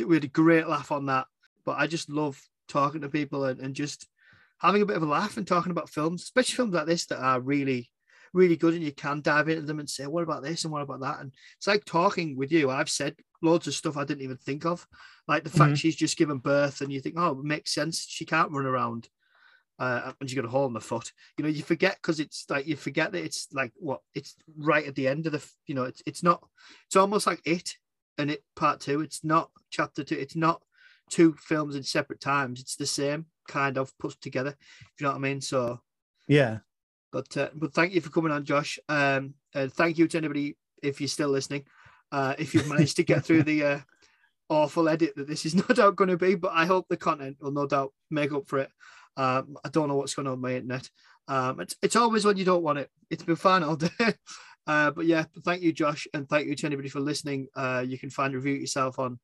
[0.05, 1.27] we had a great laugh on that.
[1.65, 4.07] But I just love talking to people and, and just
[4.59, 7.19] having a bit of a laugh and talking about films, especially films like this that
[7.19, 7.89] are really,
[8.33, 10.83] really good, and you can dive into them and say, "What about this?" and "What
[10.83, 12.69] about that?" And it's like talking with you.
[12.69, 14.87] I've said loads of stuff I didn't even think of,
[15.27, 15.73] like the fact mm-hmm.
[15.75, 18.05] she's just given birth, and you think, "Oh, it makes sense.
[18.07, 19.09] She can't run around."
[19.81, 21.11] Uh, and you got a hole in the foot.
[21.37, 24.85] You know, you forget because it's like you forget that it's like what it's right
[24.85, 25.43] at the end of the.
[25.65, 26.47] You know, it's it's not.
[26.85, 27.77] It's almost like it
[28.19, 29.01] and it part two.
[29.01, 30.19] It's not chapter two.
[30.19, 30.61] It's not
[31.09, 32.59] two films in separate times.
[32.59, 34.55] It's the same kind of put together.
[34.81, 35.41] If you know what I mean.
[35.41, 35.81] So
[36.27, 36.59] yeah.
[37.11, 38.77] But uh, but thank you for coming on, Josh.
[38.87, 41.65] Um, and thank you to anybody if you're still listening.
[42.11, 43.79] Uh, if you've managed to get through the uh,
[44.47, 47.37] awful edit that this is no doubt going to be, but I hope the content
[47.41, 48.69] will no doubt make up for it.
[49.17, 50.89] Um, I don't know what's going on with my internet.
[51.27, 52.89] Um, it's, it's always when you don't want it.
[53.09, 53.89] It's been fine all day.
[54.67, 57.47] uh, but yeah, thank you, Josh, and thank you to anybody for listening.
[57.55, 59.19] Uh, you can find review yourself on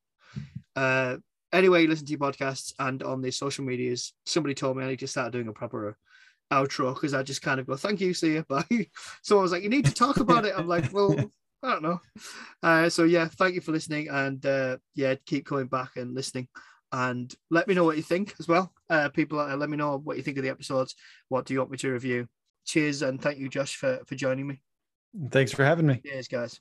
[0.76, 1.18] uh,
[1.54, 4.14] anyway you listen to podcasts and on the social medias.
[4.26, 5.98] Somebody told me I need to start doing a proper
[6.52, 8.88] outro because I just kind of go, thank you, see you, bye.
[9.22, 10.54] So I was like, you need to talk about it.
[10.56, 11.16] I'm like, well,
[11.64, 12.00] I don't know.
[12.62, 16.48] Uh, so yeah, thank you for listening, and uh, yeah, keep coming back and listening
[16.92, 18.74] and let me know what you think as well.
[18.90, 20.96] Uh, people, uh, let me know what you think of the episodes.
[21.30, 22.28] What do you want me to review?
[22.66, 24.62] Cheers and thank you, Josh, for for joining me.
[25.32, 26.02] Thanks for having me.
[26.06, 26.60] Cheers, guys.